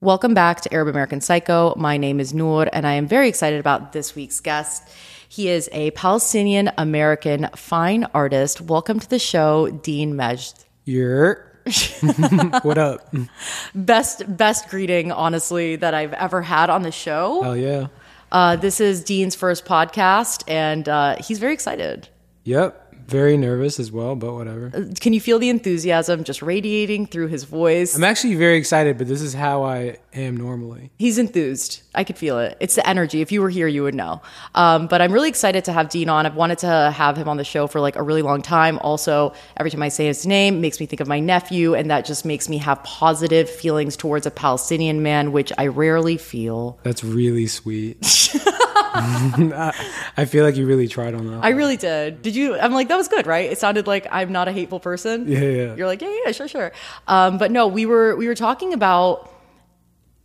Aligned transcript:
Welcome 0.00 0.34
back 0.34 0.60
to 0.62 0.74
Arab 0.74 0.88
American 0.88 1.20
Psycho. 1.20 1.72
My 1.76 1.96
name 1.96 2.20
is 2.20 2.34
Noor, 2.34 2.68
and 2.72 2.86
I 2.86 2.94
am 2.94 3.06
very 3.06 3.28
excited 3.28 3.58
about 3.58 3.92
this 3.92 4.14
week's 4.14 4.40
guest. 4.40 4.86
He 5.28 5.48
is 5.48 5.70
a 5.72 5.92
Palestinian 5.92 6.70
American 6.76 7.48
fine 7.56 8.04
artist. 8.12 8.60
Welcome 8.60 9.00
to 9.00 9.08
the 9.08 9.18
show, 9.18 9.70
Dean 9.70 10.14
Majd. 10.14 10.52
You're. 10.84 11.50
what 12.62 12.76
up? 12.76 13.14
Best 13.74 14.36
best 14.36 14.68
greeting, 14.68 15.10
honestly, 15.10 15.76
that 15.76 15.94
I've 15.94 16.12
ever 16.12 16.42
had 16.42 16.68
on 16.68 16.82
the 16.82 16.92
show. 16.92 17.42
Hell 17.42 17.56
yeah. 17.56 17.86
Uh, 18.30 18.56
this 18.56 18.80
is 18.80 19.02
Dean's 19.02 19.34
first 19.34 19.64
podcast, 19.64 20.42
and 20.48 20.86
uh, 20.86 21.16
he's 21.22 21.38
very 21.38 21.54
excited. 21.54 22.08
Yep. 22.42 22.83
Very 23.06 23.36
nervous 23.36 23.78
as 23.78 23.92
well, 23.92 24.16
but 24.16 24.34
whatever. 24.34 24.70
Can 25.00 25.12
you 25.12 25.20
feel 25.20 25.38
the 25.38 25.48
enthusiasm 25.50 26.24
just 26.24 26.42
radiating 26.42 27.06
through 27.06 27.28
his 27.28 27.44
voice? 27.44 27.94
I'm 27.94 28.04
actually 28.04 28.34
very 28.34 28.56
excited, 28.56 28.98
but 28.98 29.08
this 29.08 29.20
is 29.20 29.34
how 29.34 29.62
I 29.64 29.98
am 30.14 30.36
normally. 30.36 30.90
He's 30.98 31.18
enthused. 31.18 31.82
I 31.94 32.04
could 32.04 32.16
feel 32.16 32.38
it. 32.38 32.56
It's 32.60 32.76
the 32.76 32.88
energy. 32.88 33.20
If 33.20 33.30
you 33.30 33.42
were 33.42 33.50
here, 33.50 33.68
you 33.68 33.82
would 33.82 33.94
know. 33.94 34.22
Um, 34.54 34.86
but 34.86 35.02
I'm 35.02 35.12
really 35.12 35.28
excited 35.28 35.64
to 35.66 35.72
have 35.72 35.90
Dean 35.90 36.08
on. 36.08 36.26
I've 36.26 36.34
wanted 36.34 36.58
to 36.58 36.90
have 36.94 37.16
him 37.16 37.28
on 37.28 37.36
the 37.36 37.44
show 37.44 37.66
for 37.66 37.80
like 37.80 37.96
a 37.96 38.02
really 38.02 38.22
long 38.22 38.42
time. 38.42 38.78
Also, 38.78 39.34
every 39.56 39.70
time 39.70 39.82
I 39.82 39.88
say 39.88 40.06
his 40.06 40.26
name, 40.26 40.60
makes 40.60 40.80
me 40.80 40.86
think 40.86 41.00
of 41.00 41.08
my 41.08 41.20
nephew, 41.20 41.74
and 41.74 41.90
that 41.90 42.04
just 42.04 42.24
makes 42.24 42.48
me 42.48 42.58
have 42.58 42.82
positive 42.84 43.50
feelings 43.50 43.96
towards 43.96 44.26
a 44.26 44.30
Palestinian 44.30 45.02
man, 45.02 45.32
which 45.32 45.52
I 45.58 45.66
rarely 45.66 46.16
feel. 46.16 46.78
That's 46.82 47.04
really 47.04 47.46
sweet. 47.46 47.98
I 50.16 50.24
feel 50.24 50.44
like 50.44 50.56
you 50.56 50.66
really 50.66 50.86
tried 50.86 51.14
on 51.14 51.26
that. 51.26 51.44
I 51.44 51.50
really 51.50 51.76
did. 51.76 52.22
Did 52.22 52.36
you? 52.36 52.58
I'm 52.58 52.72
like, 52.72 52.88
that 52.88 52.96
was 52.96 53.08
good, 53.08 53.26
right? 53.26 53.50
It 53.50 53.58
sounded 53.58 53.86
like 53.86 54.06
I'm 54.10 54.30
not 54.30 54.46
a 54.46 54.52
hateful 54.52 54.78
person. 54.80 55.26
Yeah, 55.26 55.40
yeah. 55.40 55.74
You're 55.74 55.86
like, 55.86 56.00
yeah, 56.00 56.14
yeah, 56.24 56.32
sure, 56.32 56.48
sure. 56.48 56.72
Um, 57.08 57.38
but 57.38 57.50
no, 57.50 57.66
we 57.66 57.86
were 57.86 58.14
we 58.14 58.28
were 58.28 58.34
talking 58.34 58.72
about 58.72 59.30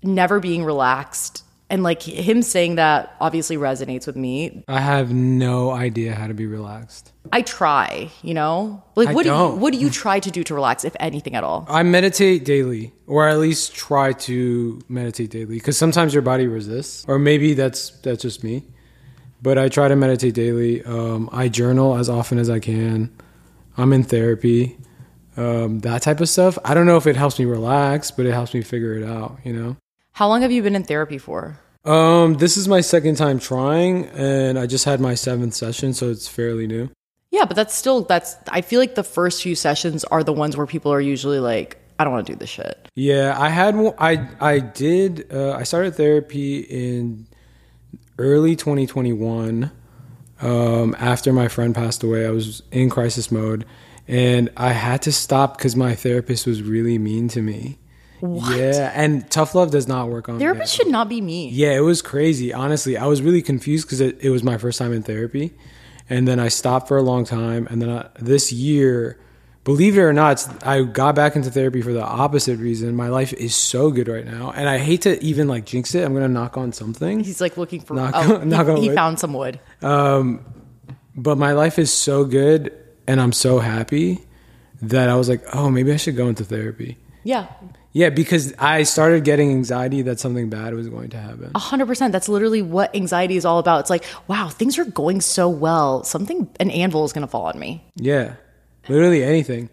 never 0.03 0.39
being 0.39 0.63
relaxed, 0.63 1.43
and 1.69 1.83
like 1.83 2.01
him 2.01 2.41
saying 2.41 2.75
that 2.75 3.15
obviously 3.21 3.57
resonates 3.57 4.07
with 4.07 4.15
me. 4.15 4.63
I 4.67 4.79
have 4.79 5.13
no 5.13 5.71
idea 5.71 6.15
how 6.15 6.27
to 6.27 6.33
be 6.33 6.47
relaxed. 6.47 7.11
I 7.31 7.43
try, 7.43 8.09
you 8.23 8.33
know, 8.33 8.83
like 8.95 9.09
I 9.09 9.13
what 9.13 9.23
do 9.23 9.29
you, 9.29 9.35
don't. 9.35 9.59
what 9.59 9.73
do 9.73 9.79
you 9.79 9.89
try 9.89 10.19
to 10.19 10.31
do 10.31 10.43
to 10.43 10.55
relax, 10.55 10.83
if 10.83 10.95
anything 10.99 11.35
at 11.35 11.43
all? 11.43 11.65
I 11.69 11.83
meditate 11.83 12.43
daily, 12.43 12.91
or 13.05 13.27
at 13.27 13.37
least 13.37 13.75
try 13.75 14.13
to 14.13 14.81
meditate 14.89 15.29
daily, 15.29 15.55
because 15.55 15.77
sometimes 15.77 16.13
your 16.13 16.23
body 16.23 16.47
resists, 16.47 17.05
or 17.07 17.19
maybe 17.19 17.53
that's 17.53 17.91
that's 18.01 18.23
just 18.23 18.43
me. 18.43 18.63
But 19.41 19.57
I 19.57 19.69
try 19.69 19.87
to 19.87 19.95
meditate 19.95 20.33
daily. 20.33 20.83
Um, 20.83 21.29
I 21.31 21.49
journal 21.49 21.95
as 21.95 22.09
often 22.09 22.39
as 22.39 22.49
I 22.49 22.59
can. 22.59 23.15
I'm 23.77 23.93
in 23.93 24.03
therapy, 24.03 24.77
um, 25.37 25.79
that 25.81 26.01
type 26.01 26.19
of 26.19 26.27
stuff. 26.27 26.57
I 26.65 26.73
don't 26.73 26.85
know 26.85 26.97
if 26.97 27.05
it 27.07 27.15
helps 27.15 27.37
me 27.37 27.45
relax, 27.45 28.11
but 28.11 28.25
it 28.25 28.33
helps 28.33 28.53
me 28.53 28.63
figure 28.63 28.95
it 28.95 29.07
out. 29.07 29.37
You 29.43 29.53
know. 29.53 29.77
How 30.13 30.27
long 30.27 30.41
have 30.41 30.51
you 30.51 30.63
been 30.63 30.75
in 30.75 30.83
therapy 30.83 31.17
for? 31.17 31.59
Um, 31.85 32.35
this 32.35 32.57
is 32.57 32.67
my 32.67 32.81
second 32.81 33.15
time 33.15 33.39
trying, 33.39 34.05
and 34.07 34.59
I 34.59 34.67
just 34.67 34.85
had 34.85 34.99
my 34.99 35.15
seventh 35.15 35.53
session, 35.53 35.93
so 35.93 36.09
it's 36.09 36.27
fairly 36.27 36.67
new. 36.67 36.89
Yeah, 37.31 37.45
but 37.45 37.55
that's 37.55 37.73
still 37.75 38.01
that's. 38.01 38.35
I 38.49 38.61
feel 38.61 38.79
like 38.79 38.95
the 38.95 39.03
first 39.03 39.41
few 39.43 39.55
sessions 39.55 40.03
are 40.05 40.23
the 40.23 40.33
ones 40.33 40.57
where 40.57 40.65
people 40.67 40.91
are 40.91 40.99
usually 41.01 41.39
like, 41.39 41.77
I 41.97 42.03
don't 42.03 42.11
want 42.13 42.27
to 42.27 42.33
do 42.33 42.37
this 42.39 42.49
shit. 42.49 42.87
Yeah, 42.95 43.35
I 43.39 43.49
had 43.49 43.75
one- 43.75 43.93
I 43.97 44.27
I 44.41 44.59
did 44.59 45.31
uh, 45.31 45.53
I 45.53 45.63
started 45.63 45.95
therapy 45.95 46.59
in 46.59 47.27
early 48.17 48.55
2021. 48.55 49.71
Um, 50.41 50.95
after 50.99 51.33
my 51.33 51.49
friend 51.49 51.75
passed 51.75 52.01
away, 52.03 52.25
I 52.25 52.29
was 52.31 52.63
in 52.71 52.89
crisis 52.89 53.29
mode, 53.31 53.65
and 54.07 54.49
I 54.57 54.71
had 54.71 55.01
to 55.03 55.11
stop 55.11 55.57
because 55.57 55.75
my 55.75 55.95
therapist 55.95 56.47
was 56.47 56.61
really 56.61 56.97
mean 56.97 57.27
to 57.29 57.41
me. 57.41 57.77
What? 58.19 58.57
Yeah, 58.57 58.91
and 58.93 59.29
tough 59.31 59.55
love 59.55 59.71
does 59.71 59.87
not 59.87 60.09
work 60.09 60.27
on 60.29 60.39
Therapists 60.39 60.59
me. 60.59 60.65
should 60.67 60.87
not 60.87 61.07
be 61.09 61.21
mean. 61.21 61.51
Yeah, 61.53 61.71
it 61.71 61.81
was 61.81 62.01
crazy. 62.01 62.53
Honestly, 62.53 62.97
I 62.97 63.05
was 63.05 63.21
really 63.21 63.41
confused 63.41 63.87
because 63.87 64.01
it, 64.01 64.17
it 64.21 64.29
was 64.29 64.43
my 64.43 64.57
first 64.57 64.77
time 64.77 64.91
in 64.93 65.03
therapy, 65.03 65.53
and 66.09 66.27
then 66.27 66.39
I 66.39 66.49
stopped 66.49 66.87
for 66.87 66.97
a 66.97 67.01
long 67.01 67.25
time, 67.25 67.67
and 67.69 67.81
then 67.81 67.89
I, 67.89 68.09
this 68.19 68.51
year, 68.51 69.19
believe 69.63 69.97
it 69.97 70.01
or 70.01 70.13
not, 70.13 70.45
I 70.65 70.83
got 70.83 71.15
back 71.15 71.35
into 71.35 71.49
therapy 71.49 71.81
for 71.81 71.93
the 71.93 72.03
opposite 72.03 72.59
reason. 72.59 72.95
My 72.95 73.07
life 73.07 73.31
is 73.33 73.55
so 73.55 73.91
good 73.91 74.07
right 74.07 74.25
now, 74.25 74.51
and 74.51 74.67
I 74.67 74.77
hate 74.79 75.03
to 75.03 75.23
even 75.23 75.47
like 75.47 75.65
jinx 75.65 75.95
it. 75.95 76.03
I'm 76.03 76.13
gonna 76.13 76.27
knock 76.27 76.57
on 76.57 76.73
something, 76.73 77.23
He's 77.23 77.39
like 77.41 77.57
looking 77.57 77.79
for. 77.81 77.93
Knock 77.93 78.13
oh, 78.15 78.43
knock 78.43 78.65
he, 78.65 78.71
on 78.71 78.77
he 78.77 78.89
wood. 78.89 78.95
found 78.95 79.19
some 79.19 79.33
wood. 79.33 79.59
Um, 79.81 80.45
but 81.15 81.37
my 81.37 81.53
life 81.53 81.79
is 81.79 81.91
so 81.91 82.25
good, 82.25 82.73
and 83.07 83.21
I'm 83.21 83.31
so 83.33 83.59
happy 83.59 84.19
that 84.81 85.09
I 85.09 85.15
was 85.15 85.27
like, 85.27 85.43
oh, 85.53 85.69
maybe 85.69 85.91
I 85.91 85.97
should 85.97 86.15
go 86.15 86.27
into 86.27 86.43
therapy. 86.43 86.97
Yeah, 87.23 87.47
Yeah, 87.91 88.09
because 88.11 88.53
I 88.59 88.83
started 88.83 89.23
getting 89.23 89.49
anxiety 89.51 90.03
that 90.03 90.19
something 90.19 90.49
bad 90.49 90.73
was 90.75 90.87
going 90.87 91.09
to 91.09 91.17
happen. 91.17 91.51
A 91.55 91.59
hundred 91.59 91.87
percent. 91.87 92.11
That's 92.11 92.29
literally 92.29 92.61
what 92.61 92.95
anxiety 92.95 93.35
is 93.35 93.45
all 93.45 93.57
about. 93.57 93.79
It's 93.81 93.89
like, 93.89 94.05
wow, 94.27 94.47
things 94.49 94.77
are 94.77 94.85
going 94.85 95.21
so 95.21 95.49
well. 95.49 96.03
Something, 96.03 96.47
an 96.59 96.69
anvil 96.69 97.03
is 97.05 97.13
going 97.13 97.23
to 97.23 97.27
fall 97.27 97.45
on 97.45 97.57
me. 97.57 97.83
Yeah, 97.95 98.35
literally 98.87 99.23
anything. 99.23 99.69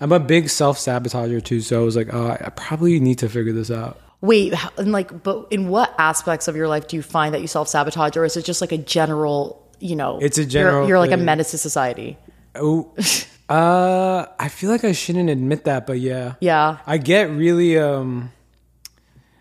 I'm 0.00 0.12
a 0.12 0.20
big 0.20 0.48
self 0.48 0.78
sabotager 0.78 1.42
too, 1.44 1.60
so 1.60 1.80
I 1.80 1.84
was 1.84 1.96
like, 1.96 2.14
oh, 2.14 2.28
I 2.30 2.50
probably 2.50 3.00
need 3.00 3.18
to 3.18 3.28
figure 3.28 3.52
this 3.52 3.70
out. 3.72 4.00
Wait, 4.20 4.52
and 4.78 4.92
like, 4.92 5.22
but 5.24 5.46
in 5.50 5.68
what 5.68 5.92
aspects 5.98 6.46
of 6.48 6.54
your 6.56 6.68
life 6.68 6.86
do 6.86 6.94
you 6.96 7.02
find 7.02 7.34
that 7.34 7.40
you 7.40 7.48
self 7.48 7.66
sabotage, 7.68 8.16
or 8.16 8.24
is 8.24 8.36
it 8.36 8.44
just 8.44 8.60
like 8.60 8.70
a 8.72 8.78
general, 8.78 9.68
you 9.80 9.96
know, 9.96 10.18
It's 10.22 10.38
a 10.38 10.42
you're- 10.42 10.50
general 10.52 10.86
You're, 10.88 10.98
like 11.00 11.10
a 11.10 11.16
menace 11.16 11.50
to 11.50 11.58
society. 11.58 12.16
Oh, 12.54 12.94
uh, 13.48 14.26
I 14.38 14.48
feel 14.48 14.70
like 14.70 14.84
I 14.84 14.92
shouldn't 14.92 15.30
admit 15.30 15.64
that, 15.64 15.86
but 15.86 15.98
yeah, 16.00 16.34
Yeah. 16.40 16.78
I 16.86 16.98
get 16.98 17.30
really 17.30 17.78
um. 17.78 18.32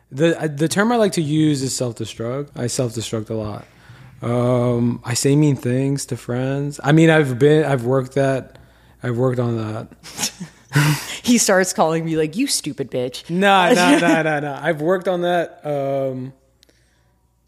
The 0.10 0.52
the 0.56 0.70
term 0.70 0.92
I 0.94 0.96
like 0.96 1.12
to 1.14 1.22
use 1.22 1.62
is 1.62 1.76
self 1.76 1.96
destruct. 1.96 2.52
I 2.56 2.68
self 2.68 2.94
destruct 2.94 3.30
a 3.30 3.34
lot. 3.34 3.66
Um, 4.22 5.02
I 5.04 5.14
say 5.14 5.36
mean 5.36 5.56
things 5.58 6.06
to 6.08 6.18
friends. 6.18 6.80
I 6.84 6.92
mean, 6.92 7.10
I've 7.10 7.38
been, 7.38 7.66
I've 7.66 7.84
worked 7.86 8.14
that, 8.14 8.58
I've 9.04 9.18
worked 9.18 9.40
on 9.40 9.58
that. 9.58 9.88
He 11.24 11.38
starts 11.38 11.74
calling 11.74 12.06
me 12.06 12.18
like, 12.18 12.36
you 12.36 12.46
stupid 12.46 12.92
bitch. 12.92 13.30
No, 13.30 13.74
no, 13.74 14.00
no, 14.00 14.22
no, 14.22 14.40
no. 14.40 14.60
I've 14.62 14.82
worked 14.82 15.08
on 15.08 15.22
that. 15.22 15.66
Um, 15.66 16.34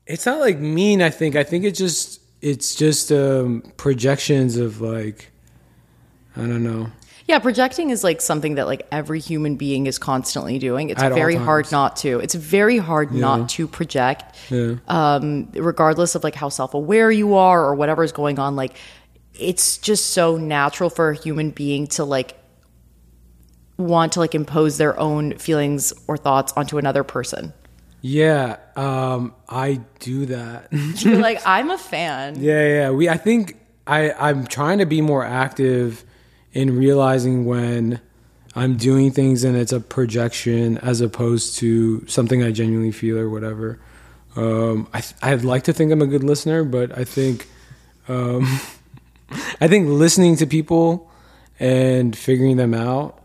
it's 0.07 0.25
not 0.25 0.39
like 0.39 0.57
mean. 0.57 1.01
I 1.01 1.09
think. 1.09 1.35
I 1.35 1.43
think 1.43 1.63
it's 1.63 1.77
just. 1.77 2.21
It's 2.41 2.75
just 2.75 3.11
um, 3.11 3.61
projections 3.77 4.57
of 4.57 4.81
like. 4.81 5.31
I 6.35 6.41
don't 6.41 6.63
know. 6.63 6.91
Yeah, 7.27 7.37
projecting 7.37 7.91
is 7.91 8.03
like 8.03 8.21
something 8.21 8.55
that 8.55 8.65
like 8.65 8.87
every 8.91 9.19
human 9.19 9.55
being 9.55 9.85
is 9.85 9.99
constantly 9.99 10.57
doing. 10.57 10.89
It's 10.89 11.01
At 11.01 11.13
very 11.13 11.35
hard 11.35 11.71
not 11.71 11.95
to. 11.97 12.19
It's 12.19 12.33
very 12.33 12.79
hard 12.79 13.11
not 13.11 13.49
to 13.49 13.67
project. 13.67 14.35
Yeah. 14.49 14.77
um, 14.87 15.47
regardless 15.53 16.15
of 16.15 16.23
like 16.23 16.33
how 16.33 16.49
self-aware 16.49 17.11
you 17.11 17.35
are 17.35 17.63
or 17.63 17.75
whatever 17.75 18.03
is 18.03 18.11
going 18.11 18.39
on 18.39 18.55
like 18.55 18.75
it's 19.35 19.77
just 19.77 20.07
so 20.07 20.37
natural 20.37 20.89
for 20.89 21.11
a 21.11 21.15
human 21.15 21.51
being 21.51 21.85
to 21.87 22.03
like 22.03 22.35
want 23.77 24.13
to 24.13 24.19
like 24.19 24.33
impose 24.35 24.77
their 24.77 24.99
own 24.99 25.37
feelings 25.37 25.93
or 26.07 26.17
thoughts 26.17 26.51
onto 26.57 26.77
another 26.77 27.03
person 27.03 27.53
Yeah. 28.01 28.57
Um, 28.75 29.35
I 29.47 29.81
do 29.99 30.25
that. 30.27 30.67
you're 30.71 31.17
like 31.29 31.41
i'm 31.45 31.69
a 31.69 31.77
fan 31.77 32.41
yeah, 32.41 32.67
yeah. 32.67 32.89
We. 32.91 33.07
I 33.07 33.17
think 33.17 33.57
I. 33.85 34.11
I'm 34.13 34.47
trying 34.47 34.79
to 34.79 34.85
be 34.85 35.01
more 35.01 35.23
active 35.23 36.03
in 36.53 36.75
realizing 36.77 37.45
when 37.45 37.99
I'm 38.55 38.77
doing 38.77 39.11
things 39.11 39.43
and 39.43 39.55
it's 39.55 39.71
a 39.71 39.79
projection 39.79 40.77
as 40.79 41.01
opposed 41.01 41.55
to 41.57 42.05
something 42.07 42.41
I 42.43 42.51
genuinely 42.51 42.91
feel 42.91 43.17
or 43.17 43.29
whatever. 43.29 43.79
Um, 44.35 44.87
I, 44.93 45.03
I'd 45.21 45.43
like 45.43 45.63
to 45.65 45.73
think 45.73 45.91
I'm 45.91 46.01
a 46.01 46.07
good 46.07 46.23
listener, 46.23 46.63
but 46.63 46.97
I 46.97 47.03
think, 47.03 47.47
um, 48.07 48.59
I 49.61 49.67
think 49.67 49.87
listening 49.87 50.35
to 50.37 50.47
people 50.47 51.11
and 51.59 52.15
figuring 52.17 52.57
them 52.57 52.73
out 52.73 53.21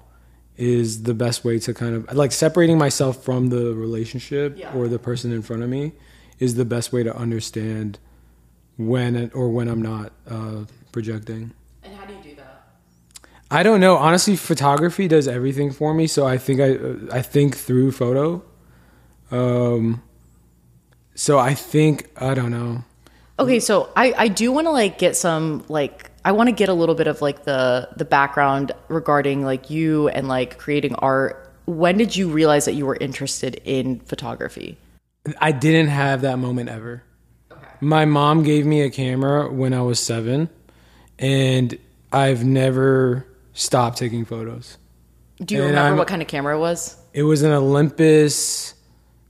is 0.57 1.03
the 1.05 1.15
best 1.15 1.45
way 1.45 1.59
to 1.59 1.75
kind 1.75 1.95
of 1.97 2.13
like 2.15 2.31
separating 2.33 2.79
myself 2.79 3.25
from 3.25 3.49
the 3.49 3.75
relationship 3.75 4.57
Yeah. 4.59 4.73
or 4.75 4.87
the 4.89 4.99
person 4.99 5.33
in 5.33 5.43
front 5.43 5.63
of 5.63 5.69
me 5.69 5.93
is 6.39 6.55
the 6.57 6.65
best 6.65 6.93
way 6.93 7.03
to 7.03 7.17
understand 7.17 7.99
when 8.77 9.17
it, 9.17 9.35
or 9.35 9.49
when 9.51 9.69
I'm 9.69 9.83
not 9.83 10.13
uh, 10.29 10.65
projecting. 10.93 11.53
and 11.83 11.95
how 11.95 12.05
do 12.07 12.15
you 12.15 12.23
do 12.23 12.35
that 12.37 12.65
I 13.55 13.63
don't 13.63 13.81
know. 13.81 13.97
Honestly, 13.97 14.37
photography 14.37 15.07
does 15.09 15.29
everything 15.29 15.71
for 15.73 15.95
me. 15.95 16.07
So 16.07 16.27
I 16.27 16.39
think 16.39 16.61
I 16.61 17.19
I 17.19 17.23
think 17.23 17.57
through 17.57 17.93
photo. 17.93 18.43
Um. 19.31 20.03
So 21.15 21.39
I 21.39 21.55
think 21.55 22.11
I 22.17 22.35
don't 22.35 22.51
know. 22.51 22.85
okay 23.39 23.59
so 23.59 23.91
i 23.97 24.15
i 24.17 24.29
do 24.29 24.53
want 24.53 24.65
to 24.67 24.71
like 24.71 24.97
get 24.97 25.17
some 25.17 25.65
like 25.69 26.11
i 26.25 26.31
want 26.31 26.47
to 26.49 26.55
get 26.55 26.69
a 26.69 26.73
little 26.73 26.95
bit 26.95 27.09
of 27.09 27.21
like 27.21 27.43
the 27.45 27.89
the 27.97 28.05
background 28.05 28.71
regarding 28.87 29.45
like 29.45 29.71
you 29.71 30.07
and 30.15 30.29
like 30.29 30.57
creating 30.57 30.95
art 30.97 31.51
when 31.67 31.99
did 31.99 32.15
you 32.15 32.29
realize 32.31 32.65
that 32.65 32.75
you 32.75 32.87
were 32.87 32.97
interested 33.01 33.61
in 33.65 33.99
photography 34.07 34.77
I 35.41 35.53
didn't 35.53 35.89
have 35.89 36.21
that 36.21 36.39
moment 36.39 36.69
ever. 36.69 37.03
My 37.81 38.05
mom 38.05 38.43
gave 38.43 38.67
me 38.67 38.83
a 38.83 38.91
camera 38.91 39.51
when 39.51 39.73
I 39.73 39.81
was 39.81 39.99
seven, 39.99 40.51
and 41.19 41.79
I've 42.13 42.45
never 42.45 43.27
stopped 43.55 43.97
taking 43.99 44.25
photos. 44.27 44.77
do 45.43 45.55
you 45.55 45.61
And 45.63 45.71
remember 45.71 45.89
I'm- 45.89 45.97
what 45.97 46.07
kind 46.09 46.21
of 46.23 46.29
camera 46.29 46.57
it 46.57 46.61
was 46.61 46.97
It 47.13 47.23
was 47.25 47.43
an 47.43 47.51
Olympus 47.53 48.75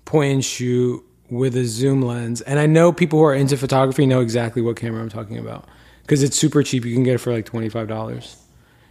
point 0.04 0.32
and 0.34 0.44
shoot 0.44 1.02
with 1.30 1.56
a 1.56 1.64
zoom 1.64 2.02
lens. 2.02 2.40
And 2.42 2.58
I 2.58 2.66
know 2.66 2.92
people 2.92 3.18
who 3.18 3.24
are 3.24 3.34
into 3.34 3.56
photography 3.56 4.06
know 4.06 4.20
exactly 4.20 4.60
what 4.62 4.76
camera 4.76 5.00
I'm 5.02 5.08
talking 5.08 5.38
about 5.38 5.66
because 6.02 6.22
it's 6.22 6.36
super 6.38 6.62
cheap. 6.62 6.84
You 6.84 6.94
can 6.94 7.02
get 7.04 7.14
it 7.14 7.18
for 7.18 7.32
like 7.32 7.44
twenty 7.46 7.68
five 7.68 7.88
dollars. 7.88 8.36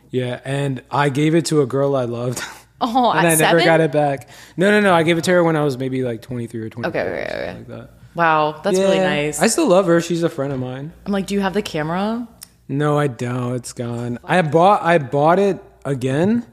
Yeah, 0.09 0.39
and 0.45 0.81
I 0.91 1.09
gave 1.09 1.33
it 1.35 1.45
to 1.47 1.61
a 1.61 1.65
girl 1.65 1.95
I 1.95 2.05
loved. 2.05 2.39
Oh, 2.81 3.11
and 3.15 3.19
I 3.27 3.35
never 3.35 3.37
seven? 3.59 3.65
got 3.65 3.81
it 3.81 3.91
back. 3.91 4.29
No, 4.57 4.69
no, 4.69 4.79
no. 4.79 4.93
I 4.93 5.01
gave 5.03 5.17
it 5.17 5.23
to 5.25 5.31
her 5.31 5.43
when 5.43 5.55
I 5.55 5.63
was 5.63 5.77
maybe 5.77 6.03
like 6.03 6.21
23 6.21 6.61
or 6.61 6.69
24. 6.69 6.89
Okay, 6.89 7.09
okay, 7.09 7.33
okay. 7.33 7.57
Like 7.59 7.67
that. 7.67 7.89
Wow, 8.15 8.61
that's 8.63 8.77
really 8.77 8.99
nice. 8.99 9.41
I 9.41 9.47
still 9.47 9.67
love 9.67 9.87
her. 9.87 9.99
She's 10.01 10.21
a 10.21 10.29
friend 10.29 10.53
of 10.53 10.59
mine. 10.59 10.91
I'm 11.05 11.11
like, 11.11 11.25
do 11.25 11.33
you 11.33 11.39
have 11.41 11.53
the 11.55 11.63
camera? 11.63 12.27
No, 12.67 12.97
I 12.97 13.07
don't. 13.07 13.55
It's 13.55 13.73
gone. 13.73 14.19
I 14.23 14.41
bought 14.41 14.81
I 14.81 14.97
bought 14.97 15.37
it 15.39 15.61
again, 15.85 16.45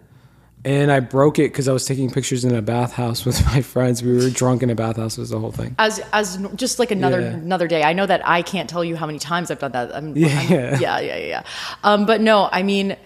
and 0.65 0.91
I 0.91 1.01
broke 1.01 1.39
it 1.39 1.53
because 1.53 1.69
I 1.69 1.73
was 1.73 1.85
taking 1.87 2.11
pictures 2.11 2.45
in 2.45 2.55
a 2.55 2.61
bathhouse 2.63 3.25
with 3.27 3.45
my 3.47 3.63
friends. 3.63 4.03
We 4.03 4.15
were 4.17 4.29
drunk 4.31 4.63
in 4.63 4.71
a 4.71 4.75
bathhouse. 4.75 5.17
Was 5.17 5.31
the 5.31 5.39
whole 5.39 5.53
thing. 5.53 5.75
As 5.79 6.01
as 6.13 6.37
just 6.57 6.79
like 6.79 6.91
another 6.91 7.21
Yeah. 7.21 7.27
another 7.29 7.69
day. 7.69 7.83
I 7.85 7.93
know 7.93 8.07
that 8.07 8.27
I 8.27 8.43
can't 8.43 8.69
tell 8.69 8.85
you 8.85 8.97
how 8.97 9.07
many 9.07 9.19
times 9.19 9.51
I've 9.51 9.61
done 9.61 9.73
that. 9.73 9.95
I'm, 9.95 10.17
Yeah. 10.17 10.27
I'm- 10.29 10.49
yeah, 10.51 10.79
yeah, 10.81 11.01
yeah, 11.01 11.17
yeah. 11.17 11.43
Um, 11.85 12.07
but 12.07 12.21
no, 12.21 12.49
I 12.51 12.63
mean, 12.65 12.97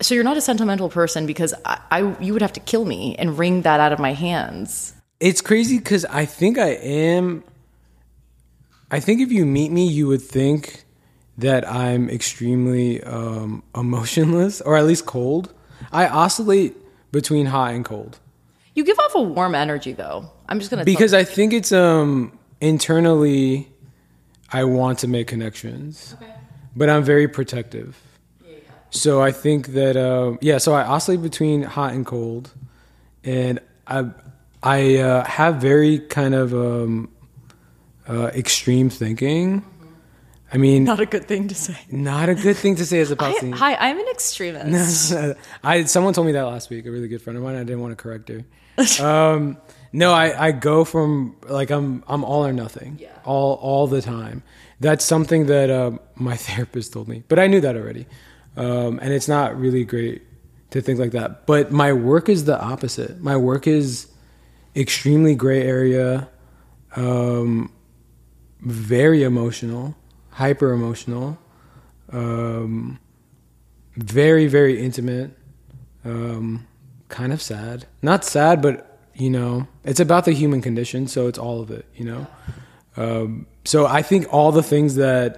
so 0.00 0.14
you're 0.14 0.24
not 0.24 0.36
a 0.36 0.40
sentimental 0.40 0.88
person 0.88 1.26
because 1.26 1.52
I, 1.64 1.80
I 1.90 2.16
you 2.20 2.32
would 2.32 2.42
have 2.42 2.52
to 2.54 2.60
kill 2.60 2.84
me 2.84 3.16
and 3.16 3.36
wring 3.38 3.62
that 3.62 3.80
out 3.80 3.92
of 3.92 3.98
my 3.98 4.12
hands. 4.12 4.94
It's 5.18 5.40
crazy 5.42 5.78
because 5.78 6.04
I 6.06 6.24
think 6.24 6.56
I 6.56 6.68
am. 6.70 7.42
I 8.92 9.00
think 9.00 9.20
if 9.20 9.30
you 9.30 9.44
meet 9.44 9.70
me, 9.70 9.86
you 9.86 10.06
would 10.06 10.22
think 10.22 10.84
that 11.38 11.68
I'm 11.68 12.10
extremely 12.10 13.02
um, 13.02 13.62
emotionless 13.74 14.60
or 14.60 14.76
at 14.76 14.84
least 14.84 15.06
cold. 15.06 15.52
I 15.92 16.06
oscillate 16.06 16.76
between 17.12 17.46
hot 17.46 17.72
and 17.74 17.84
cold. 17.84 18.18
You 18.74 18.84
give 18.84 18.98
off 18.98 19.14
a 19.14 19.22
warm 19.22 19.54
energy, 19.54 19.92
though. 19.92 20.30
I'm 20.48 20.58
just 20.58 20.70
gonna 20.70 20.84
because 20.84 21.14
I 21.14 21.24
think 21.24 21.52
it's 21.52 21.72
um 21.72 22.38
internally 22.60 23.68
I 24.52 24.64
want 24.64 24.98
to 25.00 25.08
make 25.08 25.28
connections, 25.28 26.16
but 26.74 26.88
I'm 26.88 27.02
very 27.02 27.28
protective. 27.28 27.96
So 28.90 29.22
I 29.22 29.30
think 29.30 29.68
that 29.68 29.96
uh, 29.96 30.36
yeah, 30.40 30.58
so 30.58 30.74
I 30.74 30.82
oscillate 30.82 31.22
between 31.22 31.62
hot 31.62 31.94
and 31.94 32.04
cold, 32.04 32.50
and 33.22 33.60
I 33.86 34.10
I 34.62 34.96
uh, 34.96 35.24
have 35.24 35.56
very 35.56 36.00
kind 36.00 36.34
of 36.34 36.52
um, 36.52 37.08
uh, 38.08 38.26
extreme 38.34 38.90
thinking. 38.90 39.64
I 40.52 40.56
mean, 40.58 40.84
not 40.84 41.00
a 41.00 41.06
good 41.06 41.26
thing 41.26 41.48
to 41.48 41.54
say. 41.54 41.76
not 41.90 42.28
a 42.28 42.34
good 42.34 42.56
thing 42.56 42.76
to 42.76 42.84
say 42.86 42.98
as 43.00 43.10
a 43.10 43.16
Palestinian. 43.24 43.56
hi, 43.56 43.74
I'm 43.76 43.98
an 43.98 44.06
extremist. 44.10 45.12
I 45.64 45.84
someone 45.84 46.12
told 46.14 46.26
me 46.26 46.32
that 46.32 46.42
last 46.42 46.70
week. 46.70 46.86
A 46.86 46.90
really 46.90 47.08
good 47.08 47.22
friend 47.22 47.36
of 47.36 47.42
mine. 47.44 47.54
I 47.56 47.60
didn't 47.60 47.80
want 47.80 47.92
to 47.96 48.02
correct 48.02 48.28
her. 48.30 48.44
um, 49.06 49.56
no, 49.92 50.12
I, 50.12 50.46
I 50.48 50.52
go 50.52 50.84
from 50.84 51.36
like 51.48 51.70
I'm 51.70 52.02
I'm 52.08 52.24
all 52.24 52.44
or 52.46 52.52
nothing. 52.52 52.98
Yeah. 53.00 53.08
All 53.24 53.54
all 53.54 53.86
the 53.86 54.02
time. 54.02 54.42
That's 54.80 55.04
something 55.04 55.46
that 55.46 55.70
uh, 55.70 55.92
my 56.14 56.36
therapist 56.46 56.92
told 56.92 57.06
me, 57.08 57.22
but 57.28 57.38
I 57.38 57.46
knew 57.46 57.60
that 57.60 57.76
already. 57.76 58.06
Um, 58.56 58.98
and 59.00 59.12
it's 59.12 59.28
not 59.28 59.58
really 59.58 59.84
great 59.84 60.22
to 60.70 60.80
think 60.80 60.98
like 60.98 61.12
that. 61.12 61.46
But 61.46 61.70
my 61.70 61.92
work 61.92 62.28
is 62.28 62.44
the 62.44 62.60
opposite. 62.60 63.20
My 63.20 63.36
work 63.36 63.66
is 63.66 64.08
extremely 64.74 65.34
gray 65.34 65.62
area, 65.62 66.28
um, 66.96 67.72
very 68.60 69.22
emotional, 69.22 69.96
hyper 70.40 70.72
emotional. 70.72 71.38
Um, 72.10 72.98
very 73.96 74.46
very 74.46 74.80
intimate 74.80 75.36
um 76.04 76.66
kind 77.08 77.32
of 77.32 77.42
sad. 77.42 77.86
Not 78.02 78.24
sad 78.24 78.62
but 78.62 78.98
you 79.14 79.30
know 79.30 79.66
it's 79.84 80.00
about 80.00 80.24
the 80.24 80.32
human 80.32 80.62
condition 80.62 81.06
so 81.06 81.28
it's 81.28 81.38
all 81.38 81.60
of 81.60 81.70
it 81.70 81.84
you 81.94 82.04
know? 82.04 82.26
Um 82.96 83.46
so 83.64 83.86
i 83.86 84.02
think 84.02 84.32
all 84.32 84.52
the 84.52 84.62
things 84.62 84.94
that 84.94 85.30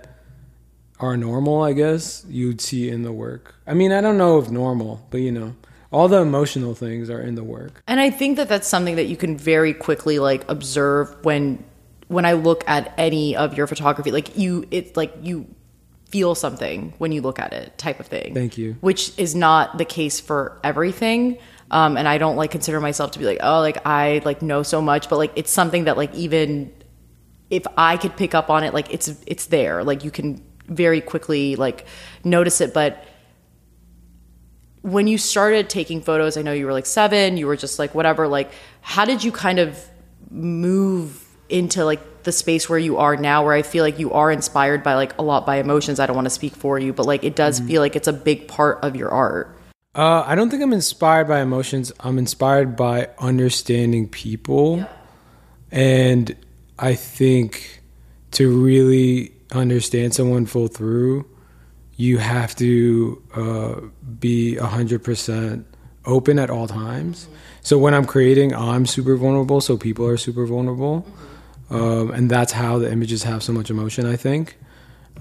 are 1.00 1.16
normal 1.16 1.62
i 1.62 1.72
guess 1.72 2.24
you'd 2.28 2.60
see 2.60 2.88
in 2.88 3.02
the 3.02 3.12
work. 3.12 3.54
I 3.66 3.74
mean 3.74 3.90
i 3.92 4.00
don't 4.00 4.18
know 4.18 4.38
if 4.38 4.50
normal 4.50 5.04
but 5.10 5.20
you 5.20 5.32
know 5.32 5.54
all 5.90 6.08
the 6.08 6.22
emotional 6.22 6.74
things 6.74 7.10
are 7.10 7.20
in 7.20 7.34
the 7.34 7.44
work. 7.44 7.82
And 7.86 8.00
I 8.00 8.08
think 8.08 8.38
that 8.38 8.48
that's 8.48 8.66
something 8.66 8.96
that 8.96 9.08
you 9.08 9.16
can 9.16 9.36
very 9.36 9.74
quickly 9.74 10.18
like 10.18 10.42
observe 10.48 11.14
when 11.22 11.62
when 12.12 12.26
I 12.26 12.34
look 12.34 12.62
at 12.68 12.92
any 12.98 13.34
of 13.34 13.56
your 13.56 13.66
photography. 13.66 14.10
Like 14.12 14.36
you, 14.36 14.66
it's 14.70 14.96
like 14.96 15.14
you 15.22 15.46
feel 16.10 16.34
something 16.34 16.92
when 16.98 17.10
you 17.10 17.22
look 17.22 17.38
at 17.38 17.52
it, 17.54 17.76
type 17.78 17.98
of 17.98 18.06
thing. 18.06 18.34
Thank 18.34 18.58
you. 18.58 18.76
Which 18.80 19.18
is 19.18 19.34
not 19.34 19.78
the 19.78 19.86
case 19.86 20.20
for 20.20 20.60
everything. 20.62 21.38
Um, 21.70 21.96
and 21.96 22.06
I 22.06 22.18
don't 22.18 22.36
like 22.36 22.50
consider 22.50 22.80
myself 22.80 23.12
to 23.12 23.18
be 23.18 23.24
like, 23.24 23.38
oh, 23.42 23.60
like 23.60 23.86
I 23.86 24.20
like 24.26 24.42
know 24.42 24.62
so 24.62 24.82
much, 24.82 25.08
but 25.08 25.16
like 25.16 25.32
it's 25.36 25.50
something 25.50 25.84
that 25.84 25.96
like 25.96 26.14
even 26.14 26.70
if 27.48 27.66
I 27.78 27.96
could 27.96 28.14
pick 28.16 28.34
up 28.34 28.50
on 28.50 28.62
it, 28.62 28.74
like 28.74 28.92
it's 28.92 29.08
it's 29.26 29.46
there. 29.46 29.82
Like 29.82 30.04
you 30.04 30.10
can 30.10 30.44
very 30.66 31.00
quickly 31.00 31.56
like 31.56 31.86
notice 32.24 32.60
it, 32.60 32.74
but 32.74 33.04
when 34.82 35.06
you 35.06 35.16
started 35.16 35.70
taking 35.70 36.02
photos, 36.02 36.36
I 36.36 36.42
know 36.42 36.52
you 36.52 36.66
were 36.66 36.72
like 36.72 36.86
seven, 36.86 37.38
you 37.38 37.46
were 37.46 37.56
just 37.56 37.78
like 37.78 37.94
whatever, 37.94 38.28
like 38.28 38.50
how 38.82 39.06
did 39.06 39.24
you 39.24 39.32
kind 39.32 39.58
of 39.58 39.82
move 40.30 41.21
into 41.52 41.84
like 41.84 42.00
the 42.24 42.32
space 42.32 42.68
where 42.68 42.78
you 42.78 42.96
are 42.98 43.16
now 43.16 43.44
where 43.44 43.54
I 43.54 43.62
feel 43.62 43.84
like 43.84 43.98
you 43.98 44.12
are 44.12 44.30
inspired 44.30 44.82
by 44.82 44.94
like 44.94 45.16
a 45.18 45.22
lot 45.22 45.44
by 45.46 45.56
emotions. 45.56 46.00
I 46.00 46.06
don't 46.06 46.16
want 46.16 46.26
to 46.26 46.30
speak 46.30 46.54
for 46.56 46.78
you, 46.78 46.92
but 46.92 47.06
like 47.06 47.24
it 47.24 47.36
does 47.36 47.60
feel 47.60 47.80
like 47.82 47.96
it's 47.96 48.08
a 48.08 48.12
big 48.12 48.48
part 48.48 48.78
of 48.82 48.96
your 48.96 49.10
art. 49.10 49.46
uh 49.94 50.22
i 50.26 50.34
don't 50.34 50.48
think 50.50 50.62
i'm 50.62 50.72
inspired 50.72 51.28
by 51.28 51.40
emotions 51.40 51.92
i'm 52.00 52.16
inspired 52.18 52.76
by 52.76 53.08
understanding 53.18 54.08
people 54.08 54.80
And 55.70 56.36
I 56.78 56.94
think 56.94 57.80
to 58.32 58.48
really 58.64 59.32
understand 59.52 60.14
someone 60.14 60.46
full 60.46 60.68
through, 60.68 61.24
you 61.96 62.18
have 62.18 62.54
to 62.56 63.22
uh, 63.34 63.80
be 64.20 64.56
100% 64.56 65.64
open 66.04 66.38
at 66.38 66.50
all 66.50 66.66
times. 66.66 67.28
So 67.62 67.78
when 67.78 67.94
I'm 67.94 68.04
creating, 68.04 68.54
I'm 68.54 68.86
super 68.86 69.16
vulnerable, 69.16 69.60
so 69.60 69.76
people 69.76 70.06
are 70.06 70.16
super 70.18 70.46
vulnerable. 70.46 71.06
Um, 71.72 72.10
and 72.10 72.30
that's 72.30 72.52
how 72.52 72.78
the 72.78 72.90
images 72.90 73.22
have 73.22 73.42
so 73.42 73.52
much 73.52 73.70
emotion, 73.70 74.06
I 74.06 74.16
think. 74.16 74.58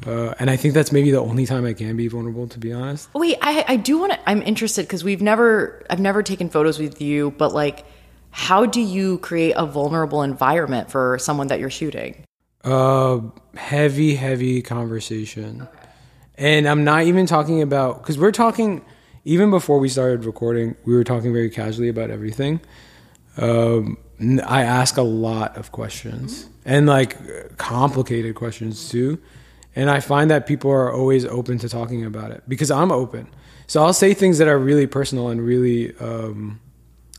Uh, 0.05 0.33
and 0.39 0.49
I 0.49 0.55
think 0.55 0.73
that's 0.73 0.91
maybe 0.91 1.11
the 1.11 1.19
only 1.19 1.45
time 1.45 1.65
I 1.65 1.73
can 1.73 1.95
be 1.95 2.07
vulnerable, 2.07 2.47
to 2.47 2.59
be 2.59 2.73
honest. 2.73 3.09
Wait, 3.13 3.37
I 3.41 3.63
I 3.67 3.75
do 3.75 3.99
want 3.99 4.13
to. 4.13 4.29
I'm 4.29 4.41
interested 4.41 4.83
because 4.83 5.03
we've 5.03 5.21
never. 5.21 5.85
I've 5.89 5.99
never 5.99 6.23
taken 6.23 6.49
photos 6.49 6.79
with 6.79 7.01
you, 7.01 7.31
but 7.31 7.53
like, 7.53 7.85
how 8.31 8.65
do 8.65 8.81
you 8.81 9.19
create 9.19 9.53
a 9.55 9.65
vulnerable 9.65 10.23
environment 10.23 10.89
for 10.89 11.17
someone 11.19 11.47
that 11.47 11.59
you're 11.59 11.69
shooting? 11.69 12.25
Uh, 12.63 13.19
heavy, 13.55 14.15
heavy 14.15 14.61
conversation. 14.61 15.67
And 16.35 16.67
I'm 16.67 16.83
not 16.83 17.03
even 17.03 17.25
talking 17.25 17.61
about 17.61 18.01
because 18.01 18.17
we're 18.17 18.31
talking 18.31 18.83
even 19.25 19.51
before 19.51 19.79
we 19.79 19.89
started 19.89 20.25
recording. 20.25 20.75
We 20.85 20.95
were 20.95 21.03
talking 21.03 21.33
very 21.33 21.49
casually 21.49 21.89
about 21.89 22.09
everything. 22.09 22.61
Um, 23.37 23.97
I 24.41 24.63
ask 24.63 24.97
a 24.97 25.01
lot 25.01 25.57
of 25.57 25.71
questions 25.71 26.47
and 26.65 26.85
like 26.85 27.57
complicated 27.57 28.35
questions 28.35 28.89
too. 28.89 29.19
And 29.75 29.89
I 29.89 29.99
find 29.99 30.29
that 30.31 30.45
people 30.45 30.69
are 30.69 30.91
always 30.91 31.25
open 31.25 31.57
to 31.59 31.69
talking 31.69 32.05
about 32.05 32.31
it 32.31 32.43
because 32.47 32.69
I'm 32.69 32.91
open. 32.91 33.27
So 33.67 33.81
I'll 33.81 33.93
say 33.93 34.13
things 34.13 34.37
that 34.37 34.47
are 34.47 34.59
really 34.59 34.85
personal 34.85 35.29
and 35.29 35.41
really 35.41 35.95
um, 35.97 36.59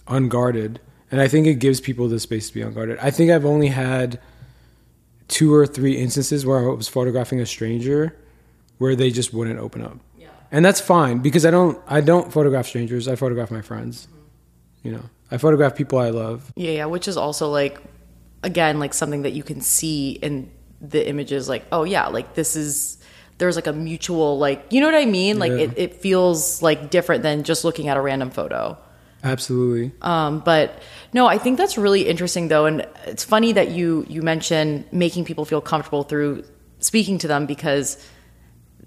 unguarded. 0.06 0.80
And 1.10 1.20
I 1.20 1.28
think 1.28 1.46
it 1.46 1.54
gives 1.54 1.80
people 1.80 2.08
the 2.08 2.20
space 2.20 2.48
to 2.48 2.54
be 2.54 2.62
unguarded. 2.62 2.98
I 3.00 3.10
think 3.10 3.30
I've 3.30 3.46
only 3.46 3.68
had 3.68 4.20
two 5.28 5.54
or 5.54 5.66
three 5.66 5.96
instances 5.96 6.44
where 6.44 6.58
I 6.58 6.74
was 6.74 6.88
photographing 6.88 7.40
a 7.40 7.46
stranger 7.46 8.14
where 8.78 8.94
they 8.94 9.10
just 9.10 9.32
wouldn't 9.32 9.58
open 9.58 9.82
up. 9.82 9.98
Yeah. 10.18 10.28
And 10.50 10.64
that's 10.64 10.80
fine 10.80 11.18
because 11.20 11.46
I 11.46 11.50
don't 11.50 11.80
I 11.86 12.00
don't 12.00 12.32
photograph 12.32 12.66
strangers. 12.66 13.08
I 13.08 13.16
photograph 13.16 13.50
my 13.50 13.62
friends. 13.62 14.08
You 14.82 14.92
know, 14.92 15.04
I 15.32 15.38
photograph 15.38 15.74
people 15.74 15.98
I 15.98 16.10
love. 16.10 16.52
Yeah, 16.56 16.70
yeah, 16.72 16.84
which 16.84 17.08
is 17.08 17.16
also 17.16 17.48
like, 17.50 17.80
again, 18.42 18.78
like 18.78 18.92
something 18.94 19.22
that 19.22 19.32
you 19.32 19.42
can 19.42 19.60
see 19.62 20.12
in 20.12 20.50
the 20.80 21.08
images. 21.08 21.48
Like, 21.48 21.64
oh 21.72 21.84
yeah, 21.84 22.08
like 22.08 22.34
this 22.34 22.54
is 22.54 22.98
there's 23.38 23.56
like 23.56 23.66
a 23.66 23.72
mutual 23.72 24.38
like, 24.38 24.66
you 24.70 24.80
know 24.80 24.86
what 24.86 24.94
I 24.94 25.06
mean? 25.06 25.38
Like 25.38 25.50
Yeah. 25.52 25.58
it, 25.58 25.70
it 25.76 25.94
feels 25.96 26.62
like 26.62 26.90
different 26.90 27.22
than 27.22 27.42
just 27.44 27.64
looking 27.64 27.88
at 27.88 27.96
a 27.96 28.00
random 28.00 28.30
photo. 28.30 28.76
Absolutely. 29.24 29.92
Um, 30.02 30.40
but 30.40 30.82
no, 31.12 31.26
I 31.26 31.38
think 31.38 31.56
that's 31.56 31.78
really 31.78 32.06
interesting 32.08 32.48
though, 32.48 32.66
and 32.66 32.86
it's 33.06 33.24
funny 33.24 33.52
that 33.52 33.70
you 33.70 34.04
you 34.08 34.20
mention 34.22 34.84
making 34.92 35.24
people 35.24 35.44
feel 35.44 35.60
comfortable 35.60 36.02
through 36.02 36.44
speaking 36.80 37.18
to 37.18 37.28
them 37.28 37.46
because 37.46 37.96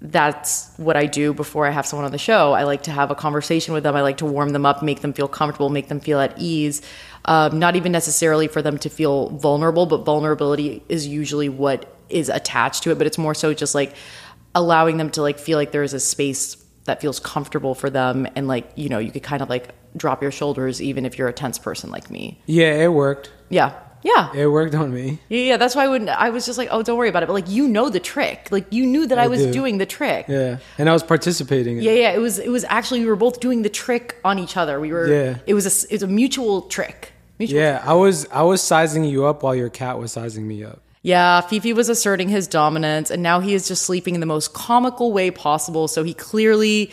that's 0.00 0.70
what 0.76 0.96
I 0.96 1.06
do 1.06 1.32
before 1.32 1.66
I 1.66 1.70
have 1.70 1.86
someone 1.86 2.04
on 2.04 2.12
the 2.12 2.18
show. 2.18 2.52
I 2.52 2.64
like 2.64 2.82
to 2.84 2.90
have 2.90 3.10
a 3.10 3.14
conversation 3.14 3.72
with 3.72 3.82
them. 3.82 3.96
I 3.96 4.02
like 4.02 4.18
to 4.18 4.26
warm 4.26 4.50
them 4.50 4.66
up, 4.66 4.82
make 4.82 5.00
them 5.00 5.12
feel 5.12 5.28
comfortable, 5.28 5.70
make 5.70 5.88
them 5.88 6.00
feel 6.00 6.20
at 6.20 6.38
ease. 6.38 6.82
Um, 7.24 7.58
not 7.58 7.76
even 7.76 7.92
necessarily 7.92 8.46
for 8.46 8.60
them 8.62 8.78
to 8.78 8.90
feel 8.90 9.30
vulnerable, 9.30 9.86
but 9.86 10.04
vulnerability 10.04 10.82
is 10.88 11.06
usually 11.06 11.48
what 11.48 11.96
is 12.08 12.28
attached 12.28 12.82
to 12.84 12.90
it. 12.90 12.98
But 12.98 13.06
it's 13.06 13.18
more 13.18 13.34
so 13.34 13.54
just 13.54 13.74
like 13.74 13.94
allowing 14.54 14.96
them 14.98 15.10
to 15.10 15.22
like 15.22 15.38
feel 15.38 15.58
like 15.58 15.72
there 15.72 15.82
is 15.82 15.94
a 15.94 16.00
space 16.00 16.56
that 16.84 17.00
feels 17.00 17.18
comfortable 17.18 17.74
for 17.74 17.90
them, 17.90 18.28
and 18.36 18.46
like 18.46 18.70
you 18.76 18.88
know 18.88 18.98
you 18.98 19.10
could 19.10 19.22
kind 19.22 19.42
of 19.42 19.48
like 19.48 19.74
drop 19.96 20.22
your 20.22 20.30
shoulders 20.30 20.80
even 20.80 21.04
if 21.04 21.18
you're 21.18 21.26
a 21.26 21.32
tense 21.32 21.58
person 21.58 21.90
like 21.90 22.10
me. 22.10 22.40
Yeah, 22.46 22.74
it 22.74 22.92
worked. 22.92 23.32
Yeah, 23.48 23.72
Yeah. 24.06 24.32
It 24.34 24.46
worked 24.46 24.74
on 24.76 24.94
me. 24.94 25.18
Yeah, 25.28 25.40
yeah, 25.40 25.56
that's 25.56 25.74
why 25.74 25.84
I 25.84 25.88
wouldn't. 25.88 26.10
I 26.10 26.30
was 26.30 26.46
just 26.46 26.58
like, 26.58 26.68
oh, 26.70 26.82
don't 26.82 26.96
worry 26.96 27.08
about 27.08 27.24
it. 27.24 27.26
But 27.26 27.32
like, 27.32 27.48
you 27.48 27.66
know 27.66 27.88
the 27.90 27.98
trick. 27.98 28.48
Like, 28.52 28.66
you 28.72 28.86
knew 28.86 29.04
that 29.08 29.18
I, 29.18 29.24
I 29.24 29.26
was 29.26 29.40
do. 29.42 29.52
doing 29.52 29.78
the 29.78 29.86
trick. 29.86 30.26
Yeah. 30.28 30.58
And 30.78 30.88
I 30.88 30.92
was 30.92 31.02
participating. 31.02 31.78
in 31.78 31.82
Yeah, 31.82 31.90
it. 31.90 32.00
yeah. 32.00 32.12
It 32.12 32.20
was. 32.20 32.38
It 32.38 32.50
was 32.50 32.64
actually 32.68 33.00
we 33.00 33.06
were 33.06 33.16
both 33.16 33.40
doing 33.40 33.62
the 33.62 33.68
trick 33.68 34.16
on 34.24 34.38
each 34.38 34.56
other. 34.56 34.78
We 34.78 34.92
were. 34.92 35.08
Yeah. 35.08 35.38
It 35.46 35.54
was 35.54 35.66
a. 35.66 35.92
It's 35.94 36.02
a 36.04 36.06
mutual 36.06 36.62
trick. 36.62 37.12
Mutual 37.38 37.58
Yeah, 37.58 37.82
I 37.84 37.94
was 37.94 38.26
I 38.30 38.42
was 38.42 38.62
sizing 38.62 39.04
you 39.04 39.26
up 39.26 39.42
while 39.42 39.54
your 39.54 39.68
cat 39.70 39.98
was 39.98 40.12
sizing 40.12 40.46
me 40.46 40.62
up. 40.64 40.80
Yeah, 41.02 41.40
Fifi 41.40 41.72
was 41.72 41.88
asserting 41.88 42.28
his 42.28 42.48
dominance, 42.48 43.10
and 43.10 43.22
now 43.22 43.40
he 43.40 43.54
is 43.54 43.68
just 43.68 43.82
sleeping 43.82 44.14
in 44.14 44.20
the 44.20 44.26
most 44.26 44.54
comical 44.54 45.12
way 45.12 45.30
possible. 45.30 45.86
So 45.88 46.02
he 46.02 46.14
clearly 46.14 46.90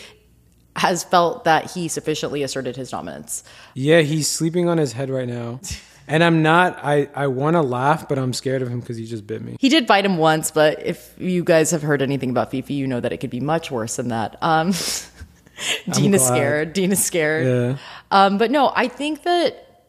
has 0.75 1.03
felt 1.03 1.43
that 1.45 1.71
he 1.71 1.87
sufficiently 1.87 2.41
asserted 2.43 2.75
his 2.75 2.89
dominance. 2.89 3.43
Yeah, 3.75 4.01
he's 4.01 4.27
sleeping 4.29 4.67
on 4.67 4.77
his 4.79 4.93
head 4.93 5.09
right 5.11 5.27
now. 5.27 5.59
And 6.07 6.23
I'm 6.23 6.41
not 6.41 6.79
I 6.83 7.09
I 7.15 7.27
want 7.27 7.55
to 7.55 7.61
laugh, 7.61 8.09
but 8.09 8.17
I'm 8.17 8.33
scared 8.33 8.61
of 8.61 8.67
him 8.67 8.81
cuz 8.81 8.97
he 8.97 9.05
just 9.05 9.25
bit 9.25 9.41
me. 9.41 9.55
He 9.59 9.69
did 9.69 9.87
bite 9.87 10.05
him 10.05 10.17
once, 10.17 10.51
but 10.51 10.85
if 10.85 11.13
you 11.17 11.43
guys 11.43 11.71
have 11.71 11.81
heard 11.81 12.01
anything 12.01 12.29
about 12.29 12.51
Fifi, 12.51 12.73
you 12.73 12.87
know 12.87 12.99
that 12.99 13.13
it 13.13 13.17
could 13.17 13.29
be 13.29 13.39
much 13.39 13.71
worse 13.71 13.95
than 13.95 14.09
that. 14.09 14.37
Um, 14.41 14.73
Dean 15.91 16.13
is 16.13 16.25
scared. 16.25 16.73
Dean 16.73 16.91
is 16.91 17.03
scared. 17.03 17.45
Yeah. 17.45 17.77
Um, 18.11 18.37
but 18.37 18.51
no, 18.51 18.71
I 18.75 18.87
think 18.87 19.23
that 19.23 19.85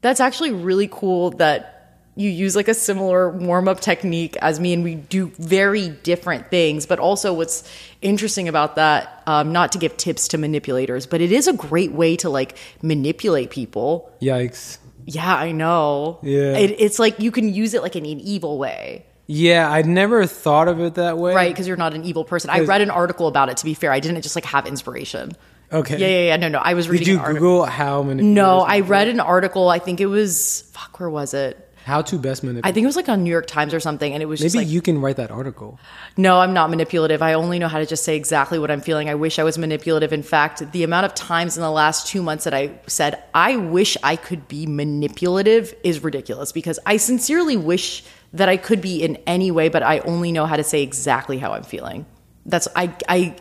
that's 0.00 0.20
actually 0.20 0.52
really 0.52 0.88
cool 0.90 1.30
that 1.32 1.72
you 2.14 2.28
use 2.28 2.54
like 2.54 2.68
a 2.68 2.74
similar 2.74 3.30
warm 3.30 3.68
up 3.68 3.80
technique 3.80 4.36
as 4.36 4.60
me, 4.60 4.74
and 4.74 4.84
we 4.84 4.96
do 4.96 5.32
very 5.38 5.88
different 5.88 6.50
things. 6.50 6.84
But 6.84 6.98
also, 6.98 7.32
what's 7.32 7.68
interesting 8.02 8.48
about 8.48 8.76
that, 8.76 9.22
um, 9.26 9.52
not 9.52 9.72
to 9.72 9.78
give 9.78 9.96
tips 9.96 10.28
to 10.28 10.38
manipulators, 10.38 11.06
but 11.06 11.20
it 11.20 11.32
is 11.32 11.48
a 11.48 11.54
great 11.54 11.92
way 11.92 12.16
to 12.16 12.28
like 12.28 12.58
manipulate 12.82 13.50
people. 13.50 14.12
Yikes. 14.20 14.78
Yeah, 15.06 15.34
I 15.34 15.52
know. 15.52 16.18
Yeah. 16.22 16.56
It, 16.56 16.76
it's 16.78 16.98
like 16.98 17.20
you 17.20 17.30
can 17.30 17.52
use 17.52 17.74
it 17.74 17.82
like 17.82 17.96
in 17.96 18.04
an 18.04 18.20
evil 18.20 18.58
way. 18.58 19.06
Yeah, 19.26 19.70
I'd 19.70 19.86
never 19.86 20.26
thought 20.26 20.68
of 20.68 20.80
it 20.80 20.94
that 20.94 21.16
way. 21.16 21.34
Right, 21.34 21.52
because 21.52 21.66
you're 21.66 21.76
not 21.76 21.94
an 21.94 22.04
evil 22.04 22.24
person. 22.24 22.50
I 22.50 22.60
read 22.60 22.80
an 22.80 22.90
article 22.90 23.28
about 23.28 23.48
it. 23.48 23.56
To 23.58 23.64
be 23.64 23.74
fair, 23.74 23.92
I 23.92 24.00
didn't 24.00 24.20
just 24.22 24.34
like 24.34 24.44
have 24.44 24.66
inspiration. 24.66 25.32
Okay. 25.72 25.96
Yeah, 25.96 26.06
yeah, 26.06 26.26
yeah. 26.28 26.36
No, 26.36 26.48
no. 26.48 26.58
I 26.58 26.74
was 26.74 26.88
reading. 26.88 27.06
Did 27.06 27.12
you. 27.12 27.34
Google 27.34 27.64
how 27.64 28.02
many 28.02 28.22
No, 28.22 28.60
I 28.60 28.80
read 28.80 29.08
an 29.08 29.20
article. 29.20 29.68
I 29.68 29.78
think 29.78 30.00
it 30.00 30.06
was 30.06 30.62
fuck. 30.72 31.00
Where 31.00 31.08
was 31.08 31.32
it? 31.34 31.71
How 31.84 32.02
to 32.02 32.18
best 32.18 32.42
manipulate? 32.42 32.66
I 32.66 32.72
think 32.72 32.84
it 32.84 32.86
was 32.86 32.96
like 32.96 33.08
on 33.08 33.24
New 33.24 33.30
York 33.30 33.46
Times 33.46 33.74
or 33.74 33.80
something, 33.80 34.12
and 34.12 34.22
it 34.22 34.26
was 34.26 34.40
just 34.40 34.54
Maybe 34.54 34.66
like, 34.66 34.72
you 34.72 34.82
can 34.82 35.00
write 35.00 35.16
that 35.16 35.30
article. 35.30 35.78
no, 36.16 36.40
I'm 36.40 36.52
not 36.52 36.70
manipulative. 36.70 37.22
I 37.22 37.34
only 37.34 37.58
know 37.58 37.68
how 37.68 37.78
to 37.78 37.86
just 37.86 38.04
say 38.04 38.16
exactly 38.16 38.58
what 38.58 38.70
I'm 38.70 38.80
feeling. 38.80 39.08
I 39.08 39.14
wish 39.14 39.38
I 39.38 39.44
was 39.44 39.58
manipulative. 39.58 40.12
In 40.12 40.22
fact, 40.22 40.72
the 40.72 40.82
amount 40.82 41.06
of 41.06 41.14
times 41.14 41.56
in 41.56 41.62
the 41.62 41.70
last 41.70 42.06
two 42.06 42.22
months 42.22 42.44
that 42.44 42.54
I 42.54 42.78
said 42.86 43.22
I 43.34 43.56
wish 43.56 43.96
I 44.02 44.16
could 44.16 44.48
be 44.48 44.66
manipulative 44.66 45.74
is 45.82 46.02
ridiculous 46.02 46.52
because 46.52 46.78
I 46.86 46.96
sincerely 46.96 47.56
wish 47.56 48.04
that 48.32 48.48
I 48.48 48.56
could 48.56 48.80
be 48.80 49.02
in 49.02 49.16
any 49.26 49.50
way, 49.50 49.68
but 49.68 49.82
I 49.82 49.98
only 50.00 50.32
know 50.32 50.46
how 50.46 50.56
to 50.56 50.64
say 50.64 50.82
exactly 50.82 51.38
how 51.38 51.52
I'm 51.52 51.64
feeling. 51.64 52.06
That's 52.46 52.68
I 52.74 52.94
I. 53.08 53.36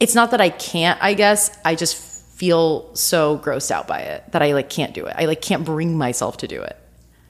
It's 0.00 0.14
not 0.14 0.32
that 0.32 0.40
I 0.40 0.50
can't. 0.50 0.98
I 1.02 1.14
guess 1.14 1.56
I 1.64 1.76
just 1.76 1.96
feel 2.34 2.94
so 2.94 3.38
grossed 3.38 3.70
out 3.70 3.86
by 3.86 4.00
it 4.00 4.32
that 4.32 4.42
I 4.42 4.52
like 4.52 4.68
can't 4.68 4.92
do 4.92 5.06
it. 5.06 5.14
I 5.16 5.26
like 5.26 5.40
can't 5.40 5.64
bring 5.64 5.96
myself 5.96 6.38
to 6.38 6.48
do 6.48 6.60
it. 6.60 6.76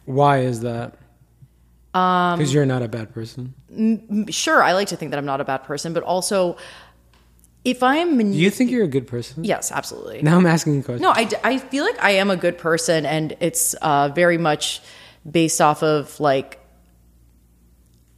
Why 0.04 0.40
is 0.40 0.60
that? 0.60 0.96
Um, 1.94 2.38
Because 2.38 2.52
you're 2.52 2.66
not 2.66 2.82
a 2.82 2.88
bad 2.88 3.12
person. 3.14 3.54
sure 4.30 4.62
i 4.62 4.72
like 4.72 4.88
to 4.88 4.96
think 4.96 5.10
that 5.12 5.18
i'm 5.18 5.24
not 5.26 5.40
a 5.40 5.44
bad 5.44 5.62
person 5.64 5.92
but 5.92 6.02
also 6.02 6.56
if 7.64 7.82
i'm 7.82 8.18
Do 8.18 8.24
you 8.38 8.50
think 8.50 8.70
you're 8.70 8.84
a 8.84 8.88
good 8.88 9.06
person? 9.06 9.42
yes 9.44 9.72
absolutely 9.72 10.22
Now 10.22 10.36
I'm 10.36 10.46
asking 10.46 10.74
you 10.74 10.82
questions. 10.82 11.02
no 11.02 11.10
I, 11.10 11.24
d- 11.24 11.36
I 11.44 11.58
feel 11.58 11.84
like 11.84 11.98
i 12.02 12.10
am 12.12 12.30
a 12.30 12.36
good 12.36 12.58
person 12.58 13.06
and 13.06 13.36
it's 13.40 13.74
uh, 13.74 14.08
very 14.14 14.38
much 14.38 14.80
based 15.28 15.60
off 15.60 15.82
of 15.82 16.18
like 16.20 16.60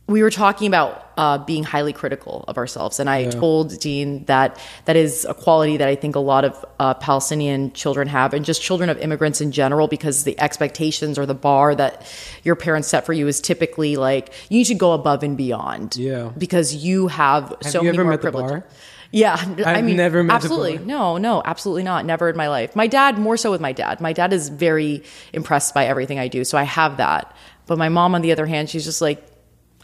we 0.09 0.23
were 0.23 0.31
talking 0.31 0.69
about 0.69 1.03
uh, 1.17 1.39
being 1.39 1.65
highly 1.65 1.93
critical 1.93 2.45
of 2.47 2.59
ourselves 2.59 3.01
and 3.01 3.09
i 3.11 3.25
told 3.31 3.79
dean 3.81 4.25
that 4.27 4.59
that 4.85 4.95
is 4.97 5.25
a 5.25 5.35
quality 5.35 5.77
that 5.79 5.89
i 5.89 5.95
think 5.95 6.15
a 6.15 6.21
lot 6.21 6.45
of 6.45 6.65
uh, 6.79 6.95
palestinian 6.95 7.73
children 7.73 8.07
have 8.07 8.33
and 8.35 8.45
just 8.45 8.63
children 8.63 8.89
of 8.91 8.99
immigrants 8.99 9.41
in 9.41 9.51
general 9.51 9.89
because 9.89 10.25
the 10.25 10.39
expectations 10.39 11.19
or 11.19 11.27
the 11.27 11.35
bar 11.35 11.75
that 11.75 12.07
your 12.45 12.55
parents 12.55 12.87
set 12.89 13.05
for 13.07 13.13
you 13.13 13.27
is 13.27 13.41
typically 13.41 13.97
like 13.97 14.33
you 14.49 14.59
need 14.59 14.65
to 14.65 14.75
go 14.75 14.93
above 14.93 15.23
and 15.23 15.37
beyond 15.37 15.97
Yeah. 15.97 16.31
because 16.37 16.75
you 16.75 17.09
have, 17.09 17.55
so 17.63 17.81
you 17.81 17.87
many 17.87 17.99
more 17.99 18.11
met 18.13 18.23
the 18.23 18.31
privilege 18.31 18.63
yeah, 19.13 19.37
I 19.65 19.77
I've 19.77 19.85
mean, 19.85 19.97
never 19.97 20.31
absolutely 20.31 20.79
no, 20.79 21.17
no, 21.17 21.41
absolutely 21.45 21.85
not. 21.85 22.05
Never 22.05 22.29
in 22.29 22.37
my 22.37 22.49
life. 22.49 22.75
My 22.75 22.89
dad, 22.89 23.19
more 23.19 23.37
so 23.37 23.53
with 23.53 23.61
my 23.61 23.73
dad. 23.73 24.01
My 24.01 24.13
dad 24.13 24.33
is 24.33 24.49
very 24.49 25.05
impressed 25.33 25.75
by 25.75 25.87
everything 25.87 26.19
I 26.19 26.27
do, 26.27 26.45
so 26.45 26.59
I 26.59 26.65
have 26.65 26.97
that. 26.97 27.35
But 27.67 27.79
my 27.79 27.89
mom, 27.89 28.17
on 28.17 28.23
the 28.23 28.33
other 28.33 28.47
hand, 28.47 28.69
she's 28.69 28.85
just 28.85 29.01
like, 29.01 29.25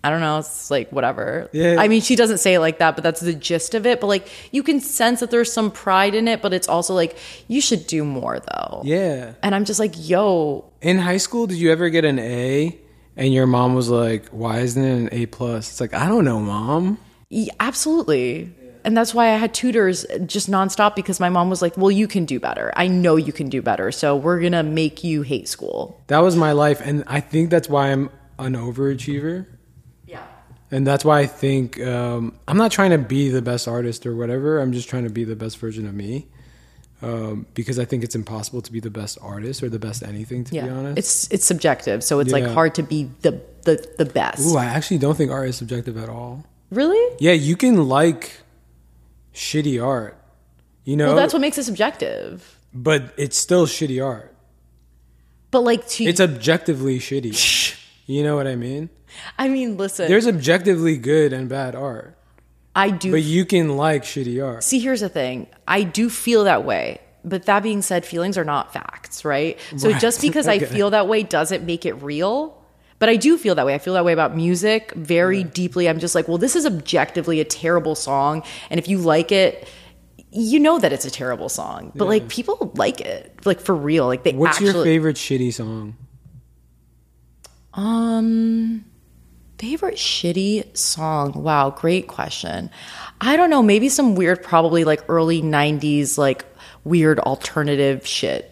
I 0.05 0.11
don't 0.11 0.21
know. 0.21 0.39
It's 0.39 0.71
like 0.71 0.91
whatever. 0.91 1.49
Yeah. 1.53 1.77
I 1.79 1.87
mean, 1.89 2.01
she 2.01 2.17
doesn't 2.17 2.39
say 2.39 2.55
it 2.55 2.61
like 2.61 2.79
that, 2.79 2.97
but 2.97 3.05
that's 3.05 3.21
the 3.21 3.33
gist 3.35 3.75
of 3.75 3.87
it. 3.87 4.01
But 4.01 4.09
like, 4.09 4.29
you 4.51 4.63
can 4.63 4.81
sense 4.81 5.21
that 5.21 5.31
there's 5.31 5.53
some 5.53 5.71
pride 5.71 6.15
in 6.15 6.27
it, 6.27 6.43
but 6.43 6.53
it's 6.53 6.69
also 6.69 6.93
like 6.95 7.17
you 7.49 7.61
should 7.61 7.87
do 7.87 8.05
more 8.05 8.41
though. 8.41 8.83
Yeah. 8.85 9.35
And 9.43 9.55
I'm 9.55 9.65
just 9.65 9.79
like, 9.79 9.93
yo, 9.97 10.65
In 10.81 10.99
high 10.99 11.19
school, 11.19 11.47
did 11.47 11.59
you 11.59 11.71
ever 11.71 11.89
get 11.91 12.05
an 12.05 12.19
A 12.19 12.77
and 13.17 13.33
your 13.33 13.47
mom 13.47 13.75
was 13.75 13.89
like, 13.91 14.29
"Why 14.31 14.61
isn't 14.61 14.83
it 14.83 14.97
an 15.03 15.09
A 15.13 15.27
plus?" 15.27 15.71
It's 15.71 15.81
like, 15.81 15.95
I 15.95 16.09
don't 16.09 16.25
know, 16.25 16.41
mom. 16.41 16.99
y- 17.31 17.49
absolutely. 17.61 18.53
And 18.85 18.97
that's 18.97 19.15
why 19.15 19.29
I 19.29 19.37
had 19.37 19.55
tutors 19.55 20.05
just 20.27 20.51
nonstop 20.51 20.97
because 20.97 21.21
my 21.21 21.29
mom 21.29 21.49
was 21.49 21.63
like, 21.63 21.77
well, 21.77 21.91
you 21.93 22.09
can 22.09 22.25
do 22.25 22.41
better. 22.41 22.73
I 22.75 22.89
know 22.89 23.15
you 23.15 23.33
can 23.33 23.49
do 23.49 23.63
better. 23.63 23.93
So 23.93 24.17
we're 24.17 24.41
going 24.41 24.53
to 24.53 24.65
make 24.65 25.05
you 25.05 25.23
hate 25.23 25.47
school. 25.47 26.01
That 26.09 26.19
was 26.19 26.35
my 26.35 26.51
life, 26.51 26.81
and 26.85 27.05
I 27.07 27.21
think 27.21 27.51
that's 27.51 27.69
why 27.69 27.93
I'm 27.93 28.11
an 28.41 28.55
overachiever. 28.57 29.47
Yeah. 30.73 30.79
And 30.79 30.87
that's 30.87 31.05
why 31.05 31.21
I 31.21 31.27
think 31.27 31.79
um, 31.81 32.35
I'm 32.49 32.57
not 32.57 32.73
trying 32.73 32.91
to 32.91 32.99
be 32.99 33.29
the 33.29 33.43
best 33.43 33.69
artist 33.69 34.07
or 34.07 34.17
whatever. 34.17 34.59
I'm 34.59 34.73
just 34.73 34.89
trying 34.89 35.05
to 35.05 35.11
be 35.11 35.25
the 35.25 35.37
best 35.37 35.59
version 35.59 35.87
of 35.87 35.95
me. 35.95 36.27
Um, 37.03 37.47
because 37.55 37.81
I 37.81 37.85
think 37.85 38.05
it's 38.05 38.15
impossible 38.15 38.63
to 38.63 38.71
be 38.71 38.79
the 38.79 38.89
best 38.91 39.19
artist 39.21 39.61
or 39.63 39.69
the 39.69 39.79
best 39.81 40.05
anything, 40.05 40.45
to 40.45 40.55
Yeah. 40.55 40.65
be 40.67 40.71
honest. 40.71 40.99
It's 40.99 41.31
it's 41.33 41.45
subjective. 41.45 42.05
So 42.05 42.21
it's 42.21 42.31
like 42.33 42.45
hard 42.47 42.77
to 42.77 42.83
be 42.85 43.11
the 43.23 43.41
the, 43.65 43.85
the 43.99 44.05
best. 44.05 44.41
Ooh, 44.47 44.57
I 44.57 44.67
actually 44.67 44.99
don't 44.99 45.17
think 45.17 45.31
art 45.33 45.49
is 45.49 45.57
subjective 45.57 45.97
at 45.97 46.09
all. 46.09 46.45
really? 46.71 47.17
Yeah, 47.19 47.33
you 47.33 47.57
can 47.57 47.89
like 47.89 48.31
shitty 49.35 49.85
art, 49.85 50.17
you 50.85 50.97
know, 50.97 51.07
Well, 51.09 51.17
that's 51.17 51.33
what 51.33 51.41
makes 51.41 51.59
it 51.59 51.65
subjective. 51.65 52.59
but 52.73 53.13
it's 53.17 53.37
still 53.37 53.67
shitty 53.67 54.05
art. 54.05 54.35
But 55.51 55.61
like 55.65 55.87
to 55.89 56.05
It's 56.05 56.21
objectively 56.21 56.99
shitty. 56.99 57.77
You 58.07 58.25
know 58.25 58.35
what 58.37 58.47
I 58.49 58.57
mean? 58.57 58.91
I 59.39 59.49
mean, 59.49 59.77
listen. 59.77 60.09
There's 60.09 60.27
objectively 60.27 60.97
good 60.97 61.33
and 61.33 61.49
bad 61.49 61.75
art, 61.75 62.17
I 62.75 62.91
do 62.91 63.11
but 63.11 63.23
you 63.23 63.45
can 63.45 63.77
like 63.77 64.03
shitty 64.03 64.45
art. 64.45 64.65
See, 64.65 64.79
here's 64.79 65.01
the 65.01 65.09
thing. 65.09 65.47
I 65.69 65.83
do 65.83 66.09
feel 66.09 66.45
that 66.45 66.65
way. 66.65 67.01
But 67.25 67.47
that 67.47 67.63
being 67.63 67.83
said, 67.83 68.05
feelings 68.05 68.37
are 68.37 68.45
not 68.45 68.73
facts, 68.73 69.25
right? 69.25 69.59
So 69.77 69.91
Right. 69.91 70.01
just 70.01 70.21
because 70.21 70.49
I 70.49 70.59
feel 70.75 70.91
that 70.91 71.07
way 71.07 71.23
doesn't 71.23 71.65
make 71.65 71.87
it 71.87 71.93
real. 72.03 72.59
But 72.99 73.09
I 73.09 73.17
do 73.17 73.37
feel 73.37 73.55
that 73.57 73.67
way. 73.67 73.75
I 73.75 73.79
feel 73.79 73.95
that 73.95 74.05
way 74.05 74.13
about 74.13 74.35
music 74.37 74.93
very 74.95 75.43
deeply. 75.45 75.89
I'm 75.89 75.99
just 75.99 76.15
like, 76.15 76.29
well, 76.29 76.39
this 76.39 76.55
is 76.57 76.65
objectively 76.65 77.41
a 77.41 77.45
terrible 77.45 77.95
song. 77.95 78.43
And 78.71 78.79
if 78.79 78.89
you 78.89 78.99
like 78.99 79.33
it, 79.33 79.69
you 80.31 80.59
know 80.61 80.79
that 80.79 80.93
it's 80.93 81.05
a 81.05 81.11
terrible 81.11 81.49
song. 81.49 81.93
But 81.95 82.07
like 82.09 82.29
people 82.29 82.73
like 82.77 83.01
it. 83.01 83.45
Like 83.45 83.61
for 83.61 83.75
real. 83.75 84.07
Like 84.07 84.23
they 84.23 84.33
What's 84.33 84.57
actually 84.57 84.73
your 84.73 84.85
favorite 84.85 85.17
shitty 85.17 85.53
song? 85.53 85.97
Um, 87.75 88.85
favorite 89.63 89.95
shitty 89.95 90.77
song. 90.77 91.33
Wow, 91.41 91.71
great 91.71 92.09
question. 92.09 92.69
I 93.21 93.37
don't 93.37 93.49
know. 93.49 93.63
Maybe 93.63 93.89
some 93.89 94.17
weird, 94.17 94.43
probably 94.43 94.83
like 94.83 95.05
early 95.09 95.41
'90s, 95.41 96.19
like 96.19 96.45
weird 96.83 97.21
alternative 97.21 98.05
shit. 98.05 98.49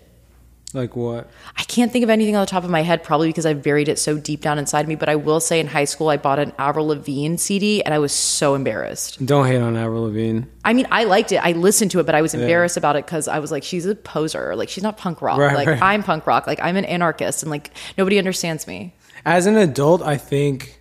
Like 0.72 0.94
what? 0.94 1.28
I 1.56 1.64
can't 1.64 1.90
think 1.90 2.04
of 2.04 2.10
anything 2.10 2.36
on 2.36 2.42
the 2.42 2.46
top 2.46 2.62
of 2.62 2.70
my 2.70 2.82
head, 2.82 3.02
probably 3.02 3.28
because 3.28 3.44
I've 3.44 3.60
buried 3.60 3.88
it 3.88 3.98
so 3.98 4.18
deep 4.18 4.40
down 4.40 4.56
inside 4.56 4.86
me. 4.86 4.94
But 4.94 5.08
I 5.08 5.16
will 5.16 5.40
say, 5.40 5.58
in 5.58 5.66
high 5.66 5.84
school, 5.84 6.10
I 6.10 6.16
bought 6.16 6.38
an 6.38 6.52
Avril 6.60 6.86
Lavigne 6.86 7.38
CD, 7.38 7.82
and 7.82 7.92
I 7.92 7.98
was 7.98 8.12
so 8.12 8.54
embarrassed. 8.54 9.26
Don't 9.26 9.48
hate 9.48 9.58
on 9.58 9.76
Avril 9.76 10.04
Lavigne. 10.04 10.42
I 10.64 10.74
mean, 10.74 10.86
I 10.92 11.02
liked 11.02 11.32
it. 11.32 11.38
I 11.38 11.52
listened 11.52 11.90
to 11.90 11.98
it, 11.98 12.06
but 12.06 12.14
I 12.14 12.22
was 12.22 12.34
embarrassed 12.34 12.76
about 12.76 12.94
it 12.94 13.04
because 13.04 13.26
I 13.26 13.40
was 13.40 13.50
like, 13.50 13.64
she's 13.64 13.84
a 13.84 13.96
poser. 13.96 14.54
Like, 14.54 14.68
she's 14.68 14.84
not 14.84 14.96
punk 14.96 15.22
rock. 15.22 15.38
Right, 15.38 15.56
like, 15.56 15.66
right. 15.66 15.82
I'm 15.82 16.04
punk 16.04 16.28
rock. 16.28 16.46
Like, 16.46 16.60
I'm 16.62 16.76
an 16.76 16.84
anarchist, 16.84 17.42
and 17.42 17.50
like 17.50 17.72
nobody 17.98 18.16
understands 18.16 18.68
me. 18.68 18.94
As 19.24 19.46
an 19.46 19.56
adult, 19.56 20.02
I 20.02 20.16
think 20.16 20.79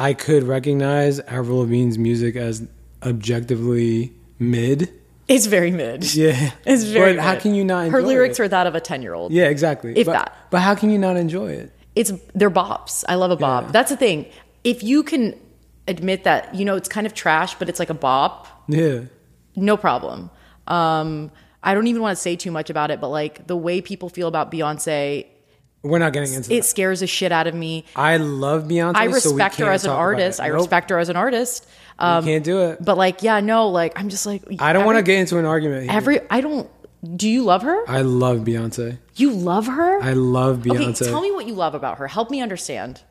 I 0.00 0.14
could 0.14 0.44
recognize 0.44 1.18
Avril 1.20 1.58
Lavigne's 1.66 1.98
music 1.98 2.36
as 2.36 2.66
objectively 3.02 4.12
mid. 4.38 4.92
It's 5.26 5.46
very 5.46 5.70
mid. 5.70 6.14
Yeah, 6.14 6.52
It's 6.64 6.84
very. 6.84 7.14
But 7.16 7.22
how 7.22 7.32
mid. 7.32 7.42
can 7.42 7.54
you 7.54 7.64
not? 7.64 7.86
enjoy 7.86 7.92
Her 7.98 8.02
lyrics 8.02 8.38
it? 8.38 8.44
are 8.44 8.48
that 8.48 8.66
of 8.66 8.74
a 8.74 8.80
ten-year-old. 8.80 9.32
Yeah, 9.32 9.48
exactly. 9.48 9.92
If 9.96 10.06
but, 10.06 10.12
that. 10.12 10.36
But 10.50 10.60
how 10.60 10.74
can 10.74 10.90
you 10.90 10.98
not 10.98 11.16
enjoy 11.16 11.52
it? 11.52 11.72
It's 11.94 12.12
they're 12.34 12.50
bops. 12.50 13.04
I 13.08 13.16
love 13.16 13.30
a 13.30 13.36
bop. 13.36 13.64
Yeah. 13.64 13.70
That's 13.72 13.90
the 13.90 13.96
thing. 13.96 14.26
If 14.64 14.82
you 14.82 15.02
can 15.02 15.38
admit 15.86 16.24
that, 16.24 16.54
you 16.54 16.64
know, 16.64 16.76
it's 16.76 16.88
kind 16.88 17.06
of 17.06 17.12
trash, 17.14 17.54
but 17.56 17.68
it's 17.68 17.78
like 17.78 17.90
a 17.90 17.94
bop, 17.94 18.46
Yeah. 18.68 19.00
no 19.56 19.76
problem. 19.76 20.30
Um, 20.66 21.30
I 21.62 21.74
don't 21.74 21.86
even 21.88 22.02
want 22.02 22.16
to 22.16 22.20
say 22.22 22.36
too 22.36 22.50
much 22.50 22.70
about 22.70 22.90
it, 22.90 23.00
but 23.00 23.08
like 23.08 23.46
the 23.46 23.56
way 23.56 23.80
people 23.80 24.08
feel 24.08 24.28
about 24.28 24.52
Beyonce 24.52 25.26
We're 25.82 25.98
not 25.98 26.12
getting 26.12 26.32
into 26.34 26.52
It 26.52 26.56
that. 26.58 26.64
scares 26.64 27.00
the 27.00 27.06
shit 27.06 27.30
out 27.30 27.46
of 27.46 27.54
me. 27.54 27.84
I 27.94 28.16
love 28.16 28.64
Beyonce. 28.64 28.96
I 28.96 29.04
so 29.04 29.10
we 29.10 29.14
respect 29.14 29.56
her 29.56 29.64
can't 29.64 29.74
as 29.74 29.84
an 29.84 29.90
artist. 29.90 30.40
it. 30.40 30.42
I 30.42 30.48
Nope, 30.48 30.56
respect 30.58 30.90
her 30.90 30.98
as 30.98 31.08
an 31.08 31.16
artist. 31.16 31.68
Um, 32.00 32.24
we 32.24 32.32
can't 32.32 32.44
do 32.44 32.62
it. 32.62 32.78
but 32.84 32.96
like, 32.96 33.22
yeah, 33.22 33.40
no, 33.40 33.68
like 33.68 33.98
I'm 33.98 34.08
just 34.08 34.26
like 34.26 34.42
I 34.60 34.72
don't 34.72 34.84
want 34.84 34.98
to 34.98 35.02
get 35.02 35.18
into 35.20 35.38
an 35.38 35.44
argument. 35.44 35.84
Here. 35.84 35.92
every. 35.92 36.20
I 36.30 36.40
don't. 36.40 36.68
Do 37.16 37.28
you 37.28 37.44
love 37.44 37.62
her? 37.62 37.88
I 37.88 38.00
love 38.02 38.38
Beyonce. 38.38 38.98
You 39.14 39.30
love 39.30 39.66
her? 39.68 40.02
I 40.02 40.14
love 40.14 40.60
okay, 40.66 40.70
Beyonce. 40.70 41.06
tell 41.08 41.20
me 41.20 41.30
what 41.30 41.46
you 41.46 41.54
love 41.54 41.74
about 41.76 41.98
her. 41.98 42.08
Help 42.08 42.28
me 42.30 42.40
understand. 42.40 43.02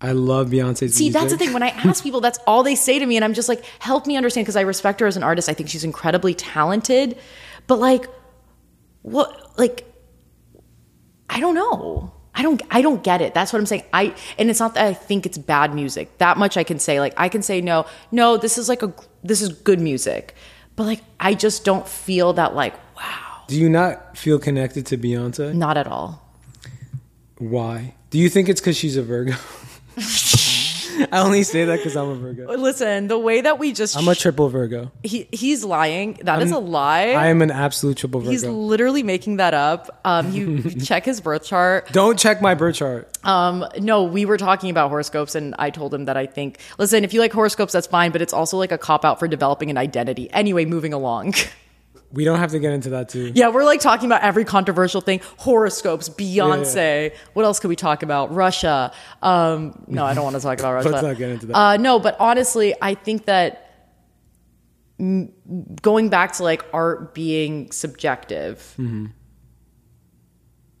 I 0.00 0.10
love 0.12 0.48
Beyonce. 0.50 0.90
See, 0.90 1.08
that's 1.10 1.30
the 1.30 1.38
thing. 1.38 1.52
When 1.52 1.62
I 1.62 1.68
ask 1.68 2.02
people, 2.02 2.20
that's 2.20 2.38
all 2.48 2.62
they 2.64 2.74
say 2.74 2.98
to 2.98 3.06
me, 3.06 3.16
and 3.16 3.24
I'm 3.24 3.32
just 3.32 3.48
like, 3.48 3.64
help 3.78 4.06
me 4.06 4.16
understand 4.16 4.44
because 4.44 4.56
I 4.56 4.62
respect 4.62 4.98
her 5.00 5.06
as 5.06 5.16
an 5.16 5.22
artist. 5.22 5.48
I 5.48 5.54
think 5.54 5.68
she's 5.70 5.84
incredibly 5.84 6.34
talented, 6.34 7.16
but 7.68 7.78
like, 7.78 8.06
what? 9.02 9.56
Like, 9.58 9.86
I 11.30 11.40
don't 11.40 11.54
know. 11.54 12.12
I 12.34 12.42
don't. 12.42 12.60
I 12.70 12.82
don't 12.82 13.02
get 13.02 13.22
it. 13.22 13.32
That's 13.32 13.52
what 13.52 13.58
I'm 13.60 13.66
saying. 13.66 13.84
I 13.94 14.14
and 14.38 14.50
it's 14.50 14.60
not 14.60 14.74
that 14.74 14.84
I 14.86 14.92
think 14.92 15.24
it's 15.24 15.38
bad 15.38 15.74
music. 15.74 16.18
That 16.18 16.36
much 16.36 16.56
I 16.58 16.64
can 16.64 16.78
say. 16.78 17.00
Like, 17.00 17.14
I 17.16 17.28
can 17.30 17.40
say 17.42 17.60
no, 17.62 17.86
no. 18.12 18.36
This 18.36 18.58
is 18.58 18.68
like 18.68 18.82
a. 18.82 18.92
This 19.24 19.40
is 19.40 19.48
good 19.48 19.80
music, 19.80 20.34
but 20.76 20.84
like, 20.84 21.00
I 21.18 21.32
just 21.34 21.64
don't 21.64 21.88
feel 21.88 22.34
that. 22.34 22.54
Like, 22.54 22.74
wow, 22.94 23.42
Do 23.48 23.58
you 23.58 23.70
not 23.70 24.18
feel 24.18 24.38
connected 24.38 24.84
to 24.86 24.98
Beyonce? 24.98 25.54
not 25.54 25.78
at 25.78 25.86
all. 25.86 26.22
Why? 27.38 27.94
Do 28.10 28.18
you 28.18 28.28
think 28.28 28.48
it's 28.50 28.60
because 28.60 28.76
she's 28.76 28.96
a 28.98 29.02
Virgo? 29.02 29.34
I 31.12 31.18
only 31.18 31.42
say 31.42 31.64
that 31.66 31.76
because 31.76 31.96
I'm 31.96 32.08
a 32.08 32.14
Virgo. 32.14 32.56
Listen, 32.56 33.08
the 33.08 33.18
way 33.18 33.40
that 33.40 33.58
we 33.58 33.72
just 33.72 33.96
I'm 33.96 34.08
a 34.08 34.14
triple 34.14 34.48
Virgo. 34.48 34.90
he, 35.02 35.28
he's 35.32 35.64
lying. 35.64 36.18
That 36.22 36.42
is 36.42 36.50
a 36.50 36.58
lie. 36.58 37.10
I 37.10 37.28
am 37.28 37.42
an 37.42 37.50
absolute 37.50 37.96
triple 37.96 38.20
Virgo. 38.20 38.30
He's 38.30 38.44
literally 38.44 39.02
making 39.02 39.36
that 39.36 39.54
up. 39.54 40.00
Um, 40.04 40.32
you 40.32 40.62
check 40.80 41.04
his 41.04 41.20
birth 41.20 41.44
chart. 41.44 41.92
Don't 41.92 42.18
check 42.18 42.40
my 42.40 42.54
birth 42.54 42.76
chart. 42.76 43.10
Um, 43.24 43.64
no, 43.78 44.04
we 44.04 44.24
were 44.24 44.38
talking 44.38 44.70
about 44.70 44.88
horoscopes, 44.90 45.34
and 45.34 45.54
I 45.58 45.70
told 45.70 45.92
him 45.92 46.06
that 46.06 46.16
I 46.16 46.26
think, 46.26 46.58
listen, 46.78 47.04
if 47.04 47.12
you 47.12 47.20
like 47.20 47.32
horoscopes, 47.32 47.72
that's 47.72 47.86
fine, 47.86 48.12
but 48.12 48.22
it's 48.22 48.32
also 48.32 48.56
like 48.56 48.72
a 48.72 48.78
cop 48.78 49.04
out 49.04 49.18
for 49.18 49.28
developing 49.28 49.70
an 49.70 49.78
identity. 49.78 50.30
Anyway, 50.32 50.64
moving 50.64 50.92
along. 50.92 51.34
We 52.12 52.24
don't 52.24 52.38
have 52.38 52.52
to 52.52 52.58
get 52.58 52.72
into 52.72 52.90
that 52.90 53.08
too. 53.08 53.32
yeah, 53.34 53.48
we're 53.48 53.64
like 53.64 53.80
talking 53.80 54.06
about 54.06 54.22
every 54.22 54.44
controversial 54.44 55.00
thing 55.00 55.20
horoscopes, 55.38 56.08
Beyonce. 56.08 57.12
What 57.34 57.44
else 57.44 57.58
could 57.60 57.68
we 57.68 57.76
talk 57.76 58.02
about? 58.02 58.32
Russia. 58.34 58.92
Um, 59.22 59.84
no, 59.88 60.04
I 60.04 60.14
don't 60.14 60.24
want 60.24 60.36
to 60.36 60.42
talk 60.42 60.58
about 60.58 60.72
Russia. 60.74 60.88
Let's 60.90 61.02
not 61.02 61.16
get 61.18 61.30
into 61.30 61.46
that. 61.46 61.56
Uh, 61.56 61.76
no, 61.78 61.98
but 61.98 62.16
honestly, 62.20 62.74
I 62.80 62.94
think 62.94 63.26
that 63.26 63.62
going 65.82 66.08
back 66.08 66.32
to 66.34 66.42
like 66.42 66.64
art 66.72 67.14
being 67.14 67.70
subjective, 67.72 68.74
Mm-hmm. 68.78 69.06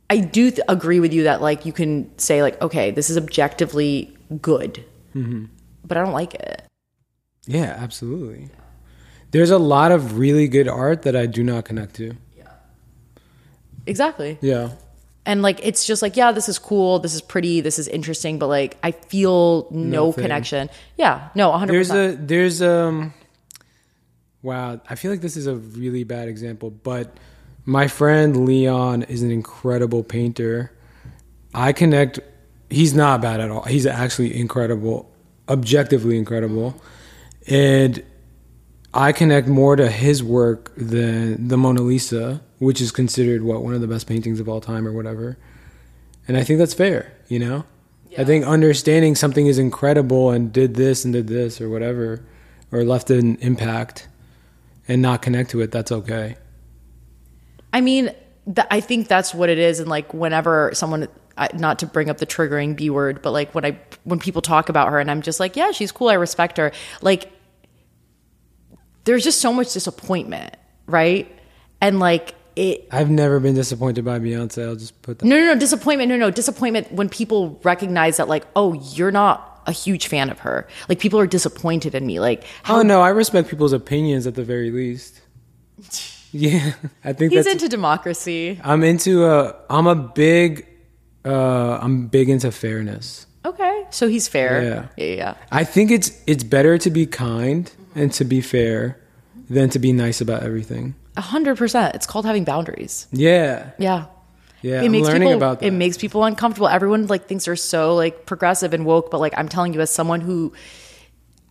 I 0.08 0.18
do 0.20 0.52
th- 0.52 0.62
agree 0.68 1.00
with 1.00 1.12
you 1.12 1.24
that 1.24 1.42
like 1.42 1.66
you 1.66 1.72
can 1.72 2.16
say 2.16 2.40
like, 2.40 2.62
okay, 2.62 2.92
this 2.92 3.10
is 3.10 3.16
objectively 3.18 4.16
good, 4.40 4.84
Mm-hmm. 5.16 5.46
but 5.84 5.96
I 5.98 6.02
don't 6.04 6.12
like 6.12 6.34
it. 6.34 6.62
Yeah, 7.48 7.74
absolutely. 7.78 8.48
There's 9.30 9.50
a 9.50 9.58
lot 9.58 9.92
of 9.92 10.18
really 10.18 10.48
good 10.48 10.68
art 10.68 11.02
that 11.02 11.16
I 11.16 11.26
do 11.26 11.42
not 11.42 11.64
connect 11.64 11.96
to. 11.96 12.14
Yeah. 12.36 12.48
Exactly. 13.86 14.38
Yeah. 14.40 14.70
And 15.24 15.42
like 15.42 15.58
it's 15.64 15.84
just 15.84 16.02
like, 16.02 16.16
yeah, 16.16 16.30
this 16.32 16.48
is 16.48 16.58
cool, 16.58 17.00
this 17.00 17.14
is 17.14 17.20
pretty, 17.20 17.60
this 17.60 17.78
is 17.78 17.88
interesting, 17.88 18.38
but 18.38 18.46
like 18.46 18.76
I 18.82 18.92
feel 18.92 19.66
no 19.72 20.06
Nothing. 20.06 20.22
connection. 20.22 20.70
Yeah, 20.96 21.28
no, 21.34 21.50
100%. 21.50 21.66
There's 21.66 21.90
a 21.90 22.16
there's 22.16 22.62
um 22.62 23.12
wow, 24.42 24.80
I 24.88 24.94
feel 24.94 25.10
like 25.10 25.20
this 25.20 25.36
is 25.36 25.48
a 25.48 25.56
really 25.56 26.04
bad 26.04 26.28
example, 26.28 26.70
but 26.70 27.16
my 27.64 27.88
friend 27.88 28.46
Leon 28.46 29.02
is 29.02 29.22
an 29.24 29.32
incredible 29.32 30.04
painter. 30.04 30.70
I 31.52 31.72
connect 31.72 32.20
he's 32.70 32.94
not 32.94 33.20
bad 33.20 33.40
at 33.40 33.50
all. 33.50 33.62
He's 33.62 33.86
actually 33.86 34.38
incredible, 34.38 35.10
objectively 35.48 36.18
incredible. 36.18 36.80
And 37.48 38.02
I 38.96 39.12
connect 39.12 39.46
more 39.46 39.76
to 39.76 39.90
his 39.90 40.24
work 40.24 40.72
than 40.74 41.48
the 41.48 41.58
Mona 41.58 41.82
Lisa, 41.82 42.40
which 42.58 42.80
is 42.80 42.90
considered 42.90 43.42
what 43.42 43.62
one 43.62 43.74
of 43.74 43.82
the 43.82 43.86
best 43.86 44.06
paintings 44.06 44.40
of 44.40 44.48
all 44.48 44.60
time 44.60 44.88
or 44.88 44.92
whatever. 44.92 45.36
And 46.26 46.36
I 46.36 46.42
think 46.44 46.58
that's 46.58 46.72
fair, 46.72 47.12
you 47.28 47.38
know? 47.38 47.64
I 48.18 48.24
think 48.24 48.46
understanding 48.46 49.14
something 49.14 49.46
is 49.46 49.58
incredible 49.58 50.30
and 50.30 50.50
did 50.50 50.74
this 50.74 51.04
and 51.04 51.12
did 51.12 51.26
this 51.26 51.60
or 51.60 51.68
whatever, 51.68 52.24
or 52.72 52.82
left 52.82 53.10
an 53.10 53.36
impact 53.36 54.08
and 54.88 55.02
not 55.02 55.20
connect 55.20 55.50
to 55.50 55.60
it, 55.60 55.70
that's 55.70 55.92
okay. 55.92 56.36
I 57.74 57.82
mean, 57.82 58.06
th- 58.46 58.66
I 58.70 58.80
think 58.80 59.08
that's 59.08 59.34
what 59.34 59.50
it 59.50 59.58
is. 59.58 59.80
And 59.80 59.90
like, 59.90 60.14
whenever 60.14 60.70
someone, 60.72 61.08
I, 61.36 61.50
not 61.52 61.80
to 61.80 61.86
bring 61.86 62.08
up 62.08 62.16
the 62.16 62.26
triggering 62.26 62.74
B 62.74 62.88
word, 62.88 63.20
but 63.20 63.32
like 63.32 63.54
when 63.54 63.66
I, 63.66 63.78
when 64.04 64.18
people 64.18 64.40
talk 64.40 64.70
about 64.70 64.88
her 64.88 64.98
and 64.98 65.10
I'm 65.10 65.20
just 65.20 65.38
like, 65.38 65.54
yeah, 65.54 65.72
she's 65.72 65.92
cool. 65.92 66.08
I 66.08 66.14
respect 66.14 66.56
her. 66.56 66.72
Like, 67.02 67.30
there's 69.06 69.24
just 69.24 69.40
so 69.40 69.52
much 69.52 69.72
disappointment, 69.72 70.54
right? 70.86 71.26
And 71.80 71.98
like, 71.98 72.34
it, 72.54 72.88
I've 72.90 73.10
never 73.10 73.40
been 73.40 73.54
disappointed 73.54 74.04
by 74.04 74.18
Beyonce. 74.18 74.66
I'll 74.66 74.76
just 74.76 75.00
put 75.02 75.18
that. 75.18 75.24
no, 75.24 75.36
no, 75.36 75.46
no, 75.46 75.58
disappointment. 75.58 76.08
No, 76.08 76.16
no, 76.16 76.30
disappointment 76.30 76.92
when 76.92 77.08
people 77.08 77.58
recognize 77.62 78.18
that, 78.18 78.28
like, 78.28 78.46
oh, 78.54 78.72
you're 78.94 79.10
not 79.10 79.62
a 79.66 79.72
huge 79.72 80.06
fan 80.08 80.30
of 80.30 80.38
her. 80.40 80.66
Like, 80.88 80.98
people 80.98 81.18
are 81.20 81.26
disappointed 81.26 81.94
in 81.94 82.06
me. 82.06 82.20
Like, 82.20 82.44
how 82.62 82.78
Oh 82.78 82.82
no, 82.82 83.00
I 83.00 83.08
respect 83.10 83.48
people's 83.48 83.72
opinions 83.72 84.26
at 84.26 84.34
the 84.34 84.44
very 84.44 84.70
least. 84.70 85.20
Yeah, 86.32 86.72
I 87.02 87.14
think 87.14 87.32
he's 87.32 87.44
that's. 87.44 87.54
into 87.54 87.68
democracy. 87.68 88.60
I'm 88.62 88.82
into 88.84 89.24
a. 89.24 89.54
I'm 89.70 89.86
a 89.86 89.94
big. 89.94 90.66
Uh, 91.24 91.78
I'm 91.80 92.08
big 92.08 92.28
into 92.28 92.50
fairness. 92.52 93.26
Okay. 93.46 93.86
So 93.90 94.06
he's 94.06 94.28
fair. 94.28 94.62
Yeah. 94.62 94.86
Yeah. 94.98 95.14
Yeah. 95.14 95.34
I 95.50 95.64
think 95.64 95.90
it's 95.90 96.10
it's 96.26 96.44
better 96.44 96.76
to 96.76 96.90
be 96.90 97.06
kind 97.06 97.70
and 97.96 98.12
to 98.12 98.24
be 98.24 98.40
fair 98.40 99.00
than 99.50 99.68
to 99.70 99.78
be 99.80 99.92
nice 99.92 100.20
about 100.20 100.42
everything. 100.44 100.94
A 101.16 101.20
hundred 101.22 101.56
percent. 101.58 101.94
It's 101.96 102.06
called 102.06 102.26
having 102.26 102.44
boundaries. 102.44 103.06
Yeah, 103.10 103.70
Yeah. 103.78 104.06
yeah. 104.62 104.82
it 104.82 104.86
I'm 104.86 104.92
makes 104.92 105.06
learning 105.08 105.22
people 105.28 105.36
about 105.36 105.60
that. 105.60 105.66
it 105.66 105.70
makes 105.72 105.96
people 105.96 106.22
uncomfortable. 106.24 106.68
Everyone 106.68 107.06
like 107.06 107.26
thinks 107.26 107.46
they're 107.46 107.56
so 107.56 107.94
like 107.94 108.26
progressive 108.26 108.74
and 108.74 108.84
woke, 108.84 109.10
but 109.10 109.18
like 109.18 109.32
I'm 109.36 109.48
telling 109.48 109.72
you, 109.74 109.80
as 109.80 109.90
someone 109.90 110.20
who 110.20 110.52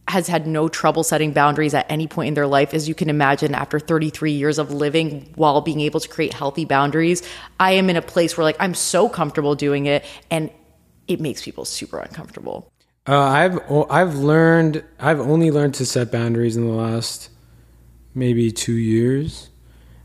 has 0.08 0.28
had 0.28 0.46
no 0.46 0.68
trouble 0.70 1.04
setting 1.04 1.34
boundaries 1.34 1.74
at 1.74 1.86
any 1.90 2.06
point 2.08 2.28
in 2.28 2.34
their 2.36 2.46
life, 2.46 2.76
as 2.76 2.88
you 2.88 2.94
can 2.94 3.10
imagine, 3.10 3.56
after 3.56 3.80
33 3.80 4.34
years 4.34 4.60
of 4.60 4.72
living 4.72 5.32
while 5.36 5.62
being 5.62 5.82
able 5.82 6.00
to 6.00 6.08
create 6.08 6.32
healthy 6.32 6.64
boundaries, 6.64 7.24
I 7.60 7.72
am 7.72 7.90
in 7.90 7.96
a 7.96 8.04
place 8.04 8.38
where 8.38 8.44
like 8.44 8.58
I'm 8.60 8.76
so 8.76 9.10
comfortable 9.10 9.56
doing 9.56 9.88
it, 9.88 10.06
and 10.30 10.52
it 11.08 11.20
makes 11.20 11.42
people 11.44 11.66
super 11.66 11.98
uncomfortable. 11.98 12.72
Uh, 13.08 13.20
I've 13.20 13.72
I've 13.90 14.16
learned 14.16 14.84
I've 15.00 15.20
only 15.20 15.52
learned 15.52 15.76
to 15.76 15.86
set 15.86 16.12
boundaries 16.12 16.58
in 16.58 16.66
the 16.66 16.74
last 16.74 17.30
maybe 18.16 18.52
two 18.52 18.74
years. 18.74 19.50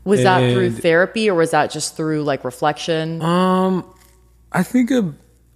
Was 0.03 0.23
that 0.23 0.53
through 0.53 0.71
therapy 0.71 1.29
or 1.29 1.35
was 1.35 1.51
that 1.51 1.71
just 1.71 1.95
through 1.95 2.23
like 2.23 2.43
reflection? 2.43 3.21
Um, 3.21 3.85
I 4.51 4.63
think 4.63 4.91
a, 4.91 5.13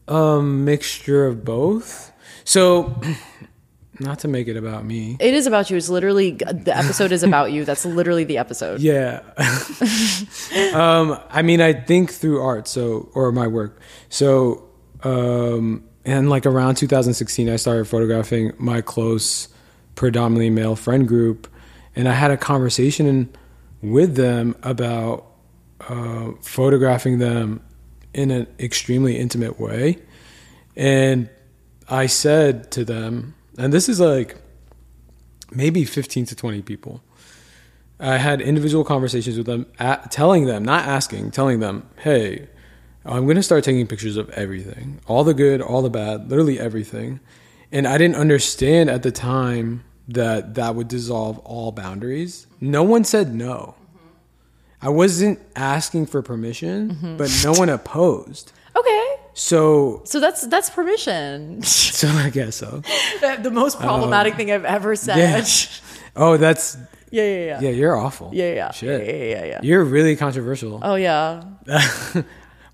a 0.08 0.42
mixture 0.42 1.26
of 1.26 1.44
both. 1.44 2.12
So, 2.44 3.02
not 4.00 4.20
to 4.20 4.28
make 4.28 4.48
it 4.48 4.56
about 4.56 4.86
me. 4.86 5.18
it 5.20 5.34
is 5.34 5.48
about 5.48 5.72
you. 5.72 5.78
It's 5.78 5.90
literally 5.90 6.32
the 6.32 6.74
episode 6.76 7.12
is 7.12 7.24
about 7.24 7.52
you. 7.52 7.66
That's 7.66 7.86
literally 7.86 8.24
the 8.24 8.38
episode. 8.38 8.82
Yeah. 8.82 9.22
um, 10.74 11.20
I 11.30 11.42
mean, 11.42 11.60
I 11.60 11.74
think 11.74 12.12
through 12.12 12.42
art, 12.42 12.68
so 12.68 13.10
or 13.16 13.32
my 13.32 13.48
work. 13.48 13.82
So, 14.10 14.64
um, 15.04 15.86
and 16.06 16.30
like 16.30 16.46
around 16.46 16.76
2016, 16.76 17.50
I 17.50 17.56
started 17.56 17.88
photographing 17.88 18.54
my 18.58 18.82
close, 18.82 19.48
predominantly 19.96 20.50
male 20.50 20.76
friend 20.76 21.08
group, 21.08 21.48
and 21.96 22.08
I 22.08 22.14
had 22.14 22.32
a 22.32 22.38
conversation 22.38 23.30
with 23.82 24.16
them 24.16 24.56
about 24.62 25.26
uh, 25.82 26.32
photographing 26.42 27.18
them 27.18 27.62
in 28.14 28.32
an 28.32 28.48
extremely 28.60 29.18
intimate 29.18 29.60
way, 29.60 29.98
and 30.76 31.30
I 31.90 32.06
said 32.06 32.72
to 32.72 32.86
them, 32.86 33.36
and 33.58 33.74
this 33.74 33.90
is 33.90 34.00
like 34.00 34.38
maybe 35.52 35.86
15 35.86 36.26
to 36.28 36.36
20 36.36 36.62
people. 36.62 37.02
I 38.00 38.18
had 38.18 38.42
individual 38.42 38.84
conversations 38.84 39.38
with 39.38 39.46
them, 39.46 39.66
at, 39.80 40.12
telling 40.12 40.46
them, 40.46 40.66
not 40.66 40.86
asking, 40.86 41.32
telling 41.32 41.60
them, 41.62 41.88
hey, 41.98 42.50
I'm 43.06 43.26
going 43.26 43.36
to 43.36 43.44
start 43.44 43.64
taking 43.64 43.86
pictures 43.88 44.18
of 44.18 44.30
everything 44.32 45.00
all 45.08 45.24
the 45.24 45.34
good, 45.34 45.62
all 45.62 45.82
the 45.82 45.90
bad, 45.90 46.30
literally 46.30 46.60
everything. 46.60 47.20
And 47.72 47.88
I 47.88 47.98
didn't 47.98 48.16
understand 48.16 48.90
at 48.90 49.04
the 49.04 49.12
time 49.12 49.84
that 50.08 50.56
that 50.56 50.76
would 50.76 50.88
dissolve 50.88 51.40
all 51.40 51.72
boundaries. 51.72 52.48
No 52.62 52.84
one 52.84 53.04
said 53.04 53.34
no. 53.34 53.76
I 54.82 54.90
wasn't 54.90 55.40
asking 55.56 56.08
for 56.08 56.22
permission, 56.22 56.92
mm-hmm. 56.92 57.18
but 57.18 57.32
no 57.44 57.54
one 57.54 57.70
opposed. 57.70 58.52
Okay. 58.76 59.16
So, 59.34 60.02
So 60.06 60.20
that's 60.20 60.46
that's 60.48 60.70
permission. 60.70 61.62
so 61.64 62.08
I 62.08 62.30
guess 62.30 62.56
so. 62.56 62.82
the 63.42 63.52
most 63.52 63.80
problematic 63.80 64.34
um, 64.34 64.38
thing 64.38 64.52
I've 64.52 64.66
ever 64.66 64.96
said. 64.96 65.18
Yeah. 65.18 65.46
Oh, 66.16 66.38
that's 66.38 66.78
Yeah, 67.10 67.24
yeah, 67.24 67.46
yeah. 67.46 67.60
yeah. 67.62 67.70
You're 67.72 67.96
awful. 67.96 68.32
Yeah, 68.34 68.54
yeah, 68.54 68.72
Shit. 68.72 69.06
yeah, 69.06 69.14
yeah, 69.14 69.24
yeah, 69.24 69.46
yeah. 69.46 69.60
You're 69.64 69.84
really 69.84 70.16
controversial. 70.16 70.80
Oh 70.82 70.96
yeah. 70.96 71.44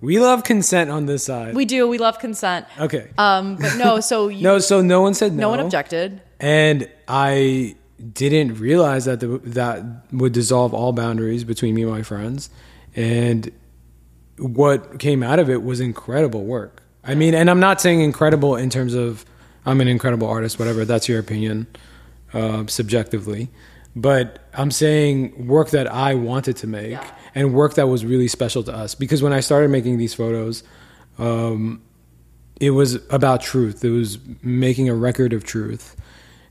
We 0.01 0.19
love 0.19 0.43
consent 0.43 0.89
on 0.89 1.05
this 1.05 1.23
side. 1.23 1.53
We 1.53 1.65
do. 1.65 1.87
We 1.87 1.99
love 1.99 2.17
consent. 2.19 2.65
okay. 2.79 3.11
Um, 3.17 3.55
but 3.55 3.77
no. 3.77 3.99
So 3.99 4.27
you, 4.29 4.41
no, 4.41 4.59
so 4.59 4.81
no 4.81 5.01
one 5.01 5.13
said 5.13 5.33
no. 5.33 5.41
no 5.41 5.49
one 5.49 5.59
objected. 5.59 6.21
And 6.39 6.89
I 7.07 7.75
didn't 8.13 8.55
realize 8.59 9.05
that 9.05 9.19
the, 9.19 9.27
that 9.43 9.83
would 10.11 10.33
dissolve 10.33 10.73
all 10.73 10.91
boundaries 10.91 11.43
between 11.43 11.75
me 11.75 11.83
and 11.83 11.91
my 11.91 12.01
friends. 12.01 12.49
And 12.95 13.51
what 14.37 14.99
came 14.99 15.21
out 15.21 15.37
of 15.37 15.49
it 15.49 15.61
was 15.61 15.79
incredible 15.79 16.43
work. 16.45 16.81
I 17.03 17.13
mean, 17.13 17.35
and 17.35 17.49
I'm 17.49 17.59
not 17.59 17.79
saying 17.79 18.01
incredible 18.01 18.55
in 18.55 18.71
terms 18.71 18.95
of 18.95 19.23
I'm 19.65 19.81
an 19.81 19.87
incredible 19.87 20.27
artist, 20.27 20.57
whatever. 20.57 20.83
That's 20.83 21.07
your 21.07 21.19
opinion, 21.19 21.67
uh, 22.33 22.65
subjectively. 22.65 23.49
But 23.95 24.39
I'm 24.55 24.71
saying 24.71 25.47
work 25.47 25.69
that 25.71 25.85
I 25.87 26.15
wanted 26.15 26.57
to 26.57 26.67
make 26.67 26.91
Yeah. 26.91 27.05
And 27.33 27.53
work 27.53 27.75
that 27.75 27.87
was 27.87 28.05
really 28.05 28.27
special 28.27 28.63
to 28.63 28.73
us. 28.73 28.95
Because 28.95 29.23
when 29.23 29.33
I 29.33 29.39
started 29.39 29.69
making 29.69 29.97
these 29.97 30.13
photos, 30.13 30.63
um, 31.17 31.81
it 32.59 32.71
was 32.71 32.95
about 33.09 33.41
truth. 33.41 33.83
It 33.83 33.89
was 33.89 34.19
making 34.41 34.89
a 34.89 34.95
record 34.95 35.33
of 35.33 35.43
truth. 35.43 35.95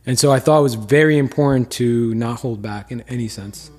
And 0.06 0.18
so 0.18 0.32
I 0.32 0.40
thought 0.40 0.60
it 0.60 0.62
was 0.62 0.74
very 0.74 1.18
important 1.18 1.70
to 1.72 2.14
not 2.14 2.40
hold 2.40 2.62
back 2.62 2.90
in 2.90 3.02
any 3.02 3.28
sense. 3.28 3.70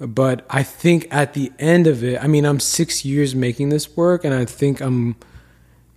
But 0.00 0.46
I 0.48 0.62
think 0.62 1.08
at 1.10 1.34
the 1.34 1.52
end 1.58 1.86
of 1.88 2.04
it, 2.04 2.22
I 2.22 2.28
mean, 2.28 2.44
I'm 2.44 2.60
six 2.60 3.04
years 3.04 3.34
making 3.34 3.70
this 3.70 3.96
work, 3.96 4.24
and 4.24 4.32
I 4.32 4.44
think 4.44 4.80
I'm, 4.80 5.16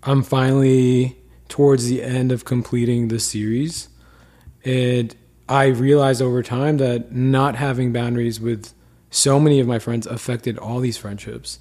I'm 0.02 0.24
finally 0.24 1.18
towards 1.50 1.86
the 1.86 2.02
end 2.02 2.32
of 2.32 2.44
completing 2.44 3.10
the 3.10 3.20
series. 3.20 3.90
And 4.66 5.16
I 5.48 5.66
realized 5.68 6.22
over 6.22 6.42
time 6.42 6.78
that 6.78 7.12
not 7.12 7.56
having 7.56 7.94
boundaries 7.94 8.40
with 8.40 8.74
so 9.12 9.40
many 9.40 9.60
of 9.60 9.68
my 9.68 9.78
friends 9.78 10.08
affected 10.08 10.58
all 10.58 10.80
these 10.80 10.98
friendships. 10.98 11.60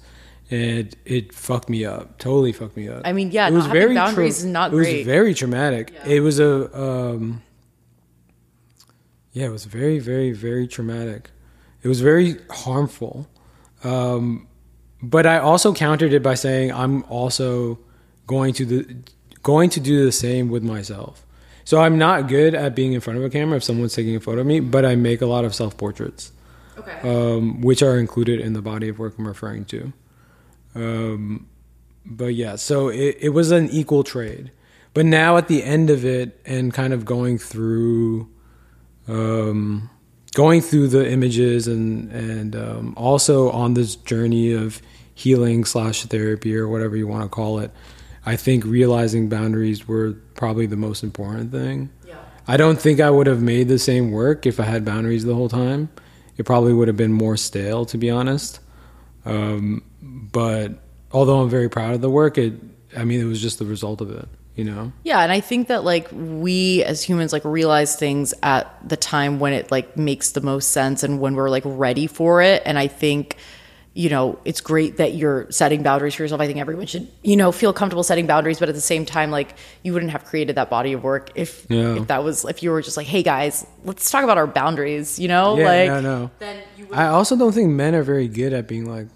And 0.49 0.93
it 1.05 1.33
fucked 1.33 1.69
me 1.69 1.85
up. 1.85 2.17
Totally 2.17 2.51
fucked 2.51 2.75
me 2.75 2.89
up. 2.89 3.03
I 3.05 3.13
mean, 3.13 3.31
yeah, 3.31 3.47
it 3.47 3.53
was 3.53 3.67
very 3.67 3.93
boundaries 3.93 4.39
tra- 4.39 4.45
is 4.45 4.45
not 4.45 4.73
it 4.73 4.75
was 4.75 5.05
very 5.05 5.33
traumatic. 5.33 5.93
Yeah. 5.93 6.15
It 6.15 6.19
was 6.19 6.39
a 6.39 6.77
um, 6.77 7.41
yeah, 9.31 9.45
it 9.45 9.51
was 9.51 9.65
very, 9.65 9.99
very, 9.99 10.31
very 10.31 10.67
traumatic. 10.67 11.29
It 11.83 11.87
was 11.87 12.01
very 12.01 12.37
harmful. 12.49 13.27
Um, 13.83 14.47
but 15.01 15.25
I 15.25 15.39
also 15.39 15.73
countered 15.73 16.13
it 16.13 16.21
by 16.21 16.35
saying 16.35 16.71
I'm 16.71 17.03
also 17.03 17.79
going 18.27 18.53
to 18.55 18.65
the 18.65 18.95
going 19.41 19.69
to 19.71 19.79
do 19.79 20.05
the 20.05 20.11
same 20.11 20.49
with 20.49 20.63
myself. 20.63 21.25
So 21.63 21.81
I'm 21.81 21.97
not 21.97 22.27
good 22.27 22.53
at 22.53 22.75
being 22.75 22.93
in 22.93 23.01
front 23.01 23.17
of 23.17 23.25
a 23.25 23.29
camera 23.29 23.57
if 23.57 23.63
someone's 23.63 23.95
taking 23.95 24.15
a 24.15 24.19
photo 24.19 24.41
of 24.41 24.47
me, 24.47 24.59
but 24.59 24.85
I 24.85 24.95
make 24.95 25.21
a 25.21 25.25
lot 25.25 25.45
of 25.45 25.55
self 25.55 25.77
portraits, 25.77 26.31
Okay. 26.77 26.99
um, 27.03 27.61
which 27.61 27.83
are 27.83 27.97
included 27.97 28.39
in 28.39 28.53
the 28.53 28.61
body 28.61 28.87
of 28.89 28.97
work 28.97 29.15
I'm 29.17 29.27
referring 29.27 29.65
to. 29.65 29.93
Um, 30.73 31.47
but 32.05 32.33
yeah, 32.33 32.55
so 32.55 32.87
it, 32.87 33.17
it 33.19 33.29
was 33.29 33.51
an 33.51 33.69
equal 33.69 34.03
trade. 34.03 34.51
But 34.93 35.05
now 35.05 35.37
at 35.37 35.47
the 35.47 35.63
end 35.63 35.89
of 35.89 36.03
it, 36.05 36.39
and 36.45 36.73
kind 36.73 36.93
of 36.93 37.05
going 37.05 37.37
through, 37.37 38.29
um, 39.07 39.89
going 40.33 40.61
through 40.61 40.89
the 40.89 41.09
images, 41.09 41.67
and 41.67 42.11
and 42.11 42.55
um, 42.55 42.93
also 42.97 43.49
on 43.51 43.73
this 43.73 43.95
journey 43.95 44.51
of 44.51 44.81
healing 45.13 45.65
slash 45.65 46.03
therapy 46.05 46.55
or 46.55 46.67
whatever 46.67 46.97
you 46.97 47.07
want 47.07 47.23
to 47.23 47.29
call 47.29 47.59
it, 47.59 47.71
I 48.25 48.35
think 48.35 48.65
realizing 48.65 49.29
boundaries 49.29 49.87
were 49.87 50.13
probably 50.35 50.65
the 50.65 50.75
most 50.75 51.03
important 51.03 51.51
thing. 51.51 51.89
yeah. 52.05 52.15
I 52.47 52.57
don't 52.57 52.79
think 52.79 52.99
I 52.99 53.09
would 53.09 53.27
have 53.27 53.41
made 53.41 53.67
the 53.67 53.79
same 53.79 54.11
work 54.11 54.45
if 54.45 54.59
I 54.59 54.63
had 54.63 54.83
boundaries 54.83 55.23
the 55.23 55.35
whole 55.35 55.49
time. 55.49 55.89
It 56.41 56.45
probably 56.45 56.73
would 56.73 56.87
have 56.87 56.97
been 56.97 57.13
more 57.13 57.37
stale, 57.37 57.85
to 57.85 57.99
be 57.99 58.09
honest. 58.09 58.61
Um, 59.25 59.83
but 60.01 60.71
although 61.11 61.39
I'm 61.39 61.51
very 61.51 61.69
proud 61.69 61.93
of 61.93 62.01
the 62.01 62.09
work, 62.09 62.39
it 62.39 62.53
I 62.97 63.03
mean 63.03 63.21
it 63.21 63.25
was 63.25 63.39
just 63.39 63.59
the 63.59 63.65
result 63.65 64.01
of 64.01 64.09
it, 64.09 64.27
you 64.55 64.63
know. 64.63 64.91
Yeah, 65.03 65.19
and 65.21 65.31
I 65.31 65.39
think 65.39 65.67
that 65.67 65.83
like 65.83 66.07
we 66.11 66.83
as 66.83 67.03
humans 67.03 67.31
like 67.31 67.45
realize 67.45 67.95
things 67.95 68.33
at 68.41 68.75
the 68.89 68.97
time 68.97 69.39
when 69.39 69.53
it 69.53 69.69
like 69.69 69.95
makes 69.95 70.31
the 70.31 70.41
most 70.41 70.71
sense 70.71 71.03
and 71.03 71.19
when 71.19 71.35
we're 71.35 71.51
like 71.51 71.61
ready 71.63 72.07
for 72.07 72.41
it. 72.41 72.63
And 72.65 72.79
I 72.79 72.87
think, 72.87 73.37
you 73.93 74.09
know, 74.09 74.39
it's 74.45 74.61
great 74.61 74.97
that 74.97 75.15
you're 75.15 75.51
setting 75.51 75.83
boundaries 75.83 76.13
for 76.15 76.23
yourself. 76.23 76.39
I 76.39 76.47
think 76.47 76.59
everyone 76.59 76.85
should, 76.85 77.09
you 77.23 77.35
know, 77.35 77.51
feel 77.51 77.73
comfortable 77.73 78.03
setting 78.03 78.25
boundaries, 78.25 78.57
but 78.57 78.69
at 78.69 78.75
the 78.75 78.79
same 78.79 79.05
time, 79.05 79.31
like 79.31 79.55
you 79.83 79.91
wouldn't 79.91 80.11
have 80.13 80.23
created 80.23 80.55
that 80.55 80.69
body 80.69 80.93
of 80.93 81.03
work 81.03 81.31
if 81.35 81.65
Yeah. 81.69 81.95
if 81.97 82.07
that 82.07 82.23
was 82.23 82.45
if 82.45 82.63
you 82.63 82.71
were 82.71 82.81
just 82.81 82.95
like, 82.95 83.07
hey 83.07 83.21
guys, 83.21 83.65
let's 83.83 84.09
talk 84.09 84.23
about 84.23 84.37
our 84.37 84.47
boundaries, 84.47 85.19
you 85.19 85.27
know? 85.27 85.57
Yeah, 85.57 85.65
like 85.65 85.87
no, 85.89 85.99
no. 86.01 86.31
then 86.39 86.63
you 86.77 86.85
would 86.87 86.97
I 86.97 87.07
also 87.07 87.35
don't 87.35 87.51
think 87.51 87.69
men 87.69 87.93
are 87.93 88.03
very 88.03 88.29
good 88.29 88.53
at 88.53 88.65
being 88.67 88.85
like, 88.89 89.07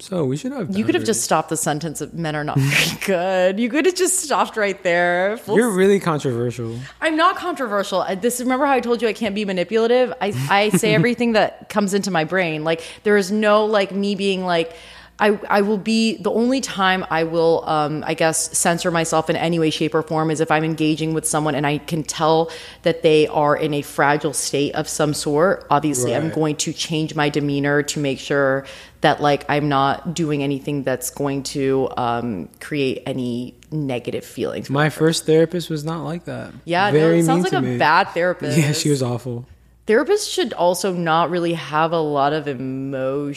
so 0.00 0.24
we 0.24 0.36
should 0.36 0.52
have. 0.52 0.76
you 0.76 0.84
could 0.84 0.94
have 0.94 1.04
just 1.04 1.22
stopped 1.22 1.48
the 1.50 1.56
sentence 1.56 2.00
of 2.00 2.14
men 2.14 2.34
are 2.34 2.44
not 2.44 2.58
very 2.58 2.98
good. 3.06 3.60
You 3.60 3.68
could 3.68 3.86
have 3.86 3.94
just 3.94 4.18
stopped 4.20 4.56
right 4.56 4.82
there. 4.82 5.36
Full 5.38 5.56
You're 5.56 5.70
really 5.70 6.00
controversial. 6.00 6.78
I'm 7.00 7.16
not 7.16 7.36
controversial. 7.36 8.00
I- 8.02 8.14
This 8.14 8.40
remember 8.40 8.66
how 8.66 8.72
I 8.72 8.80
told 8.80 9.02
you 9.02 9.08
I 9.08 9.12
can't 9.12 9.34
be 9.34 9.44
manipulative. 9.44 10.12
I 10.20 10.32
I 10.50 10.70
say 10.70 10.94
everything 11.00 11.32
that 11.32 11.68
comes 11.68 11.94
into 11.94 12.10
my 12.10 12.24
brain. 12.24 12.64
Like 12.64 12.82
there 13.04 13.16
is 13.16 13.30
no 13.30 13.66
like 13.66 13.92
me 13.92 14.14
being 14.14 14.44
like. 14.44 14.72
I, 15.20 15.38
I 15.48 15.60
will 15.60 15.78
be 15.78 16.16
the 16.16 16.30
only 16.30 16.60
time 16.60 17.04
I 17.10 17.24
will 17.24 17.62
um, 17.68 18.02
I 18.06 18.14
guess 18.14 18.56
censor 18.56 18.90
myself 18.90 19.28
in 19.30 19.36
any 19.36 19.58
way 19.58 19.70
shape 19.70 19.94
or 19.94 20.02
form 20.02 20.30
is 20.30 20.40
if 20.40 20.50
I'm 20.50 20.64
engaging 20.64 21.12
with 21.14 21.26
someone 21.26 21.54
and 21.54 21.66
I 21.66 21.78
can 21.78 22.02
tell 22.02 22.50
that 22.82 23.02
they 23.02 23.26
are 23.28 23.54
in 23.56 23.74
a 23.74 23.82
fragile 23.82 24.32
state 24.32 24.74
of 24.74 24.88
some 24.88 25.12
sort 25.14 25.66
obviously 25.70 26.14
I'm 26.16 26.30
going 26.30 26.56
to 26.56 26.72
change 26.72 27.14
my 27.14 27.28
demeanor 27.28 27.82
to 27.84 28.00
make 28.00 28.18
sure 28.18 28.64
that 29.02 29.20
like 29.20 29.44
I'm 29.48 29.68
not 29.68 30.14
doing 30.14 30.42
anything 30.42 30.82
that's 30.82 31.10
going 31.10 31.42
to 31.44 31.88
um, 31.96 32.48
create 32.60 33.02
any 33.06 33.54
negative 33.70 34.24
feelings 34.24 34.68
My 34.70 34.90
first 34.90 35.26
therapist 35.26 35.70
was 35.70 35.84
not 35.84 36.02
like 36.04 36.24
that. 36.24 36.52
yeah, 36.64 36.90
no, 36.90 36.98
very 36.98 37.18
it 37.20 37.24
sounds 37.24 37.44
like 37.44 37.52
a 37.52 37.60
me. 37.60 37.78
bad 37.78 38.08
therapist. 38.08 38.58
Yeah, 38.60 38.72
she 38.72 38.90
was 38.90 39.02
awful. 39.02 39.46
Therapists 39.86 40.32
should 40.32 40.52
also 40.52 40.92
not 40.92 41.30
really 41.30 41.54
have 41.54 41.90
a 41.92 41.98
lot 42.00 42.32
of 42.32 42.46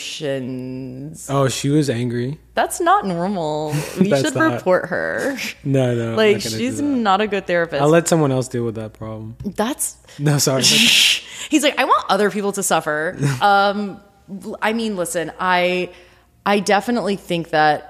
emotions. 0.04 1.28
Oh, 1.30 1.48
she 1.48 1.70
was 1.70 1.90
angry. 1.90 2.40
That's 2.54 2.80
not 2.80 3.06
normal. 3.08 3.74
We 4.00 4.10
should 4.16 4.36
not- 4.36 4.54
report 4.56 4.90
her. 4.90 5.38
No, 5.64 5.96
no. 5.96 6.16
Like 6.16 6.36
not 6.38 6.42
she's 6.44 6.82
not 6.82 7.22
a 7.22 7.28
good 7.28 7.48
therapist. 7.48 7.82
I'll 7.82 7.90
let 7.90 8.08
someone 8.08 8.32
else 8.32 8.48
deal 8.48 8.66
with 8.66 8.76
that 8.76 8.94
problem. 8.94 9.36
That's 9.44 9.98
No, 10.20 10.38
sorry. 10.38 10.64
he's 11.50 11.64
like, 11.64 11.80
I 11.80 11.86
want 11.86 12.06
other 12.10 12.30
people 12.30 12.52
to 12.54 12.62
suffer. 12.64 13.18
um, 13.42 14.00
I 14.62 14.74
mean, 14.74 14.96
listen, 14.96 15.32
I 15.40 15.90
I 16.46 16.60
definitely 16.60 17.16
think 17.16 17.50
that. 17.50 17.90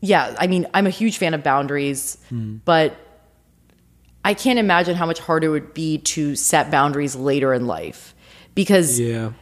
Yeah, 0.00 0.34
I 0.38 0.46
mean, 0.48 0.66
I'm 0.74 0.86
a 0.86 0.90
huge 0.90 1.16
fan 1.18 1.32
of 1.34 1.42
boundaries, 1.42 2.18
Hmm. 2.28 2.56
but 2.66 2.94
I 4.24 4.34
can't 4.34 4.58
imagine 4.58 4.96
how 4.96 5.06
much 5.06 5.18
harder 5.20 5.48
it 5.48 5.50
would 5.50 5.74
be 5.74 5.98
to 5.98 6.34
set 6.34 6.70
boundaries 6.70 7.14
later 7.14 7.52
in 7.52 7.66
life 7.66 8.14
because 8.54 8.98
yeah. 8.98 9.32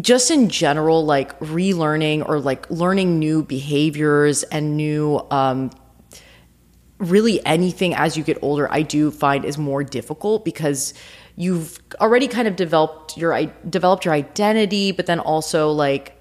just 0.00 0.30
in 0.30 0.50
general, 0.50 1.04
like 1.04 1.38
relearning 1.40 2.28
or 2.28 2.38
like 2.38 2.68
learning 2.70 3.18
new 3.18 3.42
behaviors 3.42 4.42
and 4.44 4.76
new, 4.76 5.20
um, 5.30 5.70
really 6.98 7.44
anything 7.46 7.94
as 7.94 8.16
you 8.16 8.22
get 8.22 8.38
older, 8.42 8.70
I 8.70 8.82
do 8.82 9.10
find 9.10 9.44
is 9.44 9.56
more 9.56 9.82
difficult 9.82 10.44
because 10.44 10.92
you've 11.36 11.78
already 12.00 12.28
kind 12.28 12.48
of 12.48 12.56
developed 12.56 13.16
your 13.16 13.46
developed 13.68 14.04
your 14.04 14.12
identity, 14.12 14.92
but 14.92 15.06
then 15.06 15.20
also 15.20 15.70
like 15.70 16.14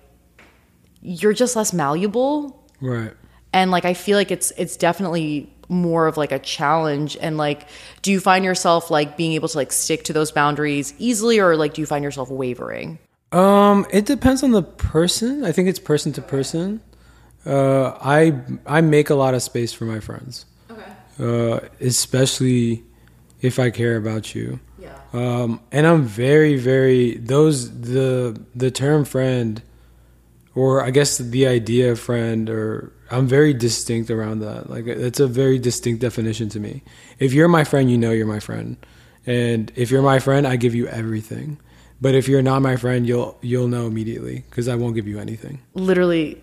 you're 1.01 1.33
just 1.33 1.55
less 1.55 1.73
malleable 1.73 2.65
Right. 2.81 3.13
and 3.53 3.71
like 3.71 3.85
i 3.85 3.93
feel 3.93 4.17
like 4.17 4.31
it's 4.31 4.51
it's 4.57 4.75
definitely 4.77 5.53
more 5.69 6.07
of 6.07 6.17
like 6.17 6.31
a 6.31 6.39
challenge 6.39 7.17
and 7.19 7.37
like 7.37 7.67
do 8.01 8.11
you 8.11 8.19
find 8.19 8.45
yourself 8.45 8.89
like 8.89 9.17
being 9.17 9.33
able 9.33 9.47
to 9.47 9.57
like 9.57 9.71
stick 9.71 10.03
to 10.03 10.13
those 10.13 10.31
boundaries 10.31 10.93
easily 10.97 11.39
or 11.39 11.55
like 11.57 11.73
do 11.73 11.81
you 11.81 11.85
find 11.85 12.03
yourself 12.03 12.29
wavering 12.29 12.97
Um, 13.31 13.85
it 13.91 14.05
depends 14.05 14.41
on 14.43 14.51
the 14.51 14.63
person. 14.63 15.43
I 15.43 15.51
think 15.51 15.67
it's 15.67 15.79
person 15.79 16.13
to 16.13 16.21
person. 16.21 16.79
Uh, 17.45 17.97
I 18.01 18.39
I 18.65 18.81
make 18.81 19.09
a 19.09 19.15
lot 19.15 19.33
of 19.33 19.41
space 19.41 19.73
for 19.73 19.85
my 19.85 19.99
friends, 19.99 20.45
okay 20.71 20.91
uh, 21.19 21.59
especially 21.81 22.83
if 23.41 23.59
I 23.59 23.69
care 23.69 23.97
about 23.97 24.33
you. 24.35 24.59
yeah 24.79 24.95
Um, 25.13 25.59
and 25.71 25.85
I'm 25.87 26.03
very, 26.03 26.57
very 26.57 27.15
those 27.17 27.69
the 27.81 28.39
the 28.55 28.71
term 28.71 29.05
friend, 29.05 29.61
or 30.57 30.83
I 30.87 30.91
guess 30.91 31.17
the 31.19 31.45
idea 31.47 31.91
of 31.91 31.99
friend, 31.99 32.49
or 32.49 32.91
I'm 33.11 33.27
very 33.27 33.53
distinct 33.53 34.09
around 34.09 34.39
that. 34.47 34.69
Like 34.69 34.85
it's 34.87 35.19
a 35.19 35.27
very 35.27 35.59
distinct 35.59 36.01
definition 36.01 36.49
to 36.49 36.59
me. 36.59 36.81
If 37.19 37.31
you're 37.33 37.47
my 37.59 37.63
friend, 37.63 37.89
you 37.91 37.97
know 37.97 38.11
you're 38.11 38.27
my 38.37 38.39
friend, 38.49 38.77
and 39.25 39.71
if 39.75 39.91
you're 39.91 40.01
my 40.13 40.19
friend, 40.19 40.47
I 40.47 40.55
give 40.57 40.73
you 40.75 40.87
everything. 40.87 41.57
But 41.99 42.13
if 42.15 42.27
you're 42.29 42.43
not 42.51 42.61
my 42.61 42.75
friend, 42.75 43.07
you'll 43.07 43.37
you'll 43.41 43.67
know 43.75 43.85
immediately 43.87 44.43
because 44.49 44.67
I 44.67 44.75
won't 44.75 44.95
give 44.95 45.07
you 45.07 45.19
anything. 45.19 45.59
literally 45.73 46.41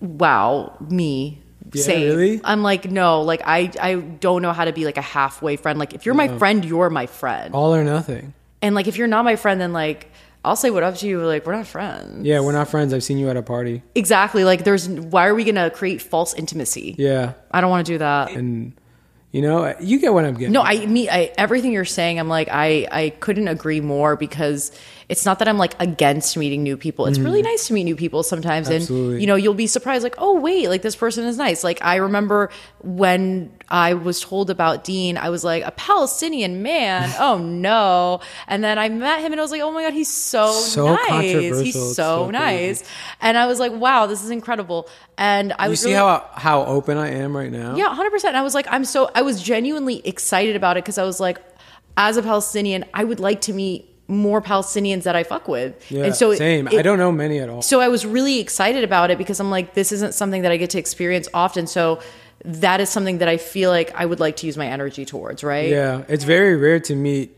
wow 0.00 0.76
me 0.90 1.40
Yeah, 1.72 1.82
same 1.84 2.08
really? 2.16 2.40
i'm 2.44 2.62
like 2.62 2.90
no 2.90 3.22
like 3.22 3.40
i 3.44 3.70
i 3.80 3.94
don't 3.94 4.42
know 4.42 4.52
how 4.52 4.64
to 4.64 4.72
be 4.72 4.84
like 4.84 4.96
a 4.96 5.02
halfway 5.02 5.54
friend 5.56 5.78
like 5.78 5.94
if 5.94 6.04
you're 6.06 6.14
my 6.14 6.26
friend 6.38 6.64
you're 6.64 6.90
my 6.90 7.06
friend 7.06 7.54
All 7.54 7.72
or 7.74 7.84
nothing. 7.84 8.34
and 8.62 8.74
like 8.74 8.88
if 8.88 8.96
you're 8.96 9.06
not 9.06 9.24
my 9.24 9.36
friend 9.36 9.60
then 9.60 9.72
like 9.72 10.09
I'll 10.44 10.56
say 10.56 10.70
what 10.70 10.82
up 10.82 10.96
to 10.96 11.06
you. 11.06 11.20
Like 11.24 11.46
we're 11.46 11.54
not 11.56 11.66
friends. 11.66 12.24
Yeah, 12.24 12.40
we're 12.40 12.52
not 12.52 12.68
friends. 12.68 12.94
I've 12.94 13.04
seen 13.04 13.18
you 13.18 13.28
at 13.28 13.36
a 13.36 13.42
party. 13.42 13.82
Exactly. 13.94 14.44
Like 14.44 14.64
there's 14.64 14.88
why 14.88 15.26
are 15.26 15.34
we 15.34 15.44
gonna 15.44 15.70
create 15.70 16.00
false 16.00 16.34
intimacy? 16.34 16.94
Yeah, 16.98 17.34
I 17.50 17.60
don't 17.60 17.70
want 17.70 17.86
to 17.86 17.92
do 17.92 17.98
that. 17.98 18.30
and 18.32 18.72
you 19.32 19.42
know, 19.42 19.76
you 19.80 20.00
get 20.00 20.12
what 20.12 20.24
I'm 20.24 20.34
getting. 20.34 20.52
No, 20.52 20.62
I 20.62 20.86
mean 20.86 21.08
I, 21.10 21.32
everything 21.36 21.72
you're 21.72 21.84
saying. 21.84 22.18
I'm 22.18 22.28
like 22.28 22.48
I 22.50 22.88
I 22.90 23.10
couldn't 23.10 23.48
agree 23.48 23.80
more 23.80 24.16
because 24.16 24.72
it's 25.10 25.26
not 25.26 25.40
that 25.40 25.48
I'm 25.48 25.58
like 25.58 25.74
against 25.80 26.36
meeting 26.36 26.62
new 26.62 26.76
people. 26.76 27.06
It's 27.06 27.18
really 27.18 27.42
nice 27.42 27.66
to 27.66 27.72
meet 27.72 27.82
new 27.82 27.96
people 27.96 28.22
sometimes, 28.22 28.68
and 28.68 28.80
Mm. 28.80 29.20
You 29.20 29.26
know 29.26 29.34
you'll 29.34 29.54
be 29.54 29.66
surprised. 29.66 30.04
Like 30.04 30.14
oh 30.18 30.38
wait, 30.38 30.68
like 30.68 30.82
this 30.82 30.94
person 30.94 31.24
is 31.24 31.36
nice. 31.36 31.64
Like 31.64 31.84
I 31.84 31.96
remember 31.96 32.50
when 32.82 33.52
I 33.68 33.94
was 33.94 34.20
told 34.20 34.50
about 34.50 34.84
Dean, 34.84 35.18
I 35.18 35.30
was 35.30 35.42
like 35.42 35.64
a 35.64 35.72
Palestinian 35.72 36.62
man. 36.62 37.12
oh 37.18 37.38
no! 37.38 38.20
And 38.46 38.62
then 38.62 38.78
I 38.78 38.88
met 38.88 39.20
him, 39.20 39.32
and 39.32 39.40
I 39.40 39.42
was 39.42 39.50
like 39.50 39.60
oh 39.62 39.72
my 39.72 39.82
god, 39.82 39.92
he's 39.92 40.08
so, 40.08 40.52
So 40.52 40.94
nice. 40.94 41.60
He's 41.60 41.74
so, 41.74 41.92
so 41.92 42.30
nice. 42.30 42.78
crazy. 42.78 42.84
And 43.20 43.36
I 43.36 43.46
was 43.46 43.58
like 43.58 43.72
wow, 43.72 44.06
this 44.06 44.22
is 44.22 44.30
incredible. 44.30 44.88
And 45.18 45.52
I 45.58 45.64
you 45.64 45.70
was 45.70 45.80
see 45.80 45.88
really, 45.88 45.98
how 45.98 46.30
how 46.32 46.64
open 46.64 46.96
I 46.96 47.10
am 47.10 47.36
right 47.36 47.50
now. 47.50 47.74
yeah, 47.74 47.92
hundred 47.92 48.10
percent. 48.12 48.36
I 48.36 48.42
was 48.42 48.54
like, 48.54 48.66
I'm 48.70 48.84
so 48.84 49.10
I 49.14 49.22
was 49.22 49.42
genuinely 49.42 50.06
excited 50.06 50.54
about 50.54 50.76
it 50.76 50.84
because 50.84 50.98
I 50.98 51.04
was 51.04 51.18
like, 51.18 51.38
as 51.96 52.16
a 52.16 52.22
Palestinian, 52.22 52.84
I 52.94 53.02
would 53.02 53.18
like 53.18 53.40
to 53.42 53.52
meet 53.52 53.89
more 54.10 54.42
Palestinians 54.42 55.04
that 55.04 55.14
I 55.16 55.22
fuck 55.22 55.48
with. 55.48 55.90
Yeah, 55.90 56.04
and 56.04 56.14
so 56.14 56.32
it- 56.32 56.38
same. 56.38 56.66
it- 56.68 56.74
I 56.78 56.82
don't 56.82 56.98
know 56.98 57.12
many 57.12 57.38
at 57.38 57.48
all. 57.48 57.62
So 57.62 57.80
I 57.80 57.88
was 57.88 58.04
really 58.04 58.40
excited 58.40 58.84
about 58.84 59.10
it 59.10 59.18
because 59.18 59.38
I'm 59.40 59.50
like, 59.50 59.74
this 59.74 59.92
isn't 59.92 60.14
something 60.14 60.42
that 60.42 60.52
I 60.52 60.56
get 60.56 60.70
to 60.70 60.78
experience 60.78 61.28
often. 61.32 61.66
So 61.66 62.00
that 62.44 62.80
is 62.80 62.88
something 62.88 63.18
that 63.18 63.28
I 63.28 63.36
feel 63.36 63.70
like 63.70 63.92
I 63.94 64.04
would 64.06 64.18
like 64.20 64.36
to 64.38 64.46
use 64.46 64.56
my 64.56 64.66
energy 64.66 65.04
towards. 65.04 65.44
Right? 65.44 65.70
Yeah, 65.70 66.02
it's 66.08 66.24
very 66.24 66.56
rare 66.56 66.80
to 66.80 66.94
meet 66.96 67.36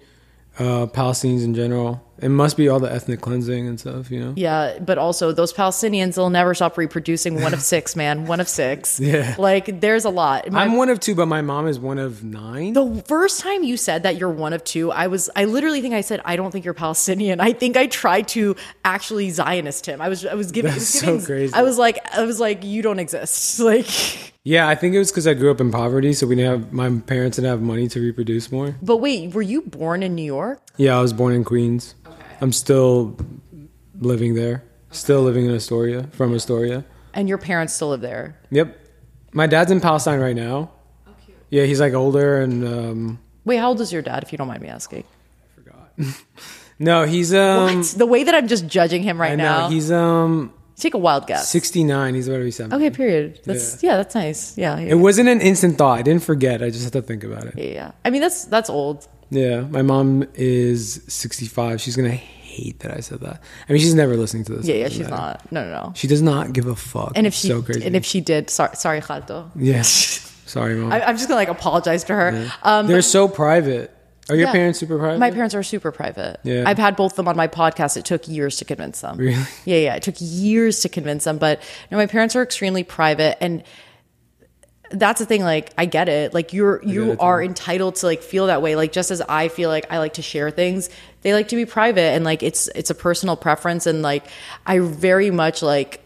uh, 0.58 0.86
Palestinians 0.86 1.44
in 1.44 1.54
general. 1.54 2.02
It 2.22 2.28
must 2.28 2.56
be 2.56 2.68
all 2.68 2.78
the 2.80 2.90
ethnic 2.92 3.20
cleansing 3.20 3.66
and 3.66 3.78
stuff, 3.80 4.10
you 4.10 4.20
know. 4.20 4.32
Yeah, 4.36 4.78
but 4.78 4.96
also 4.96 5.32
those 5.32 5.52
Palestinians, 5.52 6.14
they'll 6.14 6.30
never 6.30 6.54
stop 6.54 6.78
reproducing. 6.78 7.40
One 7.42 7.52
of 7.52 7.60
six, 7.60 7.96
man. 7.96 8.26
One 8.26 8.40
of 8.40 8.48
six. 8.48 9.00
Yeah. 9.12 9.34
Like, 9.38 9.80
there's 9.80 10.04
a 10.04 10.10
lot. 10.10 10.50
My- 10.50 10.62
I'm 10.62 10.76
one 10.76 10.88
of 10.88 11.00
two, 11.00 11.14
but 11.16 11.26
my 11.26 11.42
mom 11.42 11.66
is 11.66 11.78
one 11.80 11.98
of 11.98 12.22
nine. 12.22 12.72
The 12.72 13.02
first 13.06 13.40
time 13.40 13.64
you 13.64 13.76
said 13.76 14.04
that 14.04 14.16
you're 14.16 14.30
one 14.30 14.52
of 14.52 14.62
two, 14.64 14.92
I 14.92 15.08
was 15.08 15.28
I 15.34 15.44
literally 15.46 15.80
think 15.80 15.92
I 15.94 16.00
said 16.02 16.20
I 16.24 16.36
don't 16.36 16.50
think 16.52 16.64
you're 16.64 16.72
Palestinian. 16.74 17.40
I 17.40 17.52
think 17.52 17.76
I 17.76 17.86
tried 17.88 18.28
to 18.28 18.54
actually 18.84 19.30
Zionist 19.30 19.86
him. 19.86 20.00
I 20.00 20.08
was 20.08 20.24
I 20.24 20.34
was 20.34 20.52
giving, 20.52 20.70
I 20.70 20.74
was 20.74 21.00
giving 21.00 21.20
so 21.20 21.26
crazy. 21.26 21.52
I 21.54 21.62
was 21.62 21.78
like 21.78 21.98
I 22.16 22.24
was 22.24 22.38
like 22.38 22.62
you 22.64 22.80
don't 22.82 22.98
exist. 23.00 23.60
Like 23.72 23.86
Yeah, 24.44 24.68
I 24.68 24.74
think 24.76 24.94
it 24.94 24.98
was 24.98 25.10
because 25.10 25.26
I 25.26 25.34
grew 25.34 25.50
up 25.50 25.60
in 25.60 25.70
poverty, 25.72 26.12
so 26.12 26.26
we 26.26 26.36
didn't 26.36 26.50
have 26.62 26.72
my 26.72 27.00
parents 27.06 27.36
didn't 27.36 27.50
have 27.50 27.60
money 27.62 27.88
to 27.88 28.00
reproduce 28.00 28.50
more. 28.52 28.76
but 28.82 28.98
wait, 28.98 29.34
were 29.34 29.42
you 29.42 29.62
born 29.62 30.02
in 30.02 30.14
New 30.14 30.24
York? 30.24 30.60
Yeah, 30.76 30.96
I 30.98 31.02
was 31.02 31.12
born 31.12 31.32
in 31.34 31.44
Queens. 31.44 31.94
I'm 32.42 32.52
still 32.52 33.16
living 34.00 34.34
there. 34.34 34.64
Still 34.90 35.22
living 35.22 35.46
in 35.46 35.54
Astoria, 35.54 36.08
from 36.12 36.34
Astoria. 36.34 36.84
And 37.14 37.28
your 37.28 37.38
parents 37.38 37.72
still 37.72 37.90
live 37.90 38.00
there. 38.00 38.36
Yep. 38.50 38.78
My 39.32 39.46
dad's 39.46 39.70
in 39.70 39.80
Palestine 39.80 40.18
right 40.18 40.36
now. 40.36 40.72
Yeah, 41.50 41.64
he's 41.64 41.80
like 41.80 41.94
older 41.94 42.40
and 42.40 42.66
um 42.66 43.18
Wait, 43.44 43.58
how 43.58 43.68
old 43.68 43.80
is 43.80 43.92
your 43.92 44.02
dad 44.02 44.22
if 44.22 44.32
you 44.32 44.38
don't 44.38 44.48
mind 44.48 44.62
me 44.62 44.68
asking? 44.68 45.04
I 45.04 45.54
forgot. 45.54 46.24
no, 46.78 47.04
he's 47.04 47.32
um 47.32 47.78
What? 47.78 47.86
The 47.96 48.06
way 48.06 48.24
that 48.24 48.34
I'm 48.34 48.48
just 48.48 48.66
judging 48.66 49.02
him 49.02 49.20
right 49.20 49.36
now. 49.36 49.68
he's 49.68 49.92
um 49.92 50.52
Take 50.76 50.94
a 50.94 50.98
wild 50.98 51.28
guess. 51.28 51.48
69. 51.48 52.14
He's 52.14 52.26
about 52.26 52.38
to 52.38 52.44
be 52.44 52.50
70. 52.50 52.74
Okay, 52.74 52.90
period. 52.90 53.40
That's 53.44 53.82
yeah, 53.84 53.98
that's 53.98 54.16
nice. 54.16 54.58
Yeah, 54.58 54.78
yeah. 54.78 54.88
It 54.92 54.94
wasn't 54.96 55.28
an 55.28 55.40
instant 55.40 55.78
thought. 55.78 55.98
I 55.98 56.02
didn't 56.02 56.24
forget. 56.24 56.60
I 56.60 56.70
just 56.70 56.82
had 56.82 56.92
to 56.94 57.02
think 57.02 57.22
about 57.22 57.44
it. 57.44 57.54
yeah, 57.56 57.64
yeah. 57.64 57.90
I 58.04 58.10
mean 58.10 58.20
that's 58.20 58.46
that's 58.46 58.68
old. 58.68 59.06
Yeah, 59.32 59.62
my 59.62 59.82
mom 59.82 60.24
is 60.34 61.02
65. 61.08 61.80
She's 61.80 61.96
gonna 61.96 62.10
hate 62.10 62.80
that 62.80 62.90
I 62.96 63.00
said 63.00 63.20
that. 63.20 63.40
I 63.68 63.72
mean, 63.72 63.80
she's 63.80 63.94
never 63.94 64.14
listening 64.16 64.44
to 64.44 64.56
this. 64.56 64.66
Yeah, 64.66 64.74
yeah, 64.74 64.88
she's 64.88 65.00
matter. 65.00 65.16
not. 65.16 65.52
No, 65.52 65.64
no, 65.64 65.70
no. 65.70 65.92
She 65.96 66.06
does 66.06 66.20
not 66.22 66.52
give 66.52 66.66
a 66.66 66.76
fuck. 66.76 67.12
And 67.14 67.26
if 67.26 67.32
she 67.34 67.48
so 67.48 67.62
crazy. 67.62 67.84
and 67.84 67.96
if 67.96 68.04
she 68.04 68.20
did, 68.20 68.50
sorry, 68.50 68.76
sorry, 68.76 69.00
Khalto. 69.00 69.50
yeah, 69.56 69.80
sorry, 69.82 70.74
mom. 70.76 70.92
I, 70.92 71.02
I'm 71.06 71.16
just 71.16 71.28
gonna 71.28 71.38
like 71.40 71.48
apologize 71.48 72.04
to 72.04 72.14
her. 72.14 72.50
Um, 72.62 72.86
They're 72.86 73.00
so 73.02 73.26
private. 73.26 73.90
Are 74.28 74.36
your 74.36 74.46
Yeah. 74.46 74.52
parents 74.52 74.78
super 74.78 74.98
private? 74.98 75.18
My 75.18 75.30
parents 75.32 75.54
are 75.54 75.62
super 75.64 75.90
private. 75.90 76.38
Yeah. 76.44 76.64
I've 76.66 76.78
had 76.78 76.94
both 76.94 77.12
of 77.12 77.16
them 77.16 77.26
on 77.28 77.36
my 77.36 77.48
podcast. 77.48 77.96
It 77.96 78.04
took 78.04 78.28
years 78.28 78.56
to 78.58 78.64
convince 78.64 79.00
them. 79.00 79.16
Really? 79.16 79.42
Yeah, 79.64 79.78
yeah. 79.78 79.94
It 79.96 80.02
took 80.04 80.14
years 80.18 80.78
to 80.80 80.88
convince 80.88 81.24
them. 81.24 81.38
But 81.38 81.60
no, 81.90 81.96
my 81.96 82.06
parents 82.06 82.36
are 82.36 82.42
extremely 82.42 82.84
private 82.84 83.42
and 83.42 83.64
that's 84.92 85.18
the 85.18 85.26
thing, 85.26 85.42
like 85.42 85.72
I 85.76 85.86
get 85.86 86.08
it. 86.08 86.34
Like 86.34 86.52
you're 86.52 86.82
you 86.82 87.12
it, 87.12 87.14
too. 87.16 87.20
are 87.20 87.42
entitled 87.42 87.96
to 87.96 88.06
like 88.06 88.22
feel 88.22 88.46
that 88.46 88.62
way. 88.62 88.76
Like 88.76 88.92
just 88.92 89.10
as 89.10 89.20
I 89.22 89.48
feel 89.48 89.68
like 89.68 89.86
I 89.90 89.98
like 89.98 90.14
to 90.14 90.22
share 90.22 90.50
things, 90.50 90.90
they 91.22 91.32
like 91.32 91.48
to 91.48 91.56
be 91.56 91.66
private 91.66 92.12
and 92.12 92.24
like 92.24 92.42
it's 92.42 92.68
it's 92.68 92.90
a 92.90 92.94
personal 92.94 93.36
preference 93.36 93.86
and 93.86 94.02
like 94.02 94.24
I 94.66 94.78
very 94.78 95.30
much 95.30 95.62
like 95.62 96.00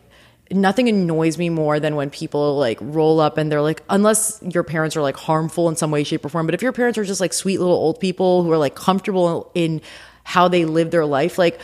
nothing 0.50 0.88
annoys 0.88 1.38
me 1.38 1.50
more 1.50 1.80
than 1.80 1.96
when 1.96 2.08
people 2.10 2.56
like 2.56 2.78
roll 2.80 3.18
up 3.18 3.36
and 3.36 3.50
they're 3.50 3.62
like 3.62 3.82
unless 3.90 4.40
your 4.42 4.62
parents 4.62 4.96
are 4.96 5.02
like 5.02 5.16
harmful 5.16 5.68
in 5.68 5.74
some 5.74 5.90
way 5.90 6.04
shape 6.04 6.24
or 6.24 6.28
form 6.28 6.46
but 6.46 6.54
if 6.54 6.62
your 6.62 6.72
parents 6.72 6.96
are 6.96 7.02
just 7.02 7.20
like 7.20 7.32
sweet 7.32 7.58
little 7.58 7.74
old 7.74 7.98
people 7.98 8.44
who 8.44 8.52
are 8.52 8.58
like 8.58 8.76
comfortable 8.76 9.50
in 9.56 9.80
how 10.22 10.46
they 10.46 10.64
live 10.64 10.92
their 10.92 11.04
life 11.04 11.36
like 11.36 11.60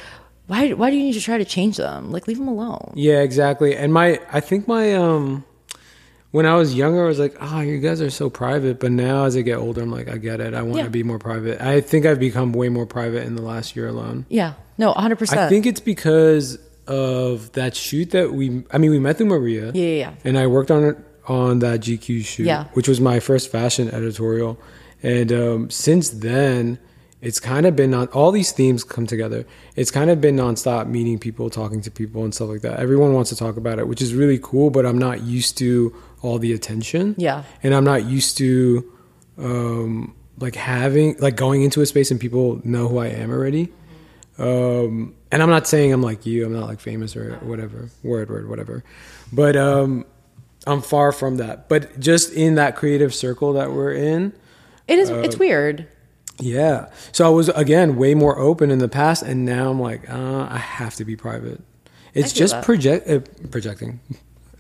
why 0.49 0.73
why 0.73 0.91
do 0.91 0.97
you 0.97 1.05
need 1.05 1.13
to 1.13 1.21
try 1.21 1.39
to 1.39 1.45
change 1.45 1.77
them 1.77 2.11
like 2.11 2.27
leave 2.27 2.39
them 2.39 2.49
alone 2.49 2.93
Yeah, 2.97 3.21
exactly. 3.21 3.77
And 3.77 3.93
my, 3.93 4.21
I 4.33 4.41
think 4.41 4.67
my, 4.67 4.95
um, 4.95 5.45
when 6.33 6.45
I 6.47 6.55
was 6.57 6.75
younger, 6.75 7.05
I 7.05 7.07
was 7.07 7.19
like, 7.21 7.37
oh, 7.41 7.61
you 7.61 7.79
guys 7.79 8.01
are 8.03 8.11
so 8.11 8.29
private. 8.29 8.81
But 8.81 8.91
now 8.93 9.25
as 9.25 9.37
I 9.37 9.43
get 9.43 9.59
older, 9.59 9.83
I'm 9.83 9.91
like, 9.93 10.09
I 10.09 10.17
get 10.19 10.41
it. 10.41 10.53
I 10.55 10.63
want 10.63 10.79
Yeah. 10.79 10.85
to 10.85 10.91
be 10.91 11.03
more 11.05 11.19
private. 11.21 11.61
I 11.61 11.81
think 11.81 12.05
I've 12.05 12.19
become 12.19 12.53
way 12.53 12.69
more 12.69 12.87
private 12.87 13.25
in 13.25 13.37
the 13.37 13.43
last 13.43 13.77
year 13.77 13.87
alone. 13.87 14.27
yeah 14.29 14.55
no 14.79 14.93
100% 14.95 15.37
I 15.37 15.49
think 15.49 15.67
it's 15.67 15.81
because 15.81 16.59
of 16.89 17.53
that 17.53 17.77
shoot 17.77 18.11
that 18.11 18.33
we, 18.33 18.65
I 18.73 18.79
mean, 18.79 18.91
we 18.91 18.99
met 18.99 19.19
through 19.19 19.27
Maria. 19.29 19.67
yeah 19.67 19.83
yeah, 19.85 19.97
yeah. 19.99 20.13
and 20.25 20.37
I 20.39 20.47
worked 20.49 20.71
on 20.71 20.83
it 20.85 20.97
on 21.29 21.61
that 21.61 21.81
GQ 21.81 22.25
shoot, 22.25 22.47
Yeah. 22.47 22.65
which 22.73 22.89
was 22.89 23.01
my 23.01 23.21
first 23.21 23.53
fashion 23.53 23.89
editorial. 23.91 24.59
And 25.03 25.33
um, 25.33 25.71
since 25.71 26.11
then, 26.11 26.79
it's 27.21 27.39
kind 27.39 27.67
of 27.67 27.77
been 27.77 27.95
on 27.95 28.09
all 28.09 28.33
these 28.33 28.51
themes 28.51 28.83
come 28.83 29.07
together. 29.07 29.45
It's 29.77 29.93
kind 29.93 30.11
of 30.11 30.21
been 30.21 30.37
nonstop 30.37 30.89
meeting 30.89 31.19
people, 31.21 31.51
talking 31.51 31.81
to 31.83 31.91
people, 31.91 32.25
and 32.25 32.35
stuff 32.35 32.49
like 32.49 32.63
that. 32.63 32.81
Everyone 32.81 33.13
wants 33.13 33.31
to 33.31 33.37
talk 33.37 33.57
about 33.57 33.79
it, 33.79 33.87
which 33.87 34.03
is 34.03 34.13
really 34.15 34.41
cool. 34.43 34.71
But 34.71 34.85
I'm 34.87 34.99
not 34.99 35.23
used 35.23 35.57
to 35.59 35.95
all 36.23 36.39
the 36.39 36.53
attention. 36.53 37.15
Yeah. 37.19 37.45
and 37.63 37.75
I'm 37.75 37.85
not 37.85 38.05
used 38.05 38.39
to 38.39 38.91
um, 39.39 40.15
like 40.39 40.55
having 40.55 41.17
like 41.19 41.37
going 41.37 41.63
into 41.63 41.81
a 41.81 41.87
space 41.87 42.11
and 42.11 42.21
people 42.21 42.61
know 42.65 42.89
who 42.89 42.99
I 42.99 43.09
am 43.09 43.31
already. 43.31 43.73
Um, 44.39 45.15
and 45.31 45.43
I'm 45.43 45.51
not 45.51 45.67
saying 45.67 45.93
I'm 45.93 46.03
like 46.03 46.25
you. 46.25 46.47
I'm 46.47 46.53
not 46.53 46.67
like 46.67 46.81
famous 46.81 47.17
or 47.17 47.35
whatever. 47.37 47.91
Word, 48.03 48.31
word, 48.31 48.49
whatever. 48.49 48.83
But 49.33 49.57
um, 49.57 50.07
I'm 50.67 50.81
far 50.81 51.13
from 51.13 51.37
that. 51.37 51.69
But 51.69 52.01
just 52.01 52.33
in 52.33 52.55
that 52.55 52.77
creative 52.77 53.15
circle 53.15 53.55
that 53.55 53.73
we're 53.73 53.93
in, 53.93 54.33
it 54.89 54.99
is 54.99 55.11
it's 55.11 55.39
weird 55.39 55.87
yeah. 56.43 56.89
So 57.13 57.27
I 57.27 57.29
was 57.29 57.49
again 57.51 57.97
way 57.97 58.15
more 58.15 58.39
open 58.39 58.71
in 58.71 58.79
the 58.79 58.89
past, 58.89 59.23
and 59.23 59.45
now 59.45 59.71
I'm 59.71 59.81
like, 59.81 60.09
uh, 60.11 60.49
I 60.51 60.59
have 60.59 60.95
to 60.97 61.05
be 61.05 61.17
private. 61.17 61.61
It's 62.15 62.33
just 62.33 62.55
that. 62.55 62.65
project 62.65 63.09
uh, 63.09 63.21
projecting. 63.49 64.01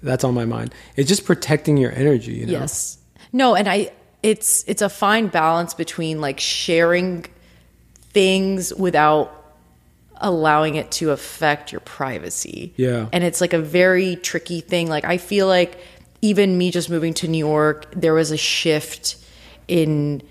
That's 0.02 0.24
on 0.24 0.34
my 0.34 0.44
mind. 0.44 0.74
It's 0.96 1.08
just 1.08 1.24
protecting 1.24 1.76
your 1.76 1.92
energy. 1.92 2.32
You 2.32 2.46
know? 2.46 2.52
Yes. 2.52 2.98
No, 3.32 3.54
and 3.54 3.68
I 3.68 3.92
it's 4.22 4.64
it's 4.66 4.82
a 4.82 4.88
fine 4.88 5.28
balance 5.28 5.74
between 5.74 6.20
like 6.20 6.40
sharing 6.40 7.26
things 8.12 8.72
without 8.74 9.38
allowing 10.16 10.76
it 10.76 10.90
to 10.92 11.10
affect 11.10 11.72
your 11.72 11.80
privacy. 11.80 12.72
Yeah. 12.76 13.08
And 13.12 13.24
it's 13.24 13.40
like 13.40 13.52
a 13.52 13.58
very 13.58 14.16
tricky 14.16 14.60
thing. 14.60 14.88
Like 14.88 15.04
I 15.04 15.18
feel 15.18 15.46
like 15.46 15.78
even 16.20 16.56
me 16.56 16.70
just 16.70 16.88
moving 16.88 17.14
to 17.14 17.28
New 17.28 17.38
York, 17.38 17.92
there 17.94 18.14
was 18.14 18.30
a 18.30 18.36
shift 18.36 19.16
in 19.66 20.22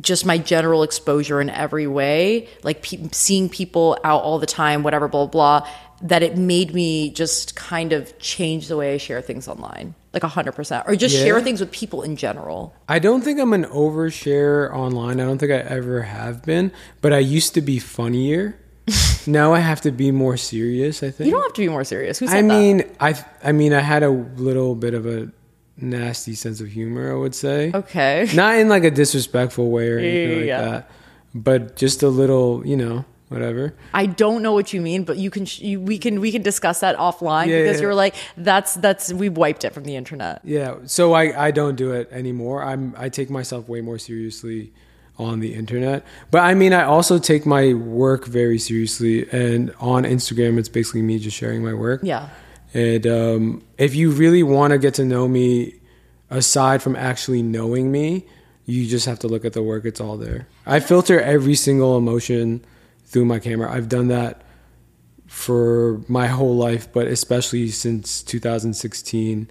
just 0.00 0.26
my 0.26 0.38
general 0.38 0.82
exposure 0.82 1.40
in 1.40 1.50
every 1.50 1.86
way, 1.86 2.48
like 2.62 2.82
pe- 2.82 3.08
seeing 3.12 3.48
people 3.48 3.96
out 4.02 4.22
all 4.22 4.38
the 4.38 4.46
time, 4.46 4.82
whatever, 4.82 5.06
blah, 5.06 5.26
blah, 5.26 5.60
blah, 5.60 5.68
that 6.02 6.22
it 6.22 6.36
made 6.36 6.74
me 6.74 7.10
just 7.10 7.54
kind 7.56 7.92
of 7.92 8.18
change 8.18 8.68
the 8.68 8.76
way 8.76 8.94
I 8.94 8.98
share 8.98 9.22
things 9.22 9.48
online, 9.48 9.94
like 10.12 10.22
100%, 10.22 10.84
or 10.86 10.96
just 10.96 11.14
Yeah. 11.16 11.24
share 11.24 11.40
things 11.40 11.60
with 11.60 11.70
people 11.70 12.02
in 12.02 12.16
general. 12.16 12.74
I 12.88 12.98
don't 12.98 13.22
think 13.22 13.38
I'm 13.40 13.52
an 13.52 13.64
overshare 13.66 14.72
online. 14.72 15.20
I 15.20 15.24
don't 15.24 15.38
think 15.38 15.52
I 15.52 15.56
ever 15.58 16.02
have 16.02 16.42
been, 16.44 16.72
but 17.00 17.12
I 17.12 17.18
used 17.18 17.54
to 17.54 17.60
be 17.60 17.78
funnier. 17.78 18.56
now 19.26 19.54
I 19.54 19.60
have 19.60 19.80
to 19.82 19.90
be 19.90 20.10
more 20.10 20.36
serious. 20.36 21.02
I 21.02 21.10
think. 21.10 21.26
You 21.26 21.32
don't 21.32 21.42
have 21.42 21.54
to 21.54 21.62
be 21.62 21.68
more 21.68 21.84
serious. 21.84 22.18
Who 22.18 22.26
said 22.26 22.36
I 22.38 22.42
that? 22.42 22.48
mean, 22.48 22.84
I 23.00 23.14
I 23.42 23.52
mean, 23.52 23.72
I 23.72 23.80
had 23.80 24.02
a 24.02 24.10
little 24.10 24.74
bit 24.74 24.92
of 24.92 25.06
a 25.06 25.30
nasty 25.78 26.34
sense 26.34 26.60
of 26.60 26.68
humor. 26.68 27.10
I 27.10 27.16
would 27.16 27.34
say. 27.34 27.70
Okay. 27.72 28.28
Not 28.34 28.56
in 28.58 28.68
like 28.68 28.84
a 28.84 28.90
disrespectful 28.90 29.70
way 29.70 29.88
or 29.88 29.98
anything 29.98 30.46
Yeah, 30.48 30.60
like 30.60 30.70
that, 30.70 30.90
but 31.34 31.76
just 31.76 32.02
a 32.02 32.08
little, 32.08 32.62
you 32.66 32.76
know, 32.76 33.04
whatever. 33.28 33.74
I 33.92 34.06
don't 34.06 34.42
know 34.42 34.52
what 34.52 34.72
you 34.72 34.80
mean, 34.80 35.04
but 35.04 35.16
you 35.16 35.30
can 35.30 35.44
sh- 35.44 35.60
you, 35.60 35.80
we 35.80 35.98
can 35.98 36.20
we 36.20 36.30
can 36.32 36.42
discuss 36.42 36.80
that 36.80 36.96
offline 36.96 37.46
Yeah, 37.46 37.62
because 37.62 37.76
yeah. 37.76 37.82
you're 37.82 37.94
like 37.94 38.14
that's 38.36 38.74
that's 38.74 39.12
we 39.12 39.28
wiped 39.28 39.64
it 39.64 39.72
from 39.72 39.84
the 39.84 39.96
internet. 39.96 40.40
Yeah. 40.44 40.76
So 40.86 41.12
I 41.12 41.46
I 41.46 41.50
don't 41.50 41.76
do 41.76 41.92
it 41.92 42.08
anymore. 42.10 42.62
I'm 42.62 42.94
I 42.96 43.08
take 43.08 43.30
myself 43.30 43.68
way 43.68 43.80
more 43.80 43.98
seriously 43.98 44.72
on 45.18 45.40
the 45.40 45.54
internet. 45.54 46.04
But 46.30 46.42
I 46.42 46.54
mean, 46.54 46.72
I 46.72 46.84
also 46.84 47.18
take 47.18 47.46
my 47.46 47.74
work 47.74 48.26
very 48.26 48.58
seriously, 48.58 49.28
and 49.30 49.72
on 49.78 50.04
Instagram, 50.04 50.58
it's 50.58 50.68
basically 50.68 51.02
me 51.02 51.18
just 51.18 51.36
sharing 51.36 51.62
my 51.64 51.74
work. 51.74 52.00
Yeah. 52.02 52.30
And 52.72 53.06
um, 53.06 53.64
if 53.78 53.94
you 53.94 54.10
really 54.10 54.42
want 54.42 54.72
to 54.72 54.78
get 54.78 54.94
to 54.94 55.04
know 55.04 55.28
me, 55.28 55.74
aside 56.30 56.82
from 56.82 56.96
actually 56.96 57.42
knowing 57.42 57.92
me, 57.92 58.26
you 58.66 58.88
just 58.88 59.06
have 59.06 59.20
to 59.20 59.28
look 59.28 59.44
at 59.44 59.52
the 59.52 59.62
work. 59.62 59.84
It's 59.84 60.00
all 60.00 60.16
there. 60.16 60.48
I 60.66 60.80
filter 60.80 61.20
every 61.20 61.54
single 61.54 61.96
emotion 61.96 62.64
through 63.14 63.24
my 63.24 63.38
camera. 63.38 63.72
I've 63.72 63.88
done 63.88 64.08
that 64.08 64.42
for 65.26 66.02
my 66.08 66.26
whole 66.26 66.56
life, 66.56 66.92
but 66.92 67.06
especially 67.06 67.68
since 67.68 68.22
2016. 68.22 69.48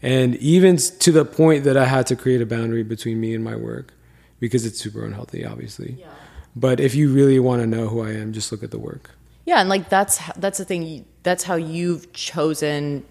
And 0.00 0.36
even 0.36 0.76
to 0.76 1.12
the 1.12 1.24
point 1.26 1.64
that 1.64 1.76
I 1.76 1.84
had 1.84 2.06
to 2.06 2.16
create 2.16 2.40
a 2.40 2.46
boundary 2.46 2.84
between 2.84 3.20
me 3.20 3.34
and 3.34 3.44
my 3.44 3.56
work 3.56 3.92
because 4.38 4.64
it's 4.64 4.80
super 4.80 5.04
unhealthy, 5.04 5.44
obviously. 5.44 5.96
Yeah. 5.98 6.06
But 6.54 6.80
if 6.80 6.94
you 6.94 7.12
really 7.12 7.38
want 7.38 7.60
to 7.62 7.66
know 7.66 7.88
who 7.88 8.00
I 8.00 8.12
am, 8.12 8.32
just 8.32 8.50
look 8.52 8.62
at 8.62 8.70
the 8.70 8.78
work. 8.78 9.10
Yeah, 9.44 9.60
and 9.60 9.68
like 9.68 9.88
that's 9.88 10.20
that's 10.36 10.58
the 10.58 10.64
thing. 10.64 11.04
That's 11.22 11.44
how 11.44 11.56
you've 11.56 12.12
chosen 12.12 13.04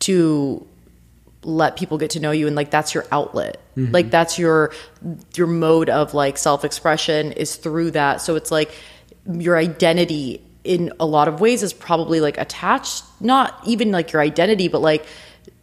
to 0.00 0.66
let 1.42 1.76
people 1.76 1.98
get 1.98 2.10
to 2.10 2.20
know 2.20 2.30
you, 2.30 2.46
and 2.46 2.56
like 2.56 2.70
that's 2.70 2.94
your 2.94 3.06
outlet. 3.10 3.60
Mm-hmm. 3.76 3.92
Like 3.92 4.10
that's 4.10 4.38
your 4.38 4.72
your 5.34 5.46
mode 5.46 5.88
of 5.88 6.14
like 6.14 6.38
self 6.38 6.64
expression 6.64 7.32
is 7.32 7.56
through 7.56 7.92
that. 7.92 8.20
So 8.20 8.36
it's 8.36 8.50
like 8.50 8.74
your 9.26 9.56
identity 9.56 10.42
in 10.64 10.92
a 11.00 11.06
lot 11.06 11.28
of 11.28 11.40
ways 11.40 11.62
is 11.62 11.72
probably 11.72 12.20
like 12.20 12.38
attached, 12.38 13.04
not 13.20 13.60
even 13.66 13.90
like 13.90 14.12
your 14.12 14.22
identity, 14.22 14.68
but 14.68 14.80
like 14.80 15.04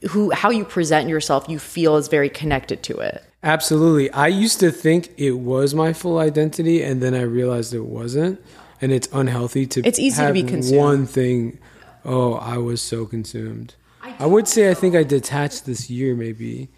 who 0.10 0.32
how 0.32 0.50
you 0.50 0.65
present 0.65 1.10
yourself. 1.10 1.48
You 1.48 1.60
feel 1.60 1.98
is 1.98 2.08
very 2.08 2.30
connected 2.30 2.84
to 2.84 3.00
it. 3.00 3.24
Absolutely. 3.43 4.12
I 4.12 4.28
used 4.28 4.60
to 4.60 4.72
think 4.72 5.12
it 5.17 5.32
was 5.32 5.74
my 5.74 5.93
full 5.93 6.19
identity, 6.19 6.84
and 6.84 7.02
then 7.02 7.13
I 7.13 7.22
realized 7.22 7.74
it 7.74 7.86
wasn't, 7.86 8.41
and 8.82 8.91
it's 8.91 9.08
unhealthy 9.13 9.65
to. 9.67 9.82
It's 9.86 10.00
easy 10.00 10.26
to 10.26 10.34
be 10.34 10.43
consumed. 10.43 10.78
One 10.78 11.06
thing. 11.06 11.60
Oh, 12.06 12.36
I 12.36 12.58
was 12.58 12.82
so 12.82 13.06
consumed. 13.06 13.76
I 14.02 14.26
would 14.26 14.48
say 14.48 14.69
I 14.69 14.74
think 14.74 14.95
I 14.95 15.04
detached 15.04 15.65
this 15.65 15.89
year, 15.89 16.15
maybe. 16.15 16.69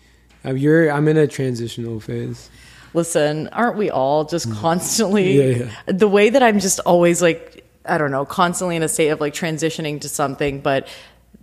I'm, 0.44 0.58
you're, 0.58 0.92
I'm 0.92 1.08
in 1.08 1.18
a 1.18 1.28
transitional 1.28 2.00
phase. 2.00 2.50
Listen, 2.94 3.48
aren't 3.50 3.78
we 3.78 3.90
all 3.90 4.26
just 4.26 4.52
constantly 4.52 5.36
Mm-hmm. 5.36 5.62
Yeah, 5.62 5.66
yeah. 5.88 5.94
the 5.94 6.08
way 6.08 6.30
that 6.30 6.44
I'm 6.44 6.60
just 6.60 6.80
always 6.82 7.22
like 7.22 7.66
I 7.86 7.98
don't 7.98 8.12
know, 8.12 8.26
constantly 8.26 8.76
in 8.76 8.84
a 8.84 8.88
state 8.88 9.10
of 9.10 9.20
like 9.20 9.34
transitioning 9.34 10.02
to 10.02 10.10
something, 10.10 10.60
but 10.62 10.88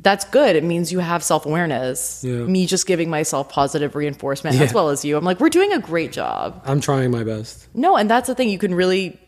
that's 0.00 0.24
good. 0.26 0.54
It 0.54 0.62
means 0.62 0.92
you 0.92 1.00
have 1.00 1.24
self 1.24 1.44
awareness. 1.46 2.22
Yeah. 2.24 2.37
Me 2.44 2.66
just 2.66 2.87
giving 2.87 3.11
myself 3.11 3.48
positive 3.48 3.96
reinforcement 3.96 4.61
as 4.61 4.72
well 4.72 4.90
as 4.90 5.04
you. 5.04 5.16
I'm 5.16 5.24
like, 5.24 5.40
we're 5.40 5.48
doing 5.48 5.72
a 5.72 5.80
great 5.80 6.12
job. 6.12 6.62
I'm 6.64 6.80
trying 6.80 7.11
my 7.11 7.24
best. 7.24 7.66
No, 7.74 7.96
and 7.96 8.08
that's 8.08 8.28
the 8.28 8.34
thing. 8.37 8.48
You 8.50 8.58
can 8.58 8.74
really 8.74 9.18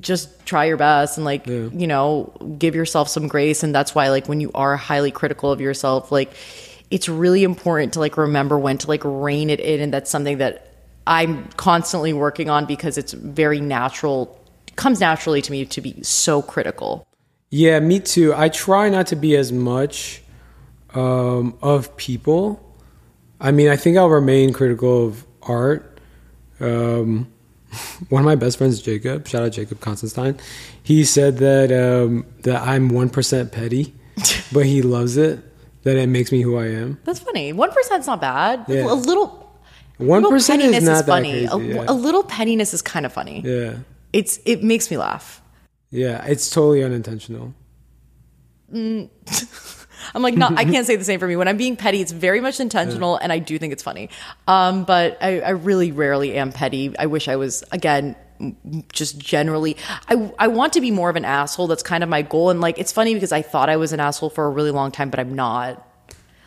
just 0.00 0.46
try 0.46 0.64
your 0.64 0.78
best 0.78 1.18
and 1.18 1.24
like 1.26 1.46
Yeah. 1.46 1.68
you 1.70 1.86
know 1.86 2.32
give 2.58 2.74
yourself 2.74 3.08
some 3.10 3.28
grace 3.28 3.62
and 3.62 3.74
that's 3.74 3.94
why 3.94 4.08
like 4.08 4.26
when 4.26 4.40
you 4.40 4.50
are 4.54 4.74
highly 4.74 5.10
critical 5.10 5.52
of 5.52 5.60
yourself 5.60 6.10
like 6.10 6.32
it's 6.90 7.10
really 7.10 7.44
important 7.44 7.92
to 7.92 8.00
like 8.00 8.16
remember 8.16 8.58
when 8.58 8.78
to 8.78 8.86
like 8.88 9.02
rein 9.04 9.50
it 9.50 9.60
in 9.60 9.80
and 9.82 9.92
that's 9.92 10.10
something 10.10 10.38
that 10.38 10.71
i'm 11.06 11.46
constantly 11.56 12.12
working 12.12 12.48
on 12.50 12.64
because 12.66 12.96
it's 12.98 13.12
very 13.12 13.60
natural 13.60 14.38
comes 14.76 15.00
naturally 15.00 15.42
to 15.42 15.50
me 15.52 15.64
to 15.66 15.80
be 15.80 16.02
so 16.02 16.40
critical 16.42 17.06
Yeah, 17.50 17.80
me 17.80 18.00
too. 18.00 18.32
I 18.34 18.48
try 18.48 18.88
not 18.88 19.06
to 19.08 19.16
be 19.16 19.36
as 19.36 19.52
much 19.52 20.22
um, 20.94 21.54
of 21.60 21.94
people. 21.98 22.58
I 23.38 23.50
mean, 23.52 23.68
I 23.68 23.76
think 23.76 23.98
I'll 23.98 24.08
remain 24.08 24.54
critical 24.54 25.06
of 25.08 25.26
art. 25.42 26.00
Um, 26.60 27.30
one 28.08 28.22
of 28.22 28.26
my 28.26 28.36
best 28.36 28.56
friends, 28.56 28.80
Jacob, 28.80 29.28
shout 29.28 29.42
out 29.42 29.52
Jacob 29.52 29.80
Constantine, 29.80 30.38
he 30.82 31.04
said 31.04 31.36
that 31.38 31.68
um, 31.70 32.24
that 32.42 32.62
I'm 32.62 32.88
one 32.88 33.10
percent 33.10 33.52
petty, 33.52 33.92
but 34.52 34.64
he 34.64 34.80
loves 34.80 35.18
it. 35.18 35.40
That 35.82 35.96
it 35.96 36.06
makes 36.08 36.30
me 36.32 36.40
who 36.42 36.56
I 36.56 36.66
am. 36.68 37.00
that's 37.04 37.18
funny 37.18 37.52
1%'s 37.52 38.06
not 38.06 38.20
bad 38.20 38.64
Yeah. 38.68 38.84
a 38.86 38.94
little 38.94 39.41
One 39.98 40.28
percent 40.28 40.62
is 40.62 40.84
not 40.84 41.06
that 41.06 41.06
funny 41.06 41.46
crazy. 41.46 41.46
a, 41.46 41.58
yeah. 41.58 41.84
a 41.86 41.92
little 41.94 42.24
pettiness 42.24 42.74
is 42.74 42.82
kind 42.82 43.06
of 43.06 43.12
funny 43.12 43.42
yeah, 43.44 43.76
it's 44.12 44.40
it 44.44 44.62
makes 44.62 44.90
me 44.90 44.96
laugh 44.96 45.42
yeah, 45.92 46.24
it's 46.24 46.48
totally 46.48 46.82
unintentional. 46.82 47.54
I'm 48.72 50.22
like, 50.22 50.34
not, 50.34 50.58
I 50.58 50.64
can't 50.64 50.86
say 50.86 50.96
the 50.96 51.04
same 51.04 51.20
for 51.20 51.28
me. 51.28 51.36
When 51.36 51.48
I'm 51.48 51.58
being 51.58 51.76
petty, 51.76 52.00
it's 52.00 52.12
very 52.12 52.40
much 52.40 52.58
intentional, 52.60 53.16
and 53.18 53.30
I 53.30 53.38
do 53.38 53.58
think 53.58 53.74
it's 53.74 53.82
funny. 53.82 54.08
Um, 54.48 54.84
but 54.84 55.18
I, 55.20 55.40
I 55.40 55.50
really 55.50 55.92
rarely 55.92 56.34
am 56.34 56.50
petty. 56.50 56.96
I 56.98 57.06
wish 57.06 57.28
I 57.28 57.36
was, 57.36 57.62
again, 57.72 58.16
just 58.90 59.18
generally. 59.18 59.76
I, 60.08 60.32
I 60.38 60.48
want 60.48 60.72
to 60.72 60.80
be 60.80 60.90
more 60.90 61.10
of 61.10 61.16
an 61.16 61.26
asshole. 61.26 61.66
That's 61.66 61.82
kind 61.82 62.02
of 62.02 62.08
my 62.08 62.22
goal. 62.22 62.48
And 62.48 62.62
like, 62.62 62.78
it's 62.78 62.90
funny 62.90 63.12
because 63.12 63.30
I 63.30 63.42
thought 63.42 63.68
I 63.68 63.76
was 63.76 63.92
an 63.92 64.00
asshole 64.00 64.30
for 64.30 64.46
a 64.46 64.50
really 64.50 64.70
long 64.70 64.92
time, 64.92 65.10
but 65.10 65.20
I'm 65.20 65.34
not. 65.34 65.86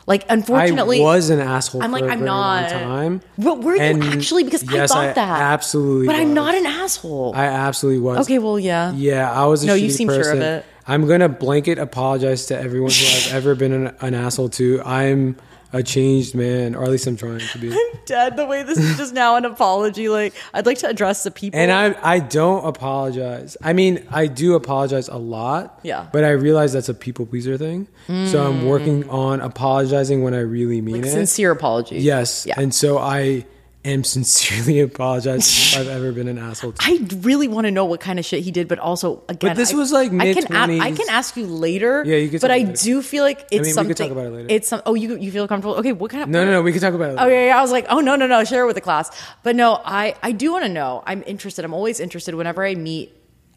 Like, 0.08 0.26
unfortunately, 0.30 1.00
I 1.00 1.04
was 1.04 1.32
an 1.32 1.40
asshole. 1.40 1.82
I'm 1.82 1.92
like, 1.92 2.04
I'm 2.04 2.24
not. 2.24 2.70
Time. 2.70 3.22
But 3.38 3.62
were 3.62 3.76
you 3.76 4.04
actually? 4.04 4.44
Because 4.44 4.64
yes, 4.72 4.92
I 4.92 4.94
thought 4.94 5.06
I 5.10 5.14
that. 5.14 5.42
absolutely 5.42 6.06
But 6.06 6.16
I'm 6.16 6.34
not 6.34 6.54
an 6.54 6.66
asshole. 6.66 7.34
I 7.36 7.46
absolutely 7.46 8.02
was. 8.02 8.20
okay, 8.20 8.38
well, 8.38 8.60
yeah. 8.60 8.92
Yeah, 8.94 9.32
I 9.32 9.46
was 9.46 9.64
a 9.64 9.68
No, 9.68 9.74
you 9.74 9.90
seem 9.90 10.08
sure 10.10 10.32
of 10.32 10.40
it. 10.40 10.66
I'm 10.88 11.08
gonna 11.08 11.30
blanket 11.30 11.80
apologize 11.80 12.46
to 12.48 12.60
everyone 12.60 12.92
who 12.92 13.06
I've 13.06 13.28
ever 13.34 13.56
been 13.56 13.72
an, 13.72 13.96
an 14.02 14.14
asshole 14.14 14.50
to. 14.50 14.84
I'm 14.84 15.38
a 15.74 15.84
changed 15.84 16.36
man, 16.36 16.76
or 16.76 16.84
at 16.84 16.90
least 16.90 17.08
I'm 17.08 17.18
trying 17.18 17.40
to 17.40 17.58
be. 17.58 17.72
I'm 17.72 18.00
dead. 18.06 18.38
The 18.38 18.46
way 18.46 18.64
this 18.64 18.78
is 18.78 18.98
just 18.98 19.14
now 19.14 19.36
an 19.36 19.46
apology. 19.46 20.10
Like, 20.10 20.34
I'd 20.54 20.66
like 20.66 20.78
to 20.80 20.88
address 20.88 21.24
the 21.24 21.32
people. 21.32 21.60
And 21.60 21.72
I 21.72 21.96
I 22.02 22.20
don't 22.20 22.66
apologize. 22.66 23.58
I 23.62 23.74
mean, 23.74 24.06
I 24.10 24.28
do 24.28 24.56
apologize 24.56 25.08
a 25.08 25.18
lot. 25.18 25.80
Yeah. 25.84 26.08
But 26.12 26.24
I 26.24 26.32
realize 26.32 26.74
that's 26.74 26.90
a 26.90 26.94
people 26.94 27.26
pleaser 27.26 27.58
thing. 27.58 27.88
So 28.08 28.46
I'm 28.46 28.68
working 28.68 29.04
hmm. 29.04 29.10
on 29.10 29.42
apologizing 29.42 30.22
when 30.22 30.36
I 30.36 30.42
really 30.42 30.80
mean 30.80 30.98
like 30.98 31.06
it. 31.06 31.12
sincere 31.12 31.52
apology. 31.52 31.98
yes. 31.98 32.46
Yeah. 32.46 32.54
And 32.58 32.74
so 32.74 33.00
I 33.00 33.46
am 33.86 34.04
sincerely 34.04 34.80
apologizing 34.82 35.80
if 35.80 35.88
I've 35.88 35.94
ever 35.96 36.12
been 36.12 36.28
an 36.28 36.38
asshole 36.38 36.74
to 36.74 36.78
I 36.82 37.00
really 37.22 37.48
want 37.48 37.66
to 37.66 37.72
know 37.72 37.86
what 37.86 38.00
kind 38.02 38.20
of 38.20 38.26
shit 38.26 38.44
he 38.44 38.52
did, 38.52 38.68
but 38.68 38.80
also 38.80 39.24
again, 39.30 39.52
But 39.52 39.58
this 39.58 39.74
I- 39.74 39.78
was, 39.78 39.92
like, 39.92 40.12
I 40.12 40.34
can 40.34 40.54
a- 40.54 40.80
I 40.80 40.92
can 40.92 41.10
ask 41.10 41.38
you 41.38 41.46
later. 41.46 42.04
Yeah, 42.06 42.18
you 42.18 42.30
can 42.30 42.40
But 42.40 42.52
I 42.52 42.58
it. 42.58 42.76
do 42.80 43.02
feel 43.02 43.24
like 43.24 43.42
it's 43.52 43.52
mean, 43.52 43.62
we 43.62 43.72
something. 43.72 43.96
could 43.96 44.04
talk 44.04 44.12
about 44.12 44.26
it 44.26 44.32
later. 44.32 44.48
It's 44.50 44.68
some. 44.68 44.82
Oh, 44.86 44.96
you 44.96 45.16
you 45.18 45.32
feel 45.32 45.48
comfortable? 45.48 45.76
Okay, 45.78 45.92
what 45.94 46.12
kind 46.12 46.24
of? 46.24 46.30
No, 46.30 46.44
no, 46.44 46.52
no. 46.52 46.62
We 46.62 46.72
can 46.72 46.82
talk 46.82 46.94
about 46.94 47.12
it. 47.12 47.14
Oh, 47.14 47.24
later. 47.24 47.28
Okay, 47.28 47.46
yeah. 47.48 47.58
I 47.58 47.62
was 47.62 47.72
like, 47.72 47.86
oh 47.90 48.00
no, 48.00 48.16
no, 48.16 48.28
no, 48.28 48.44
share 48.44 48.64
it 48.64 48.68
with 48.68 48.76
the 48.76 48.82
class. 48.82 49.10
But 49.44 49.56
no, 49.56 49.80
I 49.86 50.16
I 50.24 50.32
do 50.32 50.52
want 50.52 50.66
to 50.66 50.70
know. 50.70 51.04
I'm 51.06 51.24
interested. 51.28 51.64
I'm 51.66 51.74
always 51.74 52.00
interested 52.00 52.36
whenever 52.36 52.66
I 52.66 52.76
meet 52.76 53.12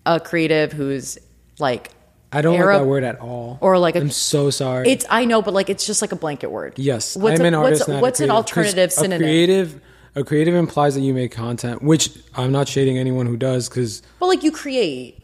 a 0.07 0.21
creative 0.21 0.73
who's 0.73 1.19
like 1.59 1.91
I 2.31 2.43
don't 2.43 2.57
Arab 2.57 2.69
like 2.75 2.81
that 2.83 2.87
word 2.88 3.05
at 3.05 3.21
all. 3.21 3.57
or 3.62 3.79
like 3.79 3.97
a. 3.97 4.01
I'm 4.01 4.11
so 4.11 4.51
sorry. 4.51 4.88
it's 4.91 5.07
I 5.09 5.25
know, 5.25 5.41
but 5.43 5.55
like 5.55 5.71
it's 5.71 5.87
just 5.87 6.03
like 6.03 6.12
a 6.12 6.17
blanket 6.17 6.51
word. 6.51 6.75
yes, 6.77 7.17
What's 7.17 7.41
I'm 7.41 7.45
a, 7.47 7.49
an 7.49 7.55
artist. 7.55 7.88
What's, 7.88 8.01
what's 8.03 8.21
an 8.21 8.31
alternative 8.31 8.91
a 8.91 8.93
synonym? 8.93 9.21
creative, 9.27 9.81
a 10.14 10.25
creative 10.25 10.55
implies 10.55 10.94
that 10.94 11.01
you 11.03 11.14
make 11.14 11.33
content, 11.33 11.83
which 11.83 12.11
I'm 12.35 12.53
not 12.53 12.68
shading 12.68 12.99
anyone 12.99 13.27
who 13.27 13.37
does 13.37 13.68
because 13.68 14.03
but 14.21 14.27
like 14.27 14.42
you 14.42 14.51
create. 14.53 15.23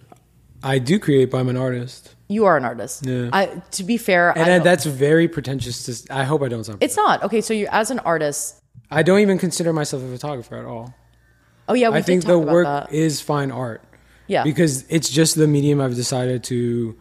I 0.62 0.78
do 0.78 0.98
create, 0.98 1.30
but 1.30 1.38
I'm 1.38 1.48
an 1.50 1.56
artist, 1.58 2.14
You 2.28 2.46
are 2.46 2.56
an 2.56 2.64
artist. 2.64 3.04
Yeah. 3.04 3.28
I, 3.34 3.46
to 3.72 3.84
be 3.84 3.98
fair, 3.98 4.30
and 4.30 4.44
I 4.44 4.48
that- 4.58 4.64
that's 4.64 4.86
very 4.86 5.28
pretentious. 5.28 5.84
To, 6.06 6.14
I 6.14 6.24
hope 6.24 6.42
I 6.42 6.48
don't 6.48 6.64
sound. 6.64 6.78
it's 6.82 6.96
not 6.96 7.22
okay. 7.22 7.40
So 7.42 7.52
you, 7.52 7.68
as 7.70 7.90
an 7.90 7.98
artist, 8.00 8.60
I 8.90 9.02
don't 9.02 9.20
even 9.20 9.36
consider 9.38 9.72
myself 9.72 10.02
a 10.02 10.08
photographer 10.08 10.56
at 10.56 10.64
all. 10.64 10.94
oh 11.68 11.74
yeah, 11.74 11.90
we 11.90 11.98
I 11.98 12.02
think 12.02 12.24
the 12.24 12.38
work 12.38 12.66
that. 12.66 12.92
is 12.92 13.20
fine 13.20 13.50
art. 13.50 13.82
Yeah. 14.26 14.42
because 14.42 14.86
it's 14.88 15.10
just 15.10 15.34
the 15.36 15.46
medium 15.46 15.82
I've 15.82 15.94
decided 15.96 16.44
to 16.44 16.96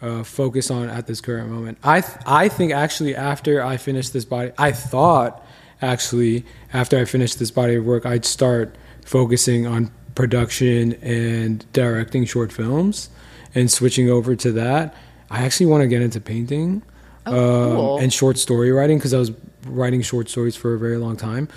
uh, 0.00 0.22
focus 0.22 0.70
on 0.70 0.88
at 0.88 1.06
this 1.06 1.20
current 1.20 1.50
moment. 1.50 1.76
I 1.84 2.00
th- 2.00 2.16
I 2.24 2.48
think 2.48 2.72
actually 2.72 3.14
after 3.14 3.62
I 3.62 3.76
finish 3.76 4.08
this 4.08 4.24
body, 4.24 4.52
I 4.56 4.72
thought 4.72 5.44
actually 5.82 6.44
after 6.72 6.98
I 6.98 7.04
finish 7.04 7.34
this 7.34 7.50
body 7.50 7.74
of 7.76 7.84
work, 7.84 8.06
I'd 8.06 8.24
start 8.24 8.76
focusing 9.04 9.66
on 9.66 9.90
production 10.14 10.92
and 11.02 11.64
directing 11.72 12.24
short 12.24 12.52
films 12.52 13.08
and 13.54 13.70
switching 13.70 14.08
over 14.10 14.36
to 14.36 14.52
that. 14.52 14.94
I 15.30 15.42
actually 15.44 15.66
want 15.66 15.82
to 15.82 15.88
get 15.88 16.02
into 16.02 16.20
painting 16.20 16.82
Oh, 17.26 17.30
cool. 17.32 17.94
um, 17.96 18.02
and 18.02 18.12
short 18.12 18.36
story 18.38 18.72
writing 18.72 18.98
because 18.98 19.14
I 19.14 19.18
was 19.18 19.30
writing 19.66 20.02
short 20.02 20.28
stories 20.28 20.56
for 20.56 20.74
a 20.74 20.78
very 20.78 20.96
long 20.96 21.16
time. 21.16 21.48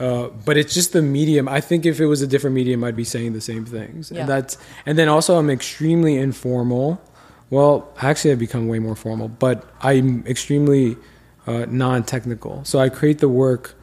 Uh, 0.00 0.28
but 0.44 0.56
it's 0.56 0.74
just 0.74 0.92
the 0.92 1.02
medium. 1.02 1.48
I 1.48 1.60
think 1.60 1.86
if 1.86 2.00
it 2.00 2.06
was 2.06 2.22
a 2.22 2.26
different 2.26 2.54
medium, 2.56 2.82
I'd 2.82 2.96
be 2.96 3.04
saying 3.04 3.34
the 3.34 3.40
same 3.40 3.64
things. 3.64 4.10
Yeah. 4.10 4.20
And 4.22 4.28
that's 4.28 4.58
and 4.84 4.98
then 4.98 5.08
also 5.08 5.38
I'm 5.38 5.48
extremely 5.50 6.16
informal. 6.16 7.00
Well, 7.50 7.92
actually, 8.00 8.32
I've 8.32 8.38
become 8.38 8.66
way 8.66 8.78
more 8.78 8.96
formal, 8.96 9.28
but 9.28 9.64
I'm 9.82 10.26
extremely 10.26 10.96
uh, 11.46 11.66
non-technical. 11.68 12.64
So 12.64 12.78
I 12.80 12.88
create 12.88 13.18
the 13.18 13.28
work. 13.28 13.74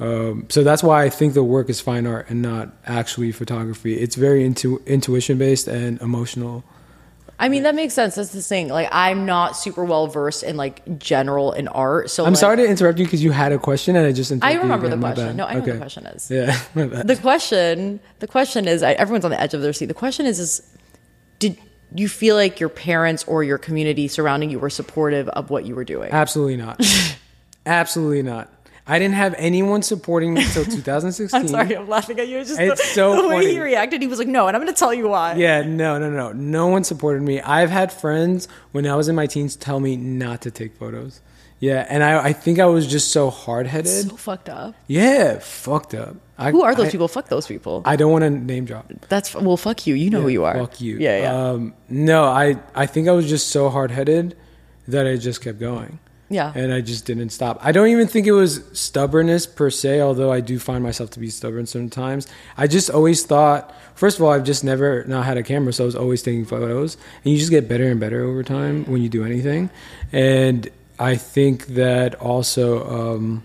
Um, 0.00 0.46
so 0.48 0.64
that's 0.64 0.82
why 0.82 1.04
I 1.04 1.10
think 1.10 1.34
the 1.34 1.44
work 1.44 1.68
is 1.68 1.80
fine 1.80 2.06
art 2.06 2.30
and 2.30 2.40
not 2.40 2.70
actually 2.86 3.32
photography. 3.32 3.98
It's 3.98 4.16
very 4.16 4.44
intu- 4.44 4.80
intuition 4.86 5.36
based 5.36 5.68
and 5.68 6.00
emotional. 6.00 6.64
I 7.38 7.48
mean, 7.48 7.62
that 7.62 7.74
makes 7.74 7.94
sense. 7.94 8.16
That's 8.16 8.32
the 8.32 8.42
thing. 8.42 8.68
Like, 8.68 8.88
I'm 8.92 9.24
not 9.24 9.56
super 9.56 9.82
well 9.84 10.06
versed 10.06 10.42
in 10.42 10.56
like 10.56 10.98
general 10.98 11.52
in 11.52 11.68
art. 11.68 12.10
So 12.10 12.24
I'm 12.24 12.32
like, 12.32 12.40
sorry 12.40 12.56
to 12.58 12.66
interrupt 12.66 12.98
you 12.98 13.06
because 13.06 13.22
you 13.24 13.30
had 13.30 13.52
a 13.52 13.58
question 13.58 13.96
and 13.96 14.06
I 14.06 14.12
just 14.12 14.30
I 14.42 14.54
remember 14.54 14.88
the 14.88 14.98
question. 14.98 15.26
bad. 15.26 15.36
No, 15.36 15.46
I 15.46 15.54
know 15.54 15.60
okay. 15.60 15.72
the 15.72 15.78
question 15.78 16.06
is. 16.06 16.30
Yeah. 16.30 16.58
The 16.74 17.18
question, 17.20 18.00
the 18.18 18.26
question 18.26 18.68
is, 18.68 18.82
I, 18.82 18.92
everyone's 18.92 19.24
on 19.24 19.30
the 19.30 19.40
edge 19.40 19.54
of 19.54 19.62
their 19.62 19.72
seat. 19.72 19.86
The 19.86 19.94
question 19.94 20.26
is, 20.26 20.38
is 20.38 20.62
did 21.38 21.58
you 21.94 22.08
feel 22.08 22.36
like 22.36 22.60
your 22.60 22.68
parents 22.68 23.24
or 23.24 23.42
your 23.42 23.58
community 23.58 24.06
surrounding 24.06 24.50
you 24.50 24.58
were 24.58 24.70
supportive 24.70 25.28
of 25.30 25.50
what 25.50 25.64
you 25.64 25.74
were 25.74 25.84
doing? 25.84 26.12
Absolutely 26.12 26.56
not. 26.56 26.80
Absolutely 27.66 28.22
not. 28.22 28.52
I 28.90 28.98
didn't 28.98 29.14
have 29.14 29.34
anyone 29.38 29.82
supporting 29.82 30.34
me 30.34 30.42
until 30.42 30.64
2016. 30.64 31.40
I'm 31.40 31.48
sorry, 31.48 31.76
I'm 31.76 31.88
laughing 31.88 32.18
at 32.18 32.28
you. 32.28 32.38
It's 32.38 32.50
just 32.50 32.60
It's 32.60 32.80
the, 32.80 32.86
so 32.94 33.22
the 33.22 33.28
way 33.28 33.36
funny. 33.36 33.52
he 33.52 33.60
reacted. 33.60 34.02
He 34.02 34.08
was 34.08 34.18
like, 34.18 34.28
"No," 34.28 34.48
and 34.48 34.56
I'm 34.56 34.62
going 34.62 34.72
to 34.74 34.78
tell 34.78 34.92
you 34.92 35.08
why. 35.08 35.34
Yeah, 35.34 35.62
no, 35.62 35.98
no, 35.98 36.10
no. 36.10 36.32
No 36.32 36.66
one 36.66 36.82
supported 36.84 37.22
me. 37.22 37.40
I've 37.40 37.70
had 37.70 37.92
friends 37.92 38.48
when 38.72 38.86
I 38.86 38.96
was 38.96 39.08
in 39.08 39.14
my 39.14 39.26
teens 39.26 39.54
tell 39.56 39.78
me 39.80 39.96
not 39.96 40.42
to 40.42 40.50
take 40.50 40.74
photos. 40.76 41.20
Yeah, 41.60 41.86
and 41.90 42.02
I, 42.02 42.24
I 42.28 42.32
think 42.32 42.58
I 42.58 42.64
was 42.66 42.86
just 42.86 43.10
so 43.12 43.28
hard 43.28 43.66
headed. 43.66 44.08
So 44.08 44.16
fucked 44.16 44.48
up. 44.48 44.74
Yeah, 44.86 45.38
fucked 45.40 45.92
up. 45.94 46.16
I, 46.38 46.50
Who 46.52 46.62
are 46.62 46.74
those 46.74 46.86
I- 46.88 46.90
people? 46.90 47.06
Fuck 47.06 47.28
those 47.28 47.46
people. 47.46 47.82
I 47.84 47.96
don't 47.96 48.10
want 48.10 48.22
to 48.24 48.30
name 48.30 48.64
drop. 48.64 48.90
That's 49.10 49.34
well, 49.34 49.58
fuck 49.58 49.86
you. 49.86 49.94
You 49.94 50.08
know 50.08 50.22
who 50.22 50.28
you 50.28 50.44
are. 50.44 50.54
Fuck 50.54 50.80
you. 50.80 50.96
Yeah, 50.98 51.18
yeah, 51.20 51.50
Um, 51.50 51.74
no, 51.90 52.24
I, 52.24 52.56
I 52.74 52.86
think 52.86 53.08
I 53.08 53.12
was 53.12 53.28
just 53.28 53.48
so 53.48 53.68
hard 53.68 53.90
headed 53.90 54.36
that 54.88 55.06
I 55.06 55.16
just 55.16 55.42
kept 55.42 55.60
going. 55.60 55.98
Yeah. 56.30 56.52
And 56.54 56.72
I 56.72 56.80
just 56.80 57.04
didn't 57.04 57.30
stop. 57.30 57.58
I 57.60 57.72
don't 57.72 57.88
even 57.88 58.06
think 58.06 58.26
it 58.28 58.32
was 58.32 58.62
stubbornness 58.72 59.46
per 59.46 59.68
se, 59.68 60.00
although 60.00 60.32
I 60.32 60.40
do 60.40 60.58
find 60.60 60.82
myself 60.82 61.10
to 61.10 61.20
be 61.20 61.28
stubborn 61.28 61.66
sometimes. 61.66 62.28
I 62.56 62.68
just 62.68 62.88
always 62.88 63.26
thought, 63.26 63.74
first 63.96 64.16
of 64.18 64.24
all, 64.24 64.30
I've 64.30 64.44
just 64.44 64.62
never 64.62 65.04
not 65.04 65.24
had 65.26 65.36
a 65.36 65.42
camera, 65.42 65.72
so 65.72 65.84
I 65.84 65.86
was 65.86 65.96
always 65.96 66.22
taking 66.22 66.44
photos. 66.44 66.96
And 67.24 67.32
you 67.32 67.38
just 67.38 67.50
get 67.50 67.68
better 67.68 67.90
and 67.90 67.98
better 67.98 68.24
over 68.24 68.44
time 68.44 68.84
when 68.84 69.02
you 69.02 69.08
do 69.08 69.24
anything. 69.24 69.70
And 70.12 70.68
I 71.00 71.16
think 71.16 71.66
that 71.68 72.14
also 72.14 72.88
um, 72.88 73.42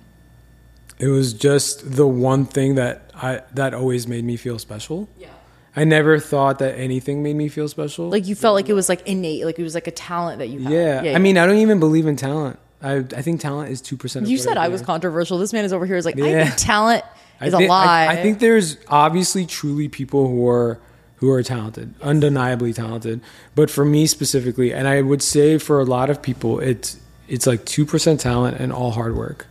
it 1.00 1.08
was 1.08 1.34
just 1.34 1.96
the 1.96 2.06
one 2.06 2.46
thing 2.46 2.76
that 2.76 3.10
I 3.16 3.42
that 3.54 3.74
always 3.74 4.08
made 4.08 4.24
me 4.24 4.38
feel 4.38 4.60
special. 4.60 5.10
Yeah. 5.18 5.30
I 5.76 5.84
never 5.84 6.20
thought 6.20 6.60
that 6.60 6.78
anything 6.78 7.22
made 7.22 7.36
me 7.36 7.50
feel 7.50 7.68
special. 7.68 8.10
Like 8.10 8.28
you 8.28 8.36
felt 8.36 8.56
like 8.56 8.70
it 8.70 8.74
was 8.74 8.88
like 8.88 9.06
innate, 9.08 9.44
like 9.44 9.60
it 9.60 9.64
was 9.64 9.74
like 9.74 9.88
a 9.88 9.92
talent 9.92 10.40
that 10.40 10.48
you 10.48 10.60
had. 10.60 11.06
yeah. 11.06 11.16
I 11.16 11.20
mean, 11.20 11.38
I 11.38 11.46
don't 11.46 11.58
even 11.58 11.80
believe 11.80 12.06
in 12.06 12.16
talent. 12.16 12.60
I 12.86 12.98
I 12.98 13.22
think 13.22 13.42
talent 13.42 13.72
is 13.72 13.82
two 13.82 13.98
percent. 13.98 14.28
you 14.28 14.38
said 14.38 14.58
I 14.58 14.68
was 14.68 14.82
controversial. 14.82 15.38
This 15.38 15.54
man 15.54 15.66
is 15.66 15.74
over 15.74 15.86
here 15.86 15.98
is 15.98 16.06
like, 16.06 16.20
I 16.20 16.46
think 16.46 16.56
talent 16.58 17.04
is 17.42 17.54
think, 17.54 17.66
a 17.66 17.70
lie. 17.70 18.06
I, 18.06 18.12
I 18.14 18.16
think 18.22 18.40
there's 18.40 18.78
obviously 18.88 19.46
truly 19.46 19.90
people 19.90 20.28
who 20.28 20.48
are 20.48 20.80
who 21.18 21.30
are 21.32 21.42
talented, 21.42 21.94
undeniably 22.02 22.74
talented. 22.74 23.22
But 23.56 23.70
for 23.70 23.86
me 23.86 24.06
specifically, 24.06 24.74
and 24.74 24.88
I 24.88 25.02
would 25.02 25.22
say 25.22 25.58
for 25.58 25.80
a 25.80 25.86
lot 25.86 26.10
of 26.10 26.22
people, 26.22 26.60
it's 26.60 27.00
it's 27.28 27.48
like 27.48 27.66
two 27.66 27.86
percent 27.86 28.20
talent 28.20 28.60
and 28.60 28.72
all 28.72 28.92
hard 28.92 29.16
work 29.16 29.48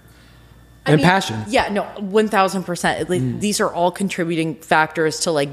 I 0.86 0.92
and 0.92 0.98
mean, 1.00 1.06
passion. 1.06 1.36
Mm. 1.36 1.46
Yeah, 1.48 1.68
no, 1.70 1.82
one 1.98 2.28
thousand 2.28 2.64
percent. 2.64 3.08
Like 3.08 3.40
these 3.40 3.60
are 3.60 3.72
all 3.72 3.90
contributing 3.90 4.56
factors 4.56 5.20
to 5.20 5.30
like 5.30 5.48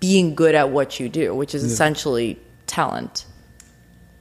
being 0.00 0.34
good 0.34 0.54
at 0.54 0.70
what 0.70 1.00
you 1.00 1.08
do, 1.08 1.34
which 1.34 1.54
is 1.54 1.64
essentially 1.64 2.38
talent. 2.66 3.24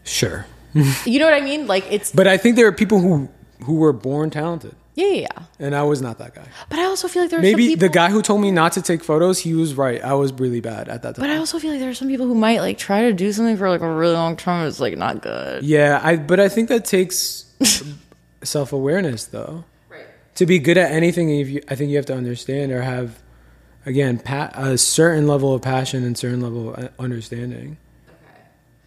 Sure, 0.03 0.45
You 1.05 1.19
know 1.19 1.25
what 1.25 1.33
I 1.33 1.41
mean? 1.41 1.67
Like 1.67 1.85
it's 1.91 2.11
but 2.11 2.27
I 2.27 2.37
think 2.37 2.55
there 2.55 2.67
are 2.67 2.71
people 2.71 2.99
who 2.99 3.29
who 3.63 3.75
were 3.75 3.93
born 3.93 4.29
talented, 4.29 4.75
yeah, 4.95 5.07
yeah. 5.07 5.19
yeah. 5.21 5.43
and 5.59 5.75
I 5.75 5.83
was 5.83 6.01
not 6.01 6.17
that 6.17 6.35
guy. 6.35 6.45
But 6.69 6.79
I 6.79 6.85
also 6.85 7.07
feel 7.07 7.23
like 7.23 7.31
there 7.31 7.39
are 7.39 7.41
Maybe 7.41 7.63
some 7.63 7.71
people, 7.73 7.87
the 7.87 7.93
guy 7.93 8.09
who 8.09 8.21
told 8.21 8.41
me 8.41 8.51
not 8.51 8.73
to 8.73 8.81
take 8.81 9.03
photos, 9.03 9.39
he 9.39 9.53
was 9.53 9.73
right. 9.75 10.03
I 10.03 10.13
was 10.13 10.33
really 10.33 10.59
bad 10.59 10.89
at 10.89 11.01
that 11.03 11.15
time. 11.15 11.23
But 11.23 11.29
I 11.29 11.37
also 11.37 11.59
feel 11.59 11.71
like 11.71 11.79
there 11.79 11.89
are 11.89 11.93
some 11.93 12.07
people 12.07 12.27
who 12.27 12.35
might 12.35 12.59
like 12.59 12.77
try 12.77 13.03
to 13.03 13.13
do 13.13 13.31
something 13.31 13.57
for 13.57 13.69
like 13.69 13.81
a 13.81 13.89
really 13.89 14.13
long 14.13 14.35
time. 14.35 14.67
It's 14.67 14.79
like 14.79 14.97
not 14.97 15.21
good. 15.21 15.63
Yeah, 15.63 15.99
I 16.03 16.17
but 16.17 16.39
I 16.39 16.49
think 16.49 16.69
that 16.69 16.85
takes 16.85 17.45
self 18.43 18.73
awareness 18.73 19.25
though. 19.25 19.63
Right. 19.89 20.05
To 20.35 20.45
be 20.45 20.59
good 20.59 20.77
at 20.77 20.91
anything, 20.91 21.29
if 21.39 21.49
you, 21.49 21.61
I 21.69 21.75
think 21.75 21.89
you 21.91 21.97
have 21.97 22.05
to 22.07 22.15
understand 22.15 22.71
or 22.71 22.81
have 22.81 23.21
again 23.85 24.19
pa- 24.19 24.51
a 24.53 24.77
certain 24.77 25.27
level 25.27 25.53
of 25.53 25.61
passion 25.61 26.03
and 26.03 26.17
certain 26.17 26.41
level 26.41 26.73
of 26.73 26.89
understanding. 26.99 27.77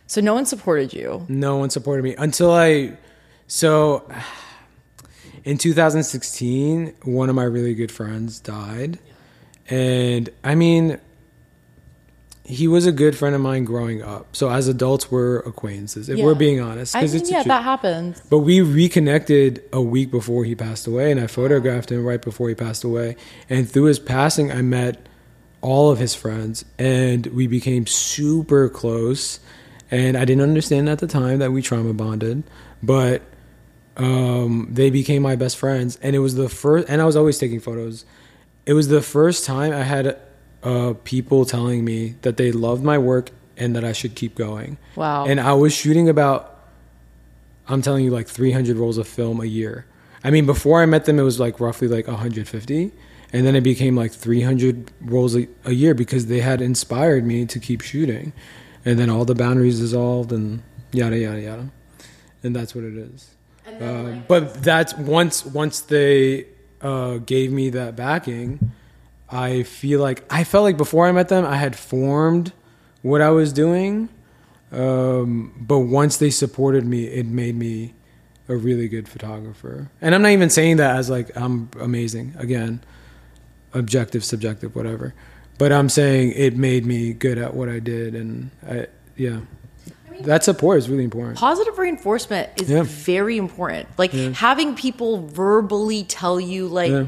So 0.06 0.20
no 0.20 0.34
one 0.34 0.46
supported 0.46 0.92
you. 0.92 1.24
No 1.28 1.56
one 1.56 1.70
supported 1.70 2.02
me 2.02 2.14
until 2.16 2.52
I. 2.52 2.96
So, 3.48 4.08
in 5.44 5.58
2016, 5.58 6.94
one 7.04 7.28
of 7.28 7.34
my 7.34 7.44
really 7.44 7.74
good 7.74 7.90
friends 7.92 8.40
died, 8.40 8.98
and 9.68 10.28
I 10.44 10.54
mean, 10.54 10.98
he 12.44 12.68
was 12.68 12.86
a 12.86 12.92
good 12.92 13.16
friend 13.16 13.34
of 13.34 13.40
mine 13.40 13.64
growing 13.64 14.02
up. 14.02 14.28
So 14.36 14.48
as 14.48 14.68
adults, 14.68 15.10
we're 15.10 15.38
acquaintances. 15.40 16.08
If 16.08 16.18
Yeah. 16.18 16.24
we're 16.24 16.34
being 16.36 16.60
honest, 16.60 16.94
I 16.94 17.00
because 17.00 17.12
mean, 17.14 17.22
it's 17.22 17.30
yeah, 17.32 17.42
that 17.42 17.64
happens. 17.64 18.22
But 18.30 18.38
we 18.38 18.60
reconnected 18.60 19.62
a 19.72 19.82
week 19.82 20.12
before 20.12 20.44
he 20.44 20.54
passed 20.54 20.86
away, 20.86 21.10
and 21.10 21.18
I 21.20 21.26
photographed 21.26 21.90
him 21.90 22.04
right 22.04 22.22
before 22.22 22.48
he 22.48 22.54
passed 22.54 22.84
away. 22.84 23.16
And 23.50 23.68
through 23.68 23.84
his 23.84 23.98
passing, 23.98 24.52
I 24.52 24.62
met 24.62 25.08
all 25.60 25.90
of 25.90 25.98
his 25.98 26.14
friends, 26.14 26.64
and 26.78 27.26
we 27.28 27.48
became 27.48 27.86
super 27.86 28.68
close. 28.68 29.40
And 29.90 30.16
I 30.16 30.24
didn't 30.24 30.42
understand 30.42 30.88
at 30.88 30.98
the 30.98 31.06
time 31.06 31.38
that 31.38 31.52
we 31.52 31.62
trauma 31.62 31.92
bonded, 31.92 32.42
but 32.82 33.22
um, 33.96 34.68
they 34.70 34.90
became 34.90 35.22
my 35.22 35.36
best 35.36 35.56
friends. 35.56 35.98
And 36.02 36.16
it 36.16 36.20
was 36.20 36.34
the 36.34 36.48
first, 36.48 36.88
and 36.88 37.00
I 37.00 37.04
was 37.04 37.16
always 37.16 37.38
taking 37.38 37.60
photos. 37.60 38.04
It 38.66 38.72
was 38.72 38.88
the 38.88 39.02
first 39.02 39.44
time 39.44 39.72
I 39.72 39.82
had 39.82 40.18
uh, 40.62 40.94
people 41.04 41.44
telling 41.44 41.84
me 41.84 42.16
that 42.22 42.36
they 42.36 42.50
loved 42.50 42.82
my 42.82 42.98
work 42.98 43.30
and 43.56 43.76
that 43.76 43.84
I 43.84 43.92
should 43.92 44.14
keep 44.16 44.34
going. 44.34 44.76
Wow. 44.96 45.26
And 45.26 45.40
I 45.40 45.52
was 45.54 45.72
shooting 45.72 46.08
about 46.08 46.56
I'm 47.68 47.82
telling 47.82 48.04
you, 48.04 48.10
like 48.10 48.28
300 48.28 48.76
rolls 48.76 48.98
of 48.98 49.08
film 49.08 49.40
a 49.40 49.44
year. 49.44 49.86
I 50.22 50.30
mean, 50.30 50.46
before 50.46 50.82
I 50.82 50.86
met 50.86 51.04
them, 51.04 51.18
it 51.18 51.22
was 51.22 51.40
like 51.40 51.60
roughly 51.60 51.88
like 51.88 52.06
150. 52.06 52.92
And 53.32 53.46
then 53.46 53.56
it 53.56 53.62
became 53.62 53.96
like 53.96 54.12
300 54.12 54.92
rolls 55.00 55.36
a, 55.36 55.48
a 55.64 55.72
year 55.72 55.94
because 55.94 56.26
they 56.26 56.40
had 56.40 56.60
inspired 56.60 57.26
me 57.26 57.44
to 57.46 57.58
keep 57.58 57.80
shooting. 57.80 58.32
And 58.86 58.98
then 58.98 59.10
all 59.10 59.26
the 59.26 59.34
boundaries 59.34 59.80
dissolved 59.80 60.32
and 60.32 60.62
yada, 60.92 61.18
yada, 61.18 61.40
yada. 61.40 61.70
And 62.42 62.56
that's 62.56 62.74
what 62.74 62.84
it 62.84 62.96
is. 62.96 63.28
Um, 63.80 64.24
but 64.28 64.62
that's 64.62 64.94
once, 64.94 65.44
once 65.44 65.80
they 65.80 66.46
uh, 66.80 67.18
gave 67.18 67.52
me 67.52 67.68
that 67.70 67.96
backing, 67.96 68.72
I 69.28 69.64
feel 69.64 70.00
like 70.00 70.24
I 70.30 70.44
felt 70.44 70.64
like 70.64 70.76
before 70.76 71.06
I 71.06 71.12
met 71.12 71.28
them, 71.28 71.44
I 71.44 71.56
had 71.56 71.76
formed 71.76 72.52
what 73.02 73.20
I 73.20 73.30
was 73.30 73.52
doing. 73.52 74.08
Um, 74.70 75.52
but 75.58 75.80
once 75.80 76.16
they 76.16 76.30
supported 76.30 76.86
me, 76.86 77.06
it 77.06 77.26
made 77.26 77.56
me 77.56 77.94
a 78.48 78.56
really 78.56 78.88
good 78.88 79.08
photographer. 79.08 79.90
And 80.00 80.14
I'm 80.14 80.22
not 80.22 80.30
even 80.30 80.50
saying 80.50 80.76
that 80.76 80.96
as 80.96 81.10
like 81.10 81.36
I'm 81.36 81.70
amazing. 81.80 82.34
Again, 82.38 82.82
objective, 83.72 84.24
subjective, 84.24 84.76
whatever. 84.76 85.14
But 85.58 85.72
I'm 85.72 85.88
saying 85.88 86.32
it 86.36 86.56
made 86.56 86.84
me 86.84 87.12
good 87.12 87.38
at 87.38 87.54
what 87.54 87.68
I 87.68 87.78
did, 87.78 88.14
and 88.14 88.50
I, 88.68 88.86
yeah, 89.16 89.40
that 90.20 90.44
support 90.44 90.78
is 90.78 90.88
really 90.88 91.04
important. 91.04 91.38
Positive 91.38 91.78
reinforcement 91.78 92.50
is 92.60 92.68
Yeah. 92.70 92.82
very 92.84 93.36
important. 93.38 93.88
Like 93.98 94.12
having 94.12 94.74
people 94.74 95.26
verbally 95.26 96.04
tell 96.04 96.38
you, 96.38 96.68
like, 96.68 96.90
Yeah. 96.90 97.04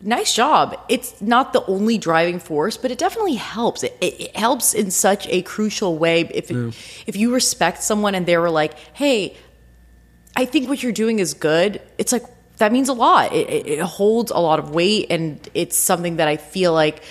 nice 0.00 0.34
job. 0.34 0.76
It's 0.88 1.20
not 1.20 1.52
the 1.52 1.64
only 1.66 1.96
driving 1.98 2.40
force, 2.40 2.76
but 2.76 2.90
it 2.90 2.98
definitely 2.98 3.34
helps. 3.34 3.84
It, 3.84 3.96
it, 4.00 4.20
it 4.20 4.36
helps 4.36 4.74
in 4.74 4.90
such 4.90 5.28
a 5.28 5.42
crucial 5.42 5.96
way. 5.96 6.22
If, 6.34 6.50
it, 6.50 6.74
if 7.06 7.14
you 7.16 7.32
respect 7.32 7.82
someone 7.84 8.14
and 8.16 8.26
they 8.26 8.36
were 8.36 8.50
like, 8.50 8.74
hey, 8.94 9.36
I 10.36 10.44
think 10.44 10.68
what 10.68 10.82
you're 10.82 10.92
doing 10.92 11.20
is 11.20 11.34
good, 11.34 11.80
it's 11.98 12.10
like, 12.12 12.24
that 12.58 12.72
means 12.72 12.88
a 12.88 12.92
lot. 12.94 13.32
It, 13.32 13.66
it 13.66 13.80
holds 13.80 14.30
a 14.32 14.38
lot 14.38 14.58
of 14.58 14.70
weight, 14.70 15.06
and 15.10 15.38
it's 15.54 15.76
something 15.76 16.16
that 16.16 16.28
I 16.28 16.36
feel 16.36 16.72
like 16.72 17.02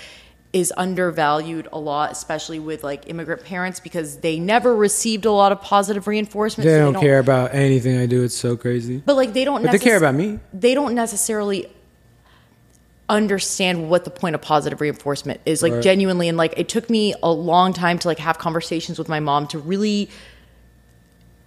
is 0.53 0.73
undervalued 0.75 1.67
a 1.71 1.79
lot, 1.79 2.11
especially 2.11 2.59
with 2.59 2.83
like 2.83 3.09
immigrant 3.09 3.43
parents 3.45 3.79
because 3.79 4.17
they 4.17 4.37
never 4.37 4.75
received 4.75 5.25
a 5.25 5.31
lot 5.31 5.51
of 5.53 5.61
positive 5.61 6.07
reinforcement. 6.07 6.65
They 6.65 6.77
so 6.77 6.91
don't 6.91 7.01
care 7.01 7.19
about 7.19 7.53
anything 7.55 7.97
I 7.97 8.05
do. 8.05 8.23
It's 8.23 8.35
so 8.35 8.57
crazy. 8.57 9.01
But 9.05 9.15
like 9.15 9.31
they 9.33 9.45
don't. 9.45 9.63
But 9.63 9.71
they 9.71 9.79
care 9.79 9.97
about 9.97 10.15
me. 10.15 10.39
They 10.53 10.73
don't 10.73 10.93
necessarily 10.93 11.67
understand 13.07 13.89
what 13.89 14.05
the 14.05 14.09
point 14.09 14.35
of 14.35 14.41
positive 14.41 14.79
reinforcement 14.79 15.41
is 15.45 15.61
like 15.61 15.73
Right. 15.73 15.83
genuinely 15.83 16.29
and 16.29 16.37
like 16.37 16.53
it 16.57 16.69
took 16.69 16.89
me 16.89 17.13
a 17.21 17.29
long 17.31 17.73
time 17.73 17.99
to 17.99 18.07
like 18.07 18.19
have 18.19 18.37
conversations 18.37 18.97
with 18.97 19.09
my 19.09 19.19
mom 19.19 19.47
to 19.47 19.59
really 19.59 20.09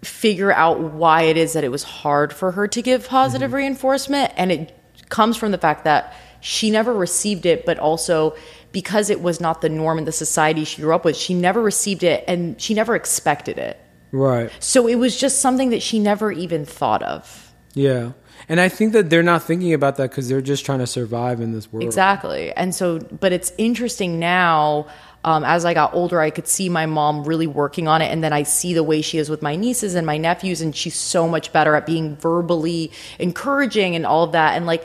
figure 0.03 0.53
out 0.53 0.79
why 0.79 1.23
it 1.23 1.39
is 1.39 1.55
that 1.55 1.65
it 1.65 1.71
was 1.71 1.83
hard 1.83 2.35
for 2.35 2.51
her 2.53 2.69
to 2.69 2.83
give 2.83 3.09
positive 3.09 3.49
Mm-hmm. 3.49 3.57
reinforcement 3.57 4.33
and 4.37 4.53
it 4.53 4.79
comes 5.09 5.39
from 5.39 5.53
the 5.53 5.59
fact 5.59 5.85
that 5.85 6.13
she 6.41 6.71
never 6.71 6.93
received 6.93 7.47
it 7.47 7.65
but 7.65 7.79
also 7.79 8.37
because 8.75 9.09
it 9.09 9.22
was 9.22 9.41
not 9.41 9.62
the 9.62 9.70
norm 9.70 9.97
in 9.97 10.05
the 10.05 10.12
society 10.12 10.64
she 10.64 10.83
grew 10.83 10.95
up 10.95 11.05
with 11.07 11.16
she 11.16 11.33
never 11.33 11.62
received 11.62 12.03
it 12.03 12.22
and 12.29 12.61
she 12.61 12.75
never 12.75 12.95
expected 12.95 13.57
it 13.57 13.81
Right. 14.12 14.51
so 14.61 14.87
it 14.87 14.97
was 14.97 15.16
just 15.16 15.41
something 15.41 15.70
that 15.70 15.81
she 15.81 15.99
never 15.99 16.31
even 16.31 16.66
thought 16.66 17.03
of 17.03 17.53
Yeah. 17.72 18.12
And 18.47 18.61
I 18.61 18.68
think 18.68 18.93
that 18.93 19.09
they're 19.09 19.22
not 19.22 19.43
thinking 19.43 19.72
about 19.72 19.97
that 19.97 20.11
because 20.11 20.29
they're 20.29 20.43
just 20.43 20.66
trying 20.66 20.81
to 20.81 20.87
survive 20.87 21.41
in 21.41 21.53
this 21.53 21.72
world. 21.72 21.83
Exactly. 21.85 22.53
And 22.53 22.75
so, 22.75 22.99
but 22.99 23.33
it's 23.33 23.53
interesting 23.57 24.18
now 24.18 24.87
um, 25.25 25.43
as 25.45 25.64
I 25.64 25.72
got 25.72 25.95
older, 25.95 26.20
I 26.20 26.29
could 26.29 26.47
see 26.47 26.68
my 26.68 26.85
mom 26.85 27.25
really 27.25 27.47
working 27.47 27.89
on 27.89 28.03
it. 28.03 28.12
And 28.12 28.22
then 28.22 28.35
I 28.35 28.43
see 28.43 28.75
the 28.75 28.83
way 28.83 29.01
she 29.01 29.16
is 29.16 29.31
with 29.31 29.41
my 29.41 29.57
nieces 29.57 29.95
and 29.95 30.07
my 30.07 30.18
nephews, 30.18 30.61
and 30.61 30.77
she's 30.77 30.95
so 30.95 31.27
much 31.27 31.51
better 31.53 31.75
at 31.75 31.87
being 31.87 32.16
verbally 32.16 32.93
encouraging 33.18 33.97
and 33.97 34.05
all 34.05 34.25
of 34.25 34.33
that. 34.33 34.55
And 34.57 34.66
like 34.66 34.85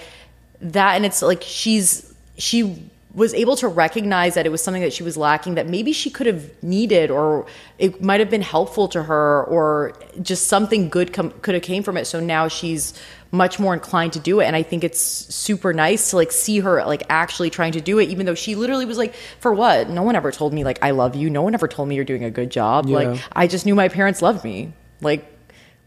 that, 0.61 0.95
and 0.95 1.05
it's 1.05 1.21
like 1.21 1.43
she's, 1.43 2.13
she 2.37 2.89
was 3.13 3.33
able 3.33 3.55
to 3.55 3.67
recognize 3.67 4.35
that 4.35 4.45
it 4.45 4.49
was 4.49 4.61
something 4.61 4.83
that 4.83 4.93
she 4.93 5.01
was 5.01 5.17
lacking 5.17 5.55
that 5.55 5.67
maybe 5.67 5.91
she 5.91 6.11
could 6.11 6.27
have 6.27 6.51
needed 6.63 7.09
or 7.09 7.47
it 7.79 8.03
might 8.03 8.19
have 8.19 8.29
been 8.29 8.43
helpful 8.43 8.87
to 8.87 9.01
her 9.01 9.43
or 9.45 9.93
just 10.21 10.47
something 10.47 10.89
good 10.89 11.11
com- 11.11 11.31
could 11.41 11.55
have 11.55 11.63
came 11.63 11.81
from 11.81 11.97
it. 11.97 12.05
So 12.05 12.19
now 12.19 12.47
she's 12.47 12.93
much 13.31 13.59
more 13.59 13.73
inclined 13.73 14.13
to 14.13 14.19
do 14.19 14.39
it. 14.41 14.45
And 14.45 14.55
i 14.55 14.61
think 14.61 14.83
it's 14.83 15.01
super 15.01 15.73
nice 15.73 16.11
to 16.11 16.17
like 16.17 16.31
see 16.31 16.59
her 16.59 16.85
like 16.85 17.03
actually 17.09 17.49
trying 17.49 17.71
to 17.71 17.81
do 17.81 17.97
it 17.99 18.09
even 18.09 18.25
though 18.27 18.35
she 18.35 18.55
literally 18.55 18.85
was 18.85 18.97
like 18.97 19.15
for 19.39 19.53
what? 19.53 19.89
No 19.89 20.03
one 20.03 20.15
ever 20.15 20.31
told 20.31 20.53
me 20.53 20.63
like 20.63 20.77
i 20.83 20.91
love 20.91 21.15
you. 21.15 21.31
No 21.31 21.41
one 21.41 21.55
ever 21.55 21.67
told 21.67 21.89
me 21.89 21.95
you're 21.95 22.05
doing 22.05 22.23
a 22.23 22.31
good 22.31 22.51
job. 22.51 22.85
Yeah. 22.87 22.97
like 22.97 23.21
i 23.31 23.47
just 23.47 23.65
knew 23.65 23.73
my 23.73 23.87
parents 23.89 24.21
loved 24.21 24.43
me. 24.43 24.73
Like 25.01 25.38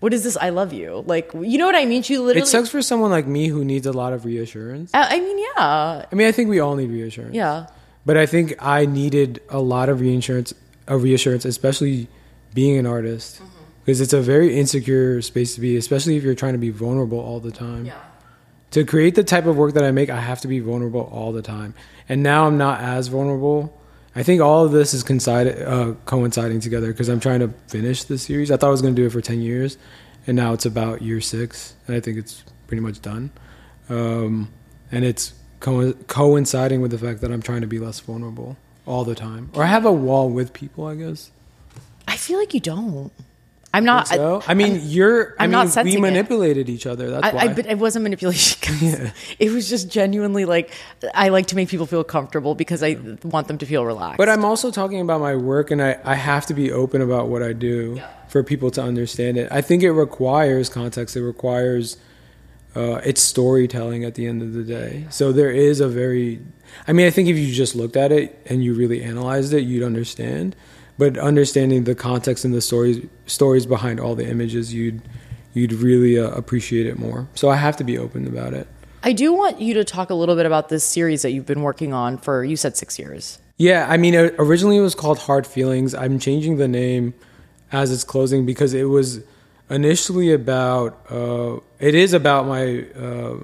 what 0.03 0.13
is 0.13 0.23
this 0.25 0.37
i 0.47 0.49
love 0.51 0.73
you 0.73 1.05
like 1.07 1.31
you 1.35 1.57
know 1.59 1.67
what 1.67 1.77
i 1.77 1.85
mean 1.87 2.03
she 2.03 2.19
literally 2.19 2.43
It 2.43 2.47
sucks 2.47 2.69
for 2.69 2.83
someone 2.83 3.11
like 3.11 3.27
me 3.27 3.47
who 3.49 3.65
needs 3.65 3.87
a 3.87 3.93
lot 3.93 4.13
of 4.13 4.25
reassurance. 4.25 4.91
I, 4.93 5.17
I 5.17 5.21
mean 5.21 5.39
yeah 5.39 6.07
I 6.11 6.15
mean, 6.15 6.27
I 6.27 6.33
think 6.33 6.51
we 6.51 6.59
all 6.59 6.75
need 6.75 6.91
reassurance. 6.91 7.35
yeah 7.35 7.67
But 8.05 8.17
I 8.17 8.27
think 8.27 8.55
I 8.59 8.85
needed 8.87 9.41
a 9.49 9.61
lot 9.61 9.89
of 9.89 10.01
reassurance, 10.01 10.53
a 10.89 10.99
reassurance, 10.99 11.45
especially 11.45 12.09
being 12.53 12.77
an 12.83 12.87
artist, 12.87 13.37
mm-hmm. 13.37 13.63
because 13.85 14.01
it's 14.01 14.13
a 14.13 14.21
very 14.21 14.59
insecure 14.59 15.23
space 15.23 15.55
to 15.55 15.61
be, 15.61 15.77
especially 15.77 16.17
if 16.19 16.23
you're 16.25 16.35
trying 16.35 16.57
to 16.59 16.65
be 16.69 16.71
vulnerable 16.71 17.21
all 17.21 17.39
the 17.39 17.53
time. 17.53 17.87
yeah 17.87 18.03
To 18.73 18.85
create 18.85 19.15
the 19.15 19.23
type 19.35 19.47
of 19.47 19.55
work 19.57 19.75
that 19.75 19.85
I 19.85 19.93
make, 19.93 20.11
I 20.11 20.21
have 20.31 20.41
to 20.45 20.49
be 20.49 20.59
vulnerable 20.61 21.05
all 21.13 21.31
the 21.33 21.43
time. 21.43 21.75
And 22.09 22.23
now 22.23 22.47
I'm 22.49 22.59
not 22.59 22.81
as 22.81 23.07
vulnerable. 23.09 23.61
I 24.15 24.23
think 24.23 24.43
all 24.43 24.65
of 24.65 24.73
this 24.73 24.93
is 24.93 25.03
coincided, 25.03 25.63
uh, 25.63 25.95
coinciding 26.05 26.61
together 26.61 26.89
because 26.89 27.09
I'm 27.09 27.21
trying 27.21 27.41
to 27.41 27.49
finish 27.69 28.05
the 28.05 28.19
series. 28.19 28.51
I 28.51 28.57
thought 28.57 28.69
I 28.69 28.71
was 28.71 28.83
going 28.83 28.95
to 28.95 29.01
do 29.01 29.07
it 29.07 29.11
for 29.11 29.23
10 29.23 29.41
years, 29.41 29.79
and 30.27 30.37
now 30.37 30.53
it's 30.53 30.67
about 30.67 31.01
year 31.01 31.21
six, 31.21 31.75
and 31.87 31.97
I 31.97 32.01
think 32.01 32.19
it's 32.19 32.45
pretty 32.67 32.83
much 32.83 33.01
done. 33.01 33.31
Um, 33.89 34.51
and 34.91 35.05
it's 35.05 35.33
co- 35.61 35.95
coinciding 36.09 36.83
with 36.83 36.91
the 36.91 36.99
fact 36.99 37.23
that 37.23 37.33
I'm 37.33 37.43
trying 37.43 37.63
to 37.63 37.67
be 37.67 37.79
less 37.79 38.01
vulnerable 38.01 38.59
all 38.87 39.05
the 39.05 39.15
time. 39.15 39.51
Or 39.55 39.63
I 39.63 39.67
have 39.67 39.87
a 39.87 39.93
wall 39.93 40.29
with 40.29 40.53
people, 40.53 40.87
I 40.87 40.95
guess. 40.95 41.31
i 42.07 42.17
feel 42.17 42.39
like 42.39 42.53
you 42.53 42.61
don't 42.61 43.13
i'm 43.75 43.85
not 43.85 44.09
So, 44.09 44.43
I 44.47 44.55
mean, 44.55 44.81
you're, 44.85 45.35
I 45.39 45.45
I'm 45.45 45.51
mean, 45.51 45.59
not 45.59 45.67
we 45.67 45.71
sensing 45.73 45.99
it. 45.99 46.01
manipulated 46.01 46.69
each 46.69 46.87
other. 46.87 47.11
That's 47.11 47.25
I, 47.25 47.33
why. 47.33 47.41
I, 47.43 47.49
but 47.49 47.67
it 47.67 47.79
wasn't 47.79 48.03
manipulation. 48.03 48.59
guys. 48.81 49.13
It 49.39 49.51
was 49.51 49.69
just 49.69 49.89
genuinely 49.89 50.45
like 50.45 50.71
I 51.15 51.31
like 51.31 51.47
to 51.49 51.57
make 51.57 51.69
people 51.69 51.87
feel 51.87 52.05
comfortable 52.05 52.55
because 52.55 52.83
I 52.83 52.97
want 53.25 53.49
them 53.49 53.59
to 53.59 53.67
feel 53.67 53.85
relaxed. 53.85 54.19
But 54.19 54.29
I'm 54.29 54.45
also 54.45 54.71
talking 54.71 55.01
about 55.01 55.21
my 55.21 55.37
work, 55.37 55.71
and 55.71 55.81
I, 55.83 55.99
I 56.05 56.15
have 56.15 56.47
to 56.47 56.55
be 56.55 56.71
open 56.71 57.01
about 57.01 57.29
what 57.29 57.43
I 57.43 57.53
do 57.53 58.01
for 58.29 58.43
people 58.43 58.71
to 58.73 58.83
understand 58.83 59.37
it. 59.39 59.49
I 59.51 59.61
think 59.63 59.83
it 59.83 59.93
requires 59.93 60.69
context. 60.69 61.17
It 61.17 61.23
requires 61.23 61.97
uh, 62.75 63.01
it's 63.05 63.21
storytelling 63.21 64.05
at 64.05 64.15
the 64.15 64.27
end 64.27 64.43
of 64.43 64.53
the 64.55 64.63
day. 64.63 65.07
So 65.11 65.33
there 65.33 65.51
is 65.51 65.81
a 65.81 65.89
very, 65.89 66.41
I 66.89 66.93
mean, 66.93 67.07
I 67.07 67.11
think 67.11 67.29
if 67.29 67.37
you 67.37 67.53
just 67.53 67.75
looked 67.75 67.97
at 67.97 68.13
it 68.13 68.39
and 68.47 68.65
you 68.65 68.75
really 68.75 69.03
analyzed 69.03 69.53
it, 69.53 69.61
you'd 69.63 69.83
understand. 69.83 70.57
But 70.99 71.19
understanding 71.19 71.85
the 71.85 71.95
context 71.95 72.45
and 72.45 72.53
the 72.53 72.61
stories 72.61 73.07
stories 73.27 73.67
behind 73.67 73.99
all 74.01 74.15
the 74.15 74.29
images, 74.29 74.75
you'd 74.75 75.03
you'd 75.55 75.73
really 75.73 76.19
uh, 76.19 76.31
appreciate 76.31 76.87
it 76.87 76.99
more. 76.99 77.29
So 77.35 77.49
I 77.51 77.57
have 77.57 77.77
to 77.79 77.85
be 77.85 77.99
open 77.99 78.27
about 78.27 78.55
it. 78.55 78.69
I 79.03 79.13
do 79.13 79.33
want 79.33 79.61
you 79.61 79.75
to 79.75 79.85
talk 79.85 80.11
a 80.11 80.15
little 80.15 80.37
bit 80.37 80.47
about 80.47 80.69
this 80.69 80.85
series 80.85 81.23
that 81.23 81.33
you've 81.33 81.47
been 81.47 81.63
working 81.63 81.93
on 81.93 82.19
for 82.19 82.45
you 82.45 82.57
said 82.57 82.77
six 82.77 82.99
years. 82.99 83.41
Yeah, 83.57 83.87
I 83.89 83.97
mean, 83.97 84.15
originally 84.15 84.77
it 84.77 84.81
was 84.81 84.95
called 84.95 85.19
Hard 85.19 85.47
Feelings. 85.47 85.95
I'm 85.95 86.19
changing 86.19 86.57
the 86.57 86.69
name 86.69 87.15
as 87.71 87.91
it's 87.91 88.05
closing 88.05 88.47
because 88.47 88.75
it 88.75 88.85
was 88.85 89.21
initially 89.71 90.33
about. 90.33 91.01
Uh, 91.11 91.59
it 91.81 91.95
is 91.95 92.13
about 92.13 92.47
my 92.47 92.85
uh, 92.97 93.37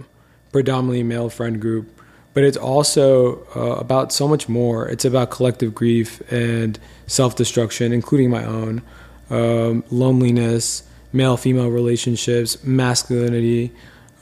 predominantly 0.52 1.02
male 1.02 1.28
friend 1.28 1.60
group, 1.60 1.97
but 2.34 2.44
it's 2.44 2.56
also 2.56 3.44
uh, 3.56 3.76
about 3.76 4.12
so 4.12 4.28
much 4.28 4.48
more. 4.48 4.88
It's 4.88 5.04
about 5.04 5.30
collective 5.30 5.74
grief 5.74 6.20
and 6.30 6.78
self 7.06 7.36
destruction, 7.36 7.92
including 7.92 8.30
my 8.30 8.44
own, 8.44 8.82
um, 9.30 9.84
loneliness, 9.90 10.82
male 11.12 11.36
female 11.36 11.70
relationships, 11.70 12.62
masculinity, 12.64 13.72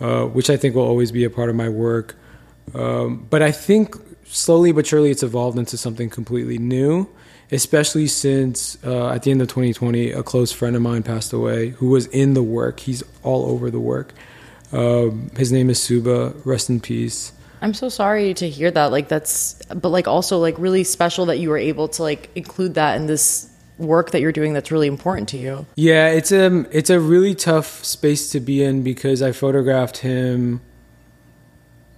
uh, 0.01 0.25
which 0.25 0.51
I 0.51 0.57
think 0.57 0.75
will 0.75 0.87
always 0.87 1.13
be 1.13 1.25
a 1.25 1.31
part 1.31 1.51
of 1.51 1.57
my 1.57 1.69
work. 1.69 2.17
Um, 2.75 3.27
but 3.31 3.43
I 3.43 3.53
think 3.53 3.97
slowly 4.25 4.73
but 4.73 4.87
surely 4.87 5.11
it's 5.11 5.23
evolved 5.23 5.59
into 5.59 5.77
something 5.77 6.11
completely 6.11 6.59
new, 6.59 7.09
especially 7.53 8.07
since 8.07 8.77
uh, 8.85 9.11
at 9.11 9.23
the 9.23 9.31
end 9.31 9.41
of 9.41 9.49
2020, 9.49 10.11
a 10.11 10.23
close 10.23 10.53
friend 10.53 10.77
of 10.77 10.83
mine 10.83 11.03
passed 11.03 11.33
away 11.33 11.71
who 11.71 11.89
was 11.89 12.07
in 12.07 12.35
the 12.35 12.43
work. 12.43 12.81
He's 12.81 13.03
all 13.23 13.47
over 13.47 13.71
the 13.71 13.81
work. 13.81 14.13
Um, 14.73 15.31
his 15.37 15.53
name 15.53 15.71
is 15.71 15.81
Suba. 15.83 16.35
Rest 16.45 16.69
in 16.69 16.81
peace. 16.81 17.33
I'm 17.61 17.75
so 17.75 17.89
sorry 17.89 18.35
to 18.35 18.49
hear 18.49 18.71
that. 18.71 18.93
Like 18.93 19.09
that's 19.09 19.55
but 19.67 19.89
like 19.89 20.09
also 20.09 20.39
like 20.39 20.59
really 20.59 20.85
special 20.85 21.27
that 21.27 21.39
you 21.39 21.49
were 21.49 21.59
able 21.59 21.89
to 21.89 22.03
like 22.03 22.31
include 22.35 22.75
that 22.75 22.97
in 22.97 23.07
this 23.07 23.51
work 23.79 24.13
that 24.13 24.21
you're 24.21 24.33
doing 24.33 24.53
that's 24.53 24.71
really 24.71 24.87
important 24.87 25.29
to 25.31 25.39
you. 25.39 25.67
Yeah, 25.75 26.09
it's 26.09 26.33
a 26.33 26.67
it's 26.71 26.91
a 26.91 27.01
really 27.01 27.35
tough 27.35 27.85
space 27.85 28.31
to 28.31 28.41
be 28.41 28.63
in 28.63 28.83
because 28.83 29.23
I 29.23 29.33
photographed 29.33 29.99
him 29.99 30.61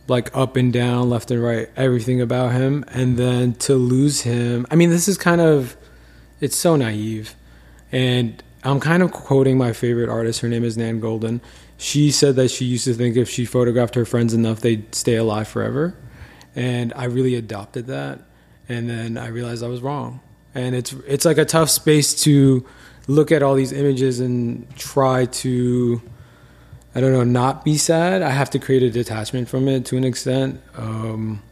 like 0.09 0.35
up 0.35 0.57
and 0.57 0.73
down, 0.73 1.11
left 1.11 1.31
and 1.31 1.43
right, 1.43 1.69
everything 1.77 2.21
about 2.21 2.53
him, 2.53 2.85
and 2.89 3.17
then 3.17 3.55
to 3.55 3.75
lose 3.75 4.23
him. 4.23 4.67
I 4.71 4.75
mean, 4.75 4.91
this 4.91 5.07
is 5.07 5.19
kind 5.19 5.41
of 5.41 5.77
it's 6.41 6.57
so 6.57 6.77
naive, 6.77 7.35
and 7.93 8.43
I'm 8.65 8.81
kind 8.81 9.03
of 9.03 9.13
quoting 9.13 9.59
my 9.59 9.73
favorite 9.73 10.09
artist. 10.09 10.41
Her 10.41 10.49
name 10.49 10.65
is 10.65 10.77
Nan 10.77 11.01
Goldin. 11.01 11.41
She 11.79 12.11
said 12.11 12.37
that 12.37 12.51
she 12.51 12.65
used 12.67 12.85
to 12.85 12.95
think 12.95 13.17
if 13.17 13.31
she 13.31 13.45
photographed 13.45 13.95
her 13.95 14.05
friends 14.05 14.35
enough, 14.35 14.61
they'd 14.61 14.95
stay 14.95 15.17
alive 15.17 15.49
forever, 15.49 15.97
and 16.55 16.93
I 16.95 17.05
really 17.05 17.35
adopted 17.35 17.87
that. 17.87 18.21
And 18.69 18.91
then 18.91 19.17
I 19.17 19.29
realized 19.29 19.63
I 19.63 19.69
was 19.69 19.81
wrong, 19.81 20.21
and 20.55 20.75
it's 20.75 20.93
it's 21.07 21.25
like 21.25 21.39
a 21.39 21.45
tough 21.47 21.71
space 21.71 22.21
to 22.25 22.67
look 23.07 23.33
at 23.33 23.43
all 23.43 23.55
these 23.55 23.73
images 23.73 24.21
and 24.21 24.69
try 24.77 25.25
to 25.25 26.03
I 26.95 27.01
don't 27.01 27.13
know, 27.13 27.25
not 27.25 27.65
be 27.65 27.77
sad. 27.77 28.23
I 28.23 28.31
have 28.31 28.51
to 28.51 28.59
create 28.59 28.83
a 28.83 28.91
detachment 28.91 29.49
from 29.49 29.69
it 29.69 29.85
to 29.87 29.97
an 29.97 30.05
extent. 30.05 30.61
Um, 30.75 31.43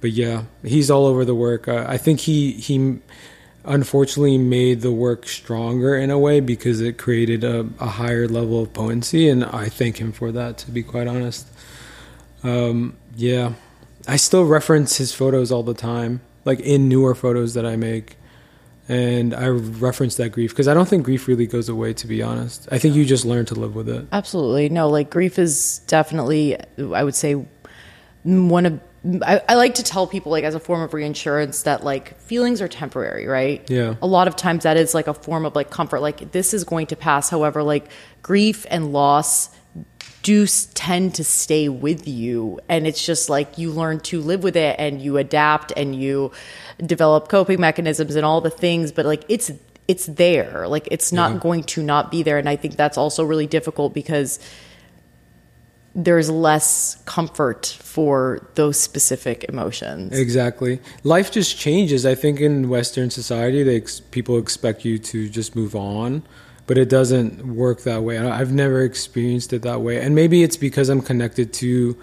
but 0.00 0.12
yeah, 0.12 0.44
he's 0.64 0.90
all 0.90 1.06
over 1.06 1.24
the 1.24 1.34
work. 1.34 1.66
Uh, 1.66 1.84
I 1.88 1.96
think 1.96 2.20
he 2.20 2.52
he 2.52 2.98
unfortunately 3.64 4.38
made 4.38 4.80
the 4.80 4.92
work 4.92 5.26
stronger 5.26 5.96
in 5.96 6.10
a 6.10 6.18
way 6.18 6.40
because 6.40 6.80
it 6.80 6.98
created 6.98 7.44
a, 7.44 7.68
a 7.78 7.86
higher 7.86 8.26
level 8.28 8.62
of 8.62 8.72
potency, 8.72 9.28
and 9.28 9.44
I 9.44 9.68
thank 9.68 9.98
him 9.98 10.12
for 10.12 10.32
that. 10.32 10.58
To 10.58 10.70
be 10.70 10.82
quite 10.82 11.06
honest, 11.06 11.48
um, 12.42 12.96
yeah, 13.16 13.52
I 14.08 14.16
still 14.16 14.44
reference 14.44 14.96
his 14.96 15.14
photos 15.14 15.52
all 15.52 15.62
the 15.62 15.74
time, 15.74 16.20
like 16.44 16.60
in 16.60 16.88
newer 16.88 17.14
photos 17.14 17.54
that 17.54 17.66
I 17.66 17.76
make. 17.76 18.16
And 18.88 19.32
I 19.32 19.46
reference 19.46 20.16
that 20.16 20.30
grief 20.30 20.50
because 20.50 20.66
I 20.66 20.74
don't 20.74 20.88
think 20.88 21.04
grief 21.04 21.28
really 21.28 21.46
goes 21.46 21.68
away, 21.68 21.94
to 21.94 22.06
be 22.06 22.20
honest. 22.20 22.68
I 22.72 22.78
think 22.78 22.96
you 22.96 23.04
just 23.04 23.24
learn 23.24 23.46
to 23.46 23.54
live 23.54 23.76
with 23.76 23.88
it. 23.88 24.06
Absolutely. 24.10 24.68
No, 24.70 24.88
like 24.88 25.08
grief 25.08 25.38
is 25.38 25.78
definitely, 25.86 26.58
I 26.78 27.04
would 27.04 27.14
say, 27.14 27.46
one 28.24 28.66
of, 28.66 28.80
I, 29.04 29.42
I 29.48 29.54
like 29.54 29.74
to 29.74 29.82
tell 29.82 30.06
people, 30.06 30.30
like, 30.30 30.44
as 30.44 30.54
a 30.54 30.60
form 30.60 30.80
of 30.82 30.94
reinsurance, 30.94 31.62
that 31.64 31.82
like 31.82 32.18
feelings 32.20 32.60
are 32.62 32.68
temporary, 32.68 33.26
right? 33.26 33.68
Yeah. 33.68 33.96
A 34.00 34.06
lot 34.06 34.28
of 34.28 34.36
times 34.36 34.62
that 34.62 34.76
is 34.76 34.94
like 34.94 35.08
a 35.08 35.14
form 35.14 35.44
of 35.44 35.56
like 35.56 35.70
comfort, 35.70 36.00
like, 36.00 36.30
this 36.32 36.54
is 36.54 36.62
going 36.64 36.86
to 36.88 36.96
pass. 36.96 37.28
However, 37.28 37.62
like, 37.62 37.88
grief 38.22 38.64
and 38.70 38.92
loss 38.92 39.50
do 40.22 40.46
tend 40.74 41.16
to 41.16 41.24
stay 41.24 41.68
with 41.68 42.06
you 42.06 42.60
and 42.68 42.86
it's 42.86 43.04
just 43.04 43.28
like 43.28 43.58
you 43.58 43.72
learn 43.72 43.98
to 43.98 44.20
live 44.20 44.44
with 44.44 44.54
it 44.56 44.76
and 44.78 45.02
you 45.02 45.16
adapt 45.16 45.72
and 45.76 45.96
you 45.96 46.30
develop 46.86 47.26
coping 47.28 47.58
mechanisms 47.58 48.14
and 48.14 48.24
all 48.24 48.40
the 48.40 48.48
things 48.50 48.92
but 48.92 49.04
like 49.04 49.24
it's 49.28 49.50
it's 49.88 50.06
there 50.06 50.68
like 50.68 50.86
it's 50.92 51.10
not 51.10 51.32
Yeah. 51.32 51.38
going 51.38 51.64
to 51.64 51.82
not 51.82 52.12
be 52.12 52.22
there 52.22 52.38
and 52.38 52.48
i 52.48 52.54
think 52.54 52.76
that's 52.76 52.96
also 52.96 53.24
really 53.24 53.48
difficult 53.48 53.94
because 53.94 54.38
there's 55.94 56.30
less 56.30 57.02
comfort 57.04 57.66
for 57.66 58.48
those 58.54 58.80
specific 58.80 59.44
emotions 59.44 60.18
Exactly. 60.18 60.80
Life 61.04 61.30
just 61.30 61.58
changes. 61.58 62.06
I 62.06 62.14
think 62.14 62.40
in 62.40 62.68
Western 62.68 63.10
society, 63.10 63.62
they 63.62 63.76
ex- 63.76 64.00
people 64.00 64.38
expect 64.38 64.84
you 64.84 64.98
to 64.98 65.28
just 65.28 65.54
move 65.54 65.76
on, 65.76 66.22
but 66.66 66.78
it 66.78 66.88
doesn't 66.88 67.54
work 67.54 67.82
that 67.82 68.02
way. 68.02 68.18
I've 68.18 68.52
never 68.52 68.82
experienced 68.82 69.52
it 69.52 69.62
that 69.62 69.82
way, 69.82 70.00
and 70.00 70.14
maybe 70.14 70.42
it's 70.42 70.56
because 70.56 70.88
I'm 70.88 71.02
connected 71.02 71.52
to 71.54 71.96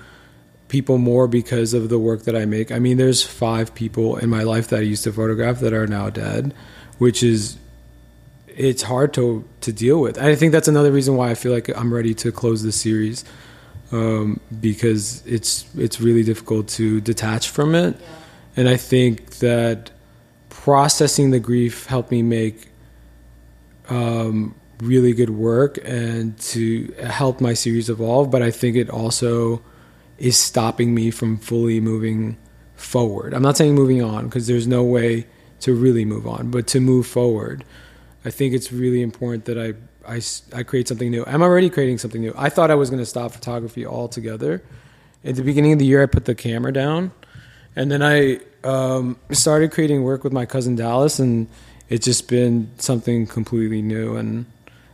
people 0.67 0.99
more 0.99 1.27
because 1.27 1.73
of 1.73 1.89
the 1.89 1.97
work 1.97 2.23
that 2.23 2.35
I 2.35 2.45
make. 2.45 2.71
I 2.71 2.77
mean, 2.77 2.97
there's 2.97 3.23
five 3.23 3.73
people 3.73 4.17
in 4.17 4.29
my 4.29 4.43
life 4.43 4.67
that 4.67 4.79
I 4.79 4.83
used 4.83 5.03
to 5.05 5.11
photograph 5.11 5.59
that 5.61 5.73
are 5.73 5.87
now 5.87 6.11
dead, 6.11 6.53
which 6.99 7.23
is 7.23 7.57
it's 8.47 8.83
hard 8.83 9.13
to 9.15 9.43
to 9.61 9.73
deal 9.73 9.99
with. 9.99 10.19
I 10.19 10.35
think 10.35 10.51
that's 10.51 10.67
another 10.67 10.91
reason 10.91 11.15
why 11.15 11.31
I 11.31 11.33
feel 11.33 11.51
like 11.51 11.75
I'm 11.75 11.91
ready 11.91 12.13
to 12.15 12.31
close 12.31 12.61
the 12.61 12.71
series 12.71 13.25
um, 13.91 14.39
because 14.59 15.25
it's 15.25 15.65
it's 15.75 15.99
really 15.99 16.23
difficult 16.23 16.67
to 16.69 17.01
detach 17.01 17.49
from 17.49 17.75
it, 17.75 17.99
and 18.55 18.69
I 18.69 18.77
think 18.77 19.37
that 19.37 19.91
processing 20.49 21.31
the 21.31 21.39
grief 21.39 21.85
helped 21.87 22.11
me 22.11 22.21
make 22.21 22.69
um, 23.89 24.55
really 24.81 25.13
good 25.13 25.31
work 25.31 25.79
and 25.83 26.37
to 26.39 26.93
help 27.03 27.41
my 27.41 27.53
series 27.53 27.89
evolve. 27.89 28.29
But 28.29 28.41
I 28.41 28.51
think 28.51 28.75
it 28.75 28.89
also 28.89 29.61
is 30.17 30.37
stopping 30.37 30.93
me 30.93 31.11
from 31.11 31.37
fully 31.37 31.79
moving 31.79 32.37
forward. 32.75 33.33
I'm 33.33 33.41
not 33.41 33.57
saying 33.57 33.75
moving 33.75 34.03
on 34.03 34.25
because 34.25 34.47
there's 34.47 34.67
no 34.67 34.83
way 34.83 35.25
to 35.61 35.73
really 35.73 36.05
move 36.05 36.27
on, 36.27 36.51
but 36.51 36.67
to 36.67 36.79
move 36.79 37.07
forward, 37.07 37.63
I 38.23 38.29
think 38.29 38.53
it's 38.53 38.71
really 38.71 39.01
important 39.01 39.45
that 39.45 39.57
I, 39.57 39.73
I, 40.09 40.21
I 40.53 40.63
create 40.63 40.87
something 40.87 41.11
new. 41.11 41.23
I'm 41.27 41.41
already 41.41 41.69
creating 41.69 41.99
something 41.99 42.21
new. 42.21 42.33
I 42.37 42.49
thought 42.49 42.71
I 42.71 42.75
was 42.75 42.89
going 42.89 43.01
to 43.01 43.05
stop 43.05 43.31
photography 43.31 43.85
altogether. 43.85 44.63
At 45.23 45.35
the 45.35 45.43
beginning 45.43 45.73
of 45.73 45.79
the 45.79 45.85
year, 45.85 46.01
I 46.01 46.05
put 46.07 46.25
the 46.25 46.35
camera 46.35 46.73
down, 46.73 47.11
and 47.75 47.91
then 47.91 48.01
I 48.01 48.39
um, 48.63 49.17
started 49.31 49.71
creating 49.71 50.03
work 50.03 50.23
with 50.23 50.33
my 50.33 50.45
cousin 50.45 50.75
Dallas, 50.75 51.19
and 51.19 51.47
it's 51.89 52.05
just 52.05 52.27
been 52.27 52.71
something 52.77 53.27
completely 53.27 53.81
new. 53.81 54.15
And 54.15 54.45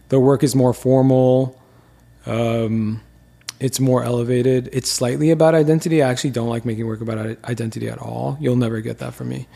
the 0.09 0.19
work 0.19 0.43
is 0.43 0.55
more 0.55 0.73
formal. 0.73 1.59
Um, 2.25 3.01
it's 3.59 3.79
more 3.79 4.03
elevated. 4.03 4.69
It's 4.73 4.89
slightly 4.89 5.31
about 5.31 5.55
identity. 5.55 6.03
I 6.03 6.09
actually 6.09 6.31
don't 6.31 6.49
like 6.49 6.65
making 6.65 6.87
work 6.87 7.01
about 7.01 7.37
identity 7.45 7.87
at 7.87 7.99
all. 7.99 8.37
You'll 8.39 8.57
never 8.57 8.81
get 8.81 8.97
that 8.99 9.13
from 9.13 9.29
me. 9.29 9.47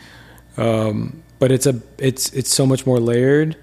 Um, 0.56 1.22
but 1.38 1.50
it's 1.50 1.66
a 1.66 1.80
it's 1.98 2.32
it's 2.32 2.52
so 2.52 2.66
much 2.66 2.86
more 2.86 2.98
layered, 3.00 3.56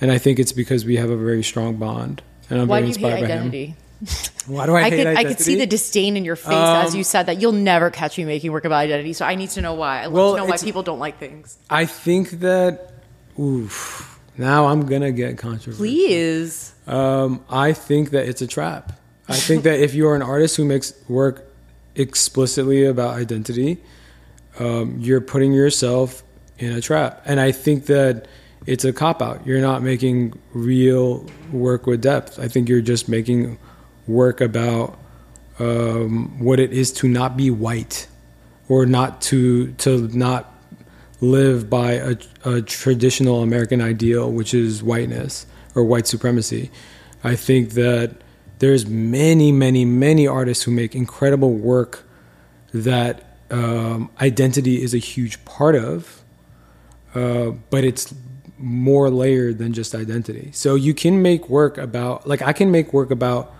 and 0.00 0.10
I 0.10 0.18
think 0.18 0.38
it's 0.38 0.52
because 0.52 0.84
we 0.84 0.96
have 0.96 1.10
a 1.10 1.16
very 1.16 1.42
strong 1.42 1.76
bond. 1.76 2.22
And 2.48 2.60
I'm 2.60 2.68
Why 2.68 2.80
very 2.80 2.92
do 2.92 3.00
you 3.00 3.06
hate 3.06 3.12
inspired 3.12 3.28
by 3.28 3.34
identity? 3.34 3.66
him. 3.66 3.76
Why 4.46 4.66
do 4.66 4.74
I, 4.74 4.80
I 4.80 4.82
hate 4.84 4.90
could 4.90 5.06
identity? 5.06 5.26
I 5.26 5.28
could 5.28 5.40
see 5.40 5.56
the 5.56 5.66
disdain 5.66 6.16
in 6.16 6.24
your 6.24 6.36
face 6.36 6.54
as 6.54 6.94
you 6.96 7.04
said 7.04 7.24
that. 7.24 7.40
You'll 7.40 7.52
never 7.52 7.90
catch 7.90 8.16
me 8.16 8.24
making 8.24 8.50
work 8.50 8.64
about 8.64 8.78
identity. 8.78 9.12
So 9.12 9.26
I 9.26 9.34
need 9.34 9.50
to 9.50 9.60
know 9.60 9.74
why. 9.74 10.02
I 10.02 10.04
love 10.06 10.12
Well, 10.14 10.32
to 10.32 10.38
know 10.38 10.44
why 10.46 10.56
people 10.56 10.82
don't 10.82 10.98
like 10.98 11.18
things. 11.18 11.58
I 11.68 11.84
think 11.86 12.30
that. 12.40 12.92
Oof. 13.38 14.18
Now 14.38 14.66
I'm 14.68 14.86
gonna 14.86 15.12
get 15.12 15.36
controversial. 15.38 15.84
Please. 15.84 16.72
Um, 16.86 17.44
I 17.50 17.72
think 17.72 18.10
that 18.10 18.26
it's 18.26 18.40
a 18.40 18.46
trap. 18.46 18.98
I 19.28 19.36
think 19.36 19.62
that 19.64 19.78
if 19.80 19.94
you're 19.94 20.16
an 20.16 20.22
artist 20.22 20.56
who 20.56 20.64
makes 20.64 20.92
work 21.08 21.44
explicitly 21.94 22.84
about 22.86 23.16
identity, 23.16 23.78
um, 24.58 24.96
you're 24.98 25.20
putting 25.20 25.52
yourself 25.52 26.22
in 26.58 26.72
a 26.72 26.80
trap. 26.80 27.22
And 27.26 27.38
I 27.38 27.52
think 27.52 27.86
that 27.86 28.26
it's 28.66 28.84
a 28.84 28.92
cop 28.92 29.22
out. 29.22 29.46
You're 29.46 29.60
not 29.60 29.82
making 29.82 30.38
real 30.52 31.26
work 31.52 31.86
with 31.86 32.02
depth. 32.02 32.38
I 32.38 32.48
think 32.48 32.68
you're 32.68 32.80
just 32.80 33.08
making 33.08 33.58
work 34.06 34.40
about 34.40 34.98
um, 35.58 36.38
what 36.38 36.60
it 36.60 36.72
is 36.72 36.92
to 36.92 37.08
not 37.08 37.36
be 37.36 37.50
white 37.50 38.08
or 38.68 38.86
not 38.86 39.20
to 39.22 39.72
to 39.72 40.08
not 40.08 40.54
live 41.20 41.68
by 41.68 41.92
a, 41.92 42.16
a 42.44 42.62
traditional 42.62 43.42
American 43.42 43.80
ideal, 43.80 44.30
which 44.30 44.54
is 44.54 44.82
whiteness 44.82 45.46
or 45.74 45.84
white 45.84 46.06
supremacy. 46.06 46.70
I 47.22 47.36
think 47.36 47.70
that 47.70 48.16
there's 48.58 48.86
many, 48.86 49.52
many, 49.52 49.84
many 49.84 50.26
artists 50.26 50.64
who 50.64 50.70
make 50.70 50.94
incredible 50.94 51.52
work 51.52 52.04
that 52.72 53.36
um, 53.50 54.10
identity 54.20 54.82
is 54.82 54.94
a 54.94 54.98
huge 54.98 55.44
part 55.44 55.74
of, 55.74 56.22
uh, 57.14 57.50
but 57.68 57.84
it's 57.84 58.14
more 58.60 59.08
layered 59.10 59.58
than 59.58 59.72
just 59.72 59.94
identity. 59.94 60.50
So 60.52 60.74
you 60.74 60.92
can 60.92 61.22
make 61.22 61.48
work 61.48 61.78
about, 61.78 62.28
like, 62.28 62.42
I 62.42 62.52
can 62.52 62.70
make 62.70 62.92
work 62.92 63.10
about 63.10 63.54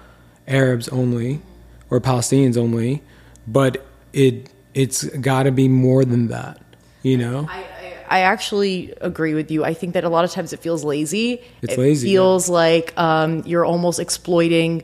Arabs 0.46 0.88
only 0.88 1.40
or 1.88 2.00
Palestinians 2.00 2.56
only, 2.56 3.02
but 3.46 3.86
it 4.12 4.50
it's 4.74 5.04
got 5.04 5.44
to 5.44 5.50
be 5.50 5.68
more 5.68 6.04
than 6.04 6.28
that, 6.28 6.60
you 7.02 7.16
know. 7.16 7.48
I, 7.48 7.58
I, 7.58 7.94
I 8.08 8.20
actually 8.20 8.92
agree 9.00 9.34
with 9.34 9.50
you. 9.50 9.64
I 9.64 9.74
think 9.74 9.94
that 9.94 10.04
a 10.04 10.08
lot 10.08 10.24
of 10.24 10.30
times 10.30 10.52
it 10.52 10.60
feels 10.60 10.84
lazy. 10.84 11.42
It's 11.62 11.72
it 11.74 11.78
lazy, 11.78 12.08
yeah. 12.08 12.18
feels 12.18 12.48
like 12.48 12.96
um, 12.98 13.42
you're 13.46 13.64
almost 13.64 13.98
exploiting 13.98 14.82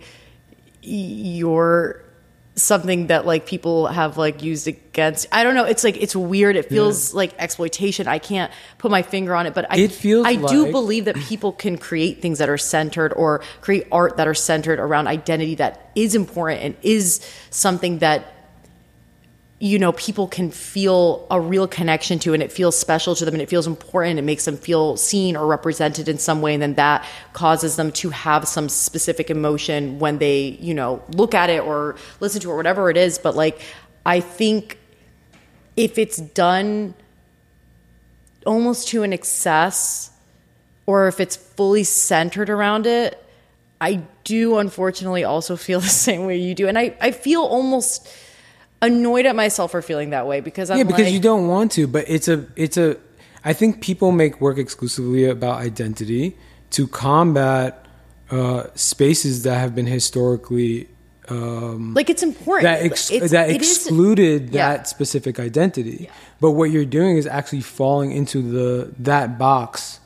your 0.83 2.03
something 2.57 3.09
that 3.09 3.27
like 3.27 3.47
people 3.47 3.87
have 3.87 4.17
like 4.17 4.43
used 4.43 4.67
against. 4.67 5.27
I 5.31 5.45
don't 5.45 5.55
know. 5.55 5.65
It's 5.65 5.85
like 5.85 5.97
it's 5.99 6.17
weird. 6.17 6.57
It 6.57 6.69
feels 6.69 7.13
like 7.13 7.35
exploitation. 7.39 8.09
I 8.09 8.19
can't 8.19 8.51
put 8.79 8.91
my 8.91 9.03
finger 9.03 9.35
on 9.35 9.47
it, 9.47 9.55
but 9.55 9.71
I 9.71 9.77
It 9.77 9.93
feels 9.93 10.27
I 10.27 10.37
do 10.37 10.73
believe 10.73 11.05
that 11.05 11.17
people 11.17 11.53
can 11.53 11.77
create 11.77 12.23
things 12.23 12.39
that 12.39 12.49
are 12.49 12.59
centered 12.59 13.13
or 13.13 13.43
create 13.61 13.87
art 13.93 14.17
that 14.17 14.27
are 14.27 14.35
centered 14.35 14.79
around 14.79 15.07
identity 15.07 15.55
that 15.57 15.91
is 15.95 16.15
important 16.15 16.63
and 16.63 16.77
is 16.83 17.21
something 17.51 17.99
that 17.99 18.36
you 19.59 19.79
know 19.79 19.93
people 19.93 20.29
can 20.29 20.51
feel 20.51 21.27
a 21.31 21.41
real 21.41 21.67
connection 21.67 22.19
to 22.19 22.35
and 22.35 22.43
it 22.43 22.53
feels 22.53 22.77
special 22.77 23.15
to 23.15 23.25
them 23.25 23.35
and 23.35 23.43
it 23.43 23.49
feels 23.49 23.67
important. 23.67 24.19
It 24.19 24.23
makes 24.23 24.45
them 24.45 24.57
feel 24.59 24.99
seen 24.99 25.35
or 25.35 25.47
represented 25.47 26.09
in 26.09 26.19
some 26.19 26.43
way. 26.43 26.53
And 26.53 26.63
then 26.63 26.75
that 26.75 27.07
causes 27.33 27.77
them 27.77 27.91
to 27.93 28.11
have 28.11 28.47
some 28.47 28.69
specific 28.69 29.31
emotion 29.31 29.99
when 29.99 30.19
they 30.19 30.59
you 30.61 30.75
know 30.75 31.03
look 31.09 31.35
at 31.35 31.49
it 31.49 31.63
or 31.63 31.97
listen 32.21 32.41
to 32.43 32.51
it 32.51 32.53
or 32.53 32.57
whatever 32.57 32.91
it 32.91 32.97
is. 32.97 33.19
But 33.19 33.35
like 33.35 33.61
i 34.05 34.21
think 34.21 34.79
if 35.77 35.99
it's 35.99 36.19
done 36.19 36.95
almost 38.47 38.89
to 38.89 39.03
an 39.03 39.13
excess 39.13 40.11
or 40.85 41.09
if 41.09 41.19
it's 41.19 41.35
fully 41.35 41.83
centered 41.83 42.49
around 42.51 42.87
it 42.87 43.23
i 43.81 44.03
do 44.23 44.59
unfortunately 44.59 45.25
also 45.25 45.57
feel 45.57 45.81
the 45.89 45.89
same 45.89 46.27
way 46.27 46.37
you 46.37 46.55
do. 46.55 46.69
And 46.69 46.79
i, 46.79 46.95
I 47.01 47.11
feel 47.11 47.41
almost 47.41 48.07
annoyed 48.83 49.27
at 49.27 49.35
myself 49.37 49.71
for 49.71 49.83
feeling 49.83 50.11
that 50.11 50.27
way 50.27 50.41
because 50.41 50.71
I'm 50.71 50.79
yeah, 50.79 50.85
because 50.85 51.05
like, 51.05 51.13
you 51.13 51.21
don't 51.21 51.49
want 51.49 51.73
to, 51.73 51.87
but 51.87 52.05
it's 52.09 52.29
a 52.29 52.47
it's 52.57 52.77
a. 52.77 52.97
I 53.45 53.53
think 53.53 53.81
people 53.81 54.11
make 54.13 54.41
work 54.41 54.59
exclusively 54.59 55.25
about 55.25 55.61
identity 55.61 56.37
to 56.71 56.89
combat 56.89 57.87
uh, 58.31 58.65
spaces 58.75 59.45
that 59.45 59.59
have 59.59 59.75
been 59.75 59.87
historically 59.87 60.89
um, 61.29 61.95
like 61.95 62.09
it's 62.11 62.23
important 62.23 62.65
that 62.65 62.83
ex- 62.83 63.11
It's- 63.11 63.31
that 63.33 63.51
excluded 63.51 64.51
Yeah. 64.51 64.69
that 64.77 64.89
specific 64.89 65.39
identity. 65.41 66.09
But 66.41 66.53
what 66.53 66.71
you're 66.71 66.85
doing 66.85 67.17
is 67.17 67.27
actually 67.27 67.63
falling 67.63 68.13
into 68.13 68.43
the 68.43 68.93
that 69.01 69.39
box 69.39 70.01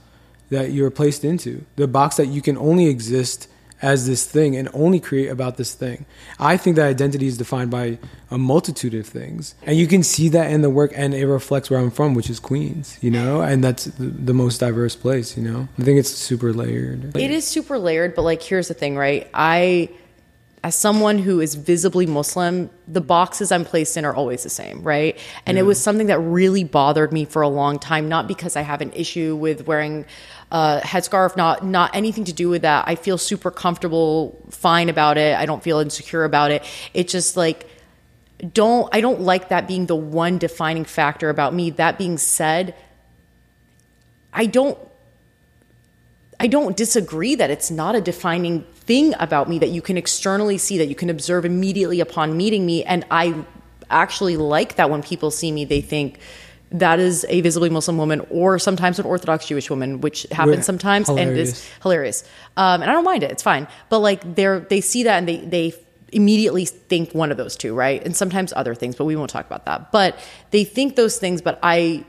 that 0.50 0.72
you're 0.72 0.90
placed 0.90 1.24
into, 1.24 1.64
the 1.76 1.86
box 1.86 2.16
that 2.16 2.26
you 2.26 2.42
can 2.42 2.56
only 2.56 2.86
exist 2.86 3.48
as 3.82 4.06
this 4.06 4.24
thing 4.26 4.56
and 4.56 4.68
only 4.72 5.00
create 5.00 5.28
about 5.28 5.56
this 5.56 5.74
thing. 5.74 6.04
I 6.38 6.56
think 6.56 6.76
that 6.76 6.86
identity 6.86 7.26
is 7.26 7.38
defined 7.38 7.70
by 7.70 7.98
a 8.30 8.38
multitude 8.38 8.94
of 8.94 9.06
things. 9.06 9.54
And 9.62 9.76
you 9.76 9.86
can 9.86 10.02
see 10.02 10.28
that 10.30 10.50
in 10.50 10.62
the 10.62 10.70
work 10.70 10.92
and 10.94 11.14
it 11.14 11.26
reflects 11.26 11.70
where 11.70 11.80
I'm 11.80 11.90
from, 11.90 12.14
which 12.14 12.30
is 12.30 12.38
Queens, 12.38 12.98
you 13.00 13.10
know? 13.10 13.40
And 13.40 13.64
that's 13.64 13.84
the, 13.86 14.34
most 14.34 14.58
diverse 14.58 14.94
place, 14.96 15.36
you 15.36 15.42
know? 15.42 15.68
I 15.78 15.82
think 15.82 15.98
it's 15.98 16.10
super 16.10 16.52
layered. 16.52 17.16
it 17.16 17.30
is 17.30 17.46
super 17.46 17.78
layered 17.78 18.14
but 18.14 18.22
like 18.22 18.42
here's 18.42 18.68
the 18.68 18.74
thing 18.74 18.96
right 18.96 19.28
i 19.34 19.88
as 20.62 20.74
someone 20.74 21.18
who 21.18 21.40
is 21.40 21.54
visibly 21.54 22.06
muslim 22.06 22.70
the 22.86 23.00
boxes 23.00 23.50
i'm 23.50 23.64
placed 23.64 23.96
in 23.96 24.04
are 24.04 24.14
always 24.14 24.42
the 24.42 24.50
same 24.50 24.82
right? 24.82 25.18
And 25.46 25.58
it 25.58 25.62
was 25.62 25.80
something 25.80 26.08
that 26.08 26.18
really 26.18 26.64
bothered 26.64 27.12
me 27.12 27.24
for 27.24 27.42
a 27.42 27.48
long 27.48 27.78
time 27.78 28.08
not 28.08 28.28
because 28.28 28.56
i 28.56 28.60
have 28.60 28.80
an 28.80 28.92
issue 28.92 29.36
with 29.36 29.66
wearing 29.66 30.04
a 30.52 30.80
headscarf 30.82 31.36
not 31.36 31.64
not 31.64 31.94
anything 31.94 32.24
to 32.24 32.32
do 32.32 32.48
with 32.48 32.62
that. 32.62 32.84
I 32.88 32.96
feel 32.96 33.18
super 33.18 33.50
comfortable 33.50 34.36
fine 34.50 34.88
about 34.88 35.16
it. 35.16 35.36
I 35.36 35.46
don't 35.46 35.62
feel 35.62 35.78
insecure 35.78 36.24
about 36.24 36.50
it. 36.50 36.64
It 36.92 37.08
just 37.08 37.36
like 37.36 37.68
don't 38.52 38.88
i 38.94 39.00
don't 39.00 39.20
like 39.20 39.50
that 39.50 39.68
being 39.68 39.86
the 39.86 39.96
one 39.96 40.38
defining 40.38 40.84
factor 40.84 41.30
about 41.30 41.54
me. 41.54 41.70
That 41.70 41.98
being 41.98 42.18
said 42.18 42.74
i 44.32 44.46
don't 44.46 44.78
I 46.40 46.46
don't 46.46 46.74
disagree 46.76 47.34
that 47.34 47.50
it's 47.50 47.70
not 47.70 47.94
a 47.94 48.00
defining 48.00 48.62
thing 48.74 49.14
about 49.20 49.48
me 49.48 49.58
that 49.58 49.68
you 49.68 49.82
can 49.82 49.98
externally 49.98 50.56
see, 50.56 50.78
that 50.78 50.86
you 50.86 50.94
can 50.94 51.10
observe 51.10 51.44
immediately 51.44 52.00
upon 52.00 52.36
meeting 52.36 52.64
me. 52.64 52.82
And 52.82 53.04
I 53.10 53.44
actually 53.90 54.38
like 54.38 54.76
that 54.76 54.88
when 54.88 55.02
people 55.02 55.30
see 55.30 55.52
me, 55.52 55.66
they 55.66 55.82
think 55.82 56.18
that 56.70 56.98
is 56.98 57.26
a 57.28 57.42
visibly 57.42 57.68
Muslim 57.68 57.98
woman 57.98 58.24
or 58.30 58.58
sometimes 58.58 58.98
an 58.98 59.04
Orthodox 59.04 59.46
Jewish 59.46 59.68
woman, 59.68 60.00
which 60.00 60.22
happens 60.32 60.56
Right. 60.56 60.64
sometimes 60.64 61.08
and 61.10 61.36
is 61.36 61.68
hilarious. 61.82 62.24
Um, 62.56 62.80
and 62.80 62.90
I 62.90 62.94
don't 62.94 63.04
mind 63.04 63.22
it; 63.22 63.30
it's 63.30 63.42
fine. 63.42 63.68
But 63.90 63.98
like 63.98 64.34
they're 64.36 64.60
they 64.60 64.80
see 64.80 65.02
that 65.02 65.18
and 65.18 65.28
they 65.28 65.38
they 65.38 65.74
immediately 66.12 66.64
think 66.64 67.12
one 67.12 67.30
of 67.30 67.36
those 67.36 67.56
two, 67.56 67.74
right? 67.74 68.02
And 68.04 68.16
sometimes 68.16 68.52
other 68.56 68.74
things, 68.74 68.96
but 68.96 69.04
we 69.04 69.14
won't 69.14 69.30
talk 69.30 69.46
about 69.46 69.66
that. 69.66 69.92
But 69.92 70.18
they 70.52 70.64
think 70.64 70.96
those 70.96 71.18
things. 71.18 71.42
But 71.42 71.58
I 71.62 72.04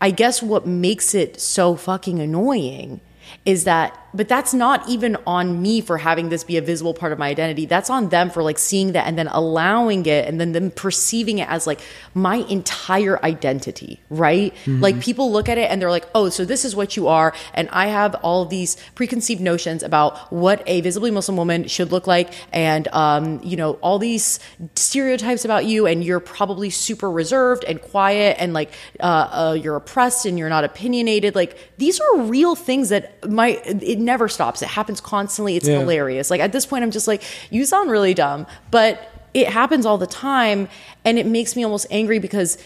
I 0.00 0.10
guess 0.10 0.42
what 0.42 0.66
makes 0.66 1.14
it 1.14 1.40
so 1.40 1.76
fucking 1.76 2.18
annoying 2.18 3.00
is 3.44 3.64
that 3.64 3.98
but 4.14 4.28
that's 4.28 4.52
not 4.52 4.86
even 4.88 5.16
on 5.26 5.62
me 5.62 5.80
for 5.80 5.96
having 5.96 6.28
this 6.28 6.44
be 6.44 6.58
a 6.58 6.62
visible 6.62 6.92
part 6.92 7.12
of 7.12 7.18
my 7.18 7.28
identity. 7.28 7.64
That's 7.64 7.88
on 7.88 8.10
them 8.10 8.28
for 8.28 8.42
like 8.42 8.58
seeing 8.58 8.92
that 8.92 9.06
and 9.06 9.16
then 9.16 9.28
allowing 9.28 10.04
it 10.04 10.28
and 10.28 10.38
then 10.38 10.52
them 10.52 10.70
perceiving 10.70 11.38
it 11.38 11.48
as 11.48 11.66
like 11.66 11.80
my 12.14 12.36
entire 12.36 13.22
identity 13.24 14.00
right? 14.10 14.52
Mm-hmm. 14.52 14.80
like 14.80 15.00
people 15.00 15.32
look 15.32 15.48
at 15.48 15.58
it 15.58 15.70
and 15.70 15.80
they're 15.80 15.90
like 15.90 16.06
oh 16.14 16.28
so 16.28 16.44
this 16.44 16.64
is 16.64 16.76
what 16.76 16.96
you 16.96 17.08
are 17.08 17.34
and 17.54 17.68
i 17.70 17.86
have 17.86 18.14
all 18.16 18.44
these 18.44 18.76
preconceived 18.94 19.40
notions 19.40 19.82
about 19.82 20.32
what 20.32 20.62
a 20.66 20.80
visibly 20.80 21.10
muslim 21.10 21.36
woman 21.36 21.66
should 21.66 21.92
look 21.92 22.06
like 22.06 22.32
and 22.52 22.88
um, 22.88 23.40
you 23.42 23.56
know 23.56 23.74
all 23.74 23.98
these 23.98 24.38
stereotypes 24.74 25.44
about 25.44 25.64
you 25.64 25.86
and 25.86 26.04
you're 26.04 26.20
probably 26.20 26.70
super 26.70 27.10
reserved 27.10 27.64
and 27.64 27.80
quiet 27.80 28.36
and 28.38 28.52
like 28.52 28.72
uh, 29.00 29.04
uh, 29.32 29.58
you're 29.60 29.76
oppressed 29.76 30.26
and 30.26 30.38
you're 30.38 30.48
not 30.48 30.64
opinionated. 30.64 31.34
Like 31.34 31.76
these 31.78 32.00
are 32.00 32.22
real 32.22 32.54
things 32.54 32.90
that 32.90 33.28
might 33.32 33.66
it 33.66 33.98
never 33.98 34.28
stops. 34.28 34.62
It 34.62 34.68
happens 34.68 35.00
constantly. 35.00 35.56
It's 35.56 35.68
yeah. 35.68 35.80
hilarious. 35.80 36.30
Like 36.30 36.40
at 36.40 36.52
this 36.52 36.66
point, 36.66 36.84
I'm 36.84 36.90
just 36.90 37.08
like, 37.08 37.22
you 37.50 37.64
sound 37.64 37.90
really 37.90 38.14
dumb, 38.14 38.46
but 38.70 39.08
it 39.34 39.48
happens 39.48 39.86
all 39.86 39.98
the 39.98 40.06
time, 40.06 40.68
and 41.04 41.18
it 41.18 41.26
makes 41.26 41.56
me 41.56 41.64
almost 41.64 41.86
angry 41.90 42.18
because 42.18 42.58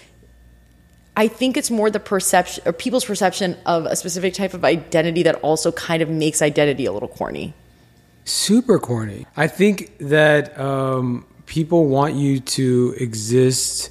I 1.17 1.29
think 1.29 1.57
it's 1.57 1.71
more 1.71 1.91
the 1.91 2.01
perception 2.01 2.63
or 2.67 2.73
people's 2.73 3.05
perception 3.05 3.57
of 3.65 3.87
a 3.87 3.97
specific 3.97 4.35
type 4.35 4.53
of 4.53 4.65
identity 4.65 5.23
that 5.23 5.37
also 5.37 5.73
kind 5.73 6.03
of 6.03 6.11
makes 6.11 6.43
identity 6.43 6.85
a 6.85 6.93
little 6.93 7.09
corny. 7.09 7.55
Super 8.25 8.79
corny. 8.79 9.27
I 9.37 9.47
think 9.47 9.97
that 9.99 10.59
um, 10.59 11.25
people 11.47 11.87
want 11.87 12.15
you 12.15 12.41
to 12.41 12.95
exist 12.99 13.91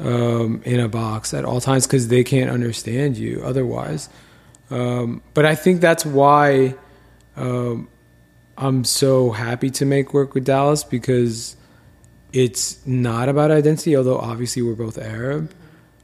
um, 0.00 0.62
in 0.64 0.80
a 0.80 0.88
box 0.88 1.34
at 1.34 1.44
all 1.44 1.60
times 1.60 1.86
because 1.86 2.08
they 2.08 2.24
can't 2.24 2.50
understand 2.50 3.16
you 3.16 3.42
otherwise. 3.44 4.08
Um, 4.70 5.22
but 5.34 5.46
I 5.46 5.54
think 5.54 5.80
that's 5.80 6.04
why 6.04 6.74
um, 7.36 7.88
I'm 8.56 8.84
so 8.84 9.30
happy 9.30 9.70
to 9.70 9.86
make 9.86 10.12
work 10.12 10.34
with 10.34 10.44
Dallas 10.44 10.84
because 10.84 11.56
it's 12.32 12.84
not 12.86 13.28
about 13.28 13.50
identity, 13.50 13.96
although 13.96 14.18
obviously 14.18 14.62
we're 14.62 14.74
both 14.74 14.98
Arab, 14.98 15.52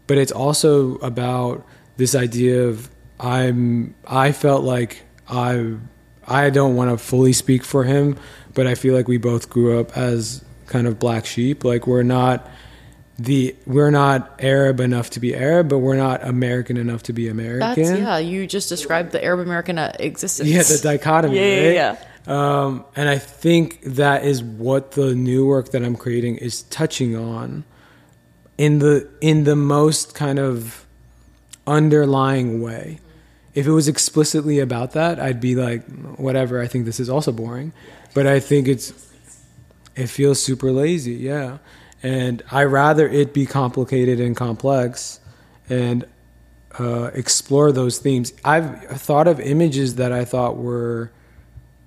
but 0.06 0.18
it's 0.18 0.32
also 0.32 0.96
about 0.96 1.66
this 1.96 2.14
idea 2.14 2.62
of 2.62 2.90
I'm. 3.20 3.94
I 4.06 4.32
felt 4.32 4.64
like 4.64 5.02
I. 5.28 5.74
I 6.26 6.48
don't 6.48 6.74
want 6.74 6.90
to 6.90 6.96
fully 6.96 7.34
speak 7.34 7.62
for 7.64 7.84
him, 7.84 8.18
but 8.54 8.66
I 8.66 8.74
feel 8.74 8.94
like 8.94 9.08
we 9.08 9.18
both 9.18 9.50
grew 9.50 9.78
up 9.78 9.94
as 9.94 10.42
kind 10.66 10.86
of 10.86 10.98
black 10.98 11.26
sheep. 11.26 11.64
Like 11.64 11.86
we're 11.86 12.02
not 12.02 12.48
the 13.18 13.54
we're 13.66 13.90
not 13.90 14.40
Arab 14.40 14.80
enough 14.80 15.10
to 15.10 15.20
be 15.20 15.34
Arab, 15.34 15.68
but 15.68 15.78
we're 15.78 15.96
not 15.96 16.24
American 16.24 16.76
enough 16.76 17.04
to 17.04 17.12
be 17.12 17.28
American. 17.28 17.60
That's, 17.60 18.00
yeah, 18.00 18.18
you 18.18 18.46
just 18.46 18.68
described 18.68 19.12
the 19.12 19.24
Arab 19.24 19.40
American 19.40 19.78
uh, 19.78 19.94
existence. 20.00 20.48
Yeah, 20.48 20.62
the 20.62 20.80
dichotomy. 20.82 21.36
yeah, 21.36 21.42
right? 21.42 21.74
yeah, 21.74 21.96
yeah. 21.96 21.96
Um, 22.26 22.84
and 22.96 23.08
I 23.08 23.18
think 23.18 23.82
that 23.82 24.24
is 24.24 24.42
what 24.42 24.92
the 24.92 25.14
new 25.14 25.46
work 25.46 25.70
that 25.70 25.84
I'm 25.84 25.94
creating 25.94 26.38
is 26.38 26.62
touching 26.62 27.14
on, 27.14 27.64
in 28.58 28.80
the 28.80 29.08
in 29.20 29.44
the 29.44 29.56
most 29.56 30.14
kind 30.14 30.38
of 30.38 30.84
underlying 31.66 32.60
way. 32.60 32.98
If 33.54 33.68
it 33.68 33.70
was 33.70 33.86
explicitly 33.86 34.58
about 34.58 34.92
that, 34.92 35.20
I'd 35.20 35.40
be 35.40 35.54
like, 35.54 35.86
whatever. 36.16 36.60
I 36.60 36.66
think 36.66 36.86
this 36.86 36.98
is 36.98 37.08
also 37.08 37.30
boring, 37.30 37.72
but 38.12 38.26
I 38.26 38.40
think 38.40 38.66
it's 38.66 38.92
it 39.94 40.08
feels 40.08 40.42
super 40.42 40.72
lazy. 40.72 41.12
Yeah 41.12 41.58
and 42.04 42.42
I 42.50 42.64
rather 42.64 43.08
it 43.08 43.32
be 43.32 43.46
complicated 43.46 44.20
and 44.20 44.36
complex, 44.36 45.20
and 45.70 46.04
uh, 46.78 47.10
explore 47.14 47.72
those 47.72 47.98
themes. 47.98 48.34
I've 48.44 48.82
thought 49.00 49.26
of 49.26 49.40
images 49.40 49.94
that 49.94 50.12
I 50.12 50.26
thought 50.26 50.58
were 50.58 51.10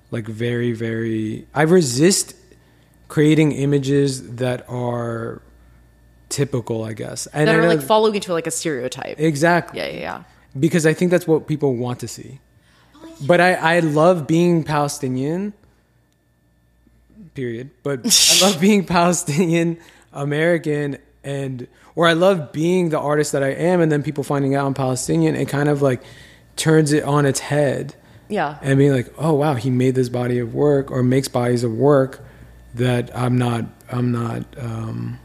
like 0.10 0.28
very, 0.28 0.74
very. 0.74 1.46
I 1.54 1.62
resist 1.62 2.36
creating 3.10 3.52
images 3.52 4.36
that 4.38 4.68
are 4.68 5.44
typical, 6.30 6.84
I 6.84 6.94
guess, 6.94 7.28
and 7.28 7.48
that 7.48 7.56
are 7.56 7.68
like 7.68 7.84
following 7.84 8.16
into 8.16 8.34
like 8.34 8.48
a 8.48 8.52
stereotype. 8.52 9.20
Exactly. 9.20 9.80
Yeah, 9.80 9.88
yeah, 9.88 10.00
yeah. 10.00 10.24
Because 10.60 10.88
I 10.88 10.94
think 10.94 11.12
that's 11.12 11.28
what 11.28 11.48
people 11.48 11.76
want 11.76 12.00
to 12.00 12.08
see. 12.08 12.40
But 13.22 13.40
I, 13.40 13.54
I 13.54 13.80
love 13.82 14.26
being 14.26 14.64
Palestinian. 14.64 15.54
Period. 17.36 17.70
But 17.84 18.00
I 18.04 18.46
love 18.48 18.60
being 18.68 18.84
Palestinian 18.84 19.78
American 20.18 20.98
and 21.24 21.68
or 21.96 22.08
I 22.08 22.14
love 22.14 22.52
being 22.52 22.90
the 22.90 23.00
artist 23.00 23.32
that 23.32 23.44
I 23.44 23.50
am 23.50 23.82
and 23.82 23.92
then 23.92 24.04
people 24.04 24.24
finding 24.24 24.56
out 24.56 24.66
I'm 24.68 24.74
Palestinian 24.74 25.36
and 25.36 25.48
kind 25.48 25.70
of 25.70 25.82
like 25.82 26.02
turns 26.56 26.92
it 26.92 27.04
on 27.04 27.26
its 27.26 27.40
head. 27.40 27.96
Yeah. 28.30 28.58
And 28.62 28.78
being 28.78 28.92
like, 28.92 29.14
"Oh 29.18 29.34
wow, 29.34 29.54
he 29.54 29.70
made 29.70 29.96
this 29.96 30.10
body 30.10 30.40
of 30.40 30.54
work 30.54 30.92
or 30.92 31.02
makes 31.04 31.28
bodies 31.28 31.64
of 31.64 31.74
work 31.74 32.20
that 32.76 33.16
I'm 33.16 33.38
not 33.38 33.66
I'm 33.92 34.12
not 34.12 34.44
um 34.60 35.20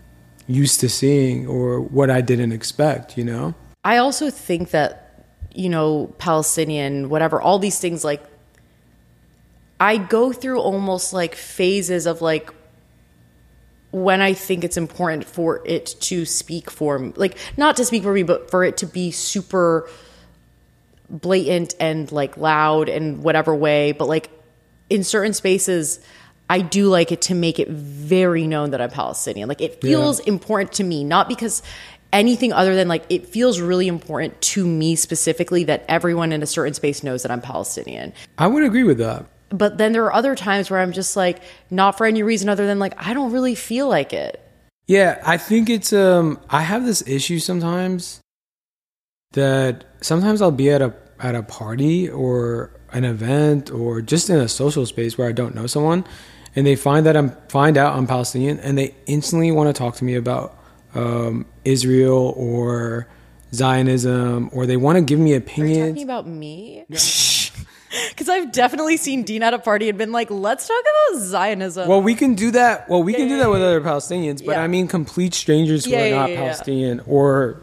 used 0.47 0.81
to 0.81 0.89
seeing 0.89 1.47
or 1.47 1.81
what 1.81 2.11
I 2.11 2.21
didn't 2.21 2.53
expect, 2.53 3.19
you 3.19 3.25
know?" 3.25 3.55
I 3.85 3.97
also 3.97 4.31
think 4.31 4.71
that 4.71 4.99
you 5.55 5.69
know, 5.69 6.15
Palestinian, 6.19 7.09
whatever, 7.11 7.41
all 7.41 7.59
these 7.59 7.79
things 7.79 8.05
like 8.05 8.23
I 9.79 9.97
go 9.97 10.33
through 10.33 10.61
almost 10.61 11.13
like 11.13 11.35
phases 11.35 12.07
of 12.07 12.23
like 12.23 12.51
when 13.93 14.23
I 14.23 14.33
think 14.33 14.65
it's 14.65 14.79
important 14.79 15.25
for 15.25 15.63
it 15.67 15.95
to 16.01 16.25
speak 16.25 16.71
for 16.71 16.99
me, 16.99 17.13
like 17.15 17.37
not 17.57 17.77
to 17.77 17.85
speak 17.85 18.03
for 18.03 18.13
me, 18.13 18.23
but 18.23 18.51
for 18.51 18.65
it 18.65 18.79
to 18.79 18.87
be 18.87 19.11
super 19.11 19.89
blatant 21.09 21.75
and 21.79 22.11
like 22.11 22.37
loud 22.39 22.89
and 22.89 23.23
whatever 23.23 23.55
way. 23.55 23.93
But 23.93 24.09
like 24.09 24.31
in 24.89 25.05
certain 25.05 25.35
spaces, 25.35 26.01
I 26.49 26.61
do 26.61 26.89
like 26.89 27.13
it 27.13 27.23
to 27.23 27.35
make 27.35 27.59
it 27.59 27.69
very 27.69 28.47
known 28.47 28.71
that 28.71 28.81
I'm 28.81 28.91
Palestinian. 28.91 29.49
Like 29.49 29.61
it 29.61 29.81
feels 29.81 30.21
yeah. 30.21 30.33
important 30.33 30.73
to 30.73 30.85
me, 30.85 31.05
not 31.05 31.29
because 31.29 31.63
anything 32.15 32.53
other 32.53 32.75
than 32.75 32.89
like 32.89 33.05
it 33.11 33.27
feels 33.27 33.61
really 33.61 33.89
important 33.89 34.41
to 34.43 34.67
me 34.67 34.97
specifically 34.97 35.65
that 35.65 35.85
everyone 35.89 36.33
in 36.33 36.43
a 36.43 36.47
certain 36.47 36.75
space 36.75 37.03
knows 37.03 37.23
that 37.23 37.31
I'm 37.31 37.41
Palestinian. 37.41 38.13
I 38.39 38.47
would 38.47 38.65
agree 38.65 38.85
with 38.85 38.99
that 38.99 39.27
but 39.53 39.79
then 39.79 39.93
there 39.93 40.05
are 40.05 40.13
other 40.13 40.35
times 40.35 40.71
where 40.71 40.81
I'm 40.81 40.93
just 40.93 41.17
like, 41.17 41.43
not 41.71 41.97
for 41.99 42.07
any 42.07 42.23
reason 42.23 42.49
other 42.49 42.67
than 42.67 42.79
like, 42.79 42.95
I 42.97 43.15
don't 43.15 43.33
really 43.33 43.55
feel 43.55 43.89
like 43.89 44.13
it. 44.13 44.41
Yeah, 44.87 45.21
I 45.25 45.37
think 45.37 45.71
it's, 45.71 45.93
um, 45.93 46.41
I 46.51 46.63
have 46.63 46.85
this 46.85 47.07
issue 47.07 47.39
sometimes 47.39 48.21
that 49.33 49.85
sometimes 50.01 50.43
I'll 50.43 50.51
be 50.51 50.71
at 50.71 50.83
a, 50.83 50.95
at 51.21 51.35
a 51.35 51.43
party 51.43 52.09
or 52.09 52.73
an 52.93 53.05
event 53.05 53.71
or 53.71 54.01
just 54.03 54.29
in 54.29 54.39
a 54.39 54.49
social 54.49 54.85
space 54.87 55.17
where 55.17 55.29
I 55.29 55.33
don't 55.33 55.55
know 55.55 55.67
someone 55.67 56.05
and 56.55 56.67
they 56.67 56.77
find 56.77 57.07
that 57.07 57.17
I'm, 57.17 57.31
find 57.49 57.77
out 57.77 57.97
I'm 57.97 58.07
Palestinian 58.07 58.59
and 58.59 58.77
they 58.77 58.95
instantly 59.07 59.53
want 59.53 59.75
to 59.75 59.79
talk 59.79 59.97
to 59.97 60.05
me 60.05 60.15
about, 60.17 60.59
um, 60.95 61.47
Israel 61.65 62.35
or 62.37 63.09
Zionism 63.55 64.51
or 64.53 64.67
they 64.67 64.77
want 64.77 64.97
to 64.97 65.03
give 65.03 65.19
me 65.19 65.35
opinions. 65.35 65.91
talking 65.91 66.03
about 66.03 66.27
me? 66.27 66.85
Because 68.09 68.29
I've 68.29 68.53
definitely 68.53 68.97
seen 68.97 69.23
Dean 69.23 69.43
at 69.43 69.55
a 69.55 69.59
party 69.59 69.89
and 69.89 69.99
been 69.99 70.13
like, 70.13 70.31
let's 70.31 70.67
talk 70.67 70.81
about 70.81 71.21
Zionism. 71.21 71.89
Well, 71.89 72.03
we 72.03 72.15
can 72.15 72.35
do 72.35 72.51
that. 72.53 72.89
Well, 72.89 73.03
we 73.03 73.13
yeah, 73.13 73.19
can 73.19 73.29
do 73.29 73.39
that 73.39 73.51
with 73.51 73.63
other 73.63 73.81
Palestinians, 73.81 74.45
but 74.45 74.57
I 74.57 74.67
mean 74.67 74.89
complete 74.89 75.35
strangers 75.35 75.85
who 75.85 75.95
are 75.95 76.11
not 76.11 76.29
Palestinian 76.29 77.01
or 77.07 77.61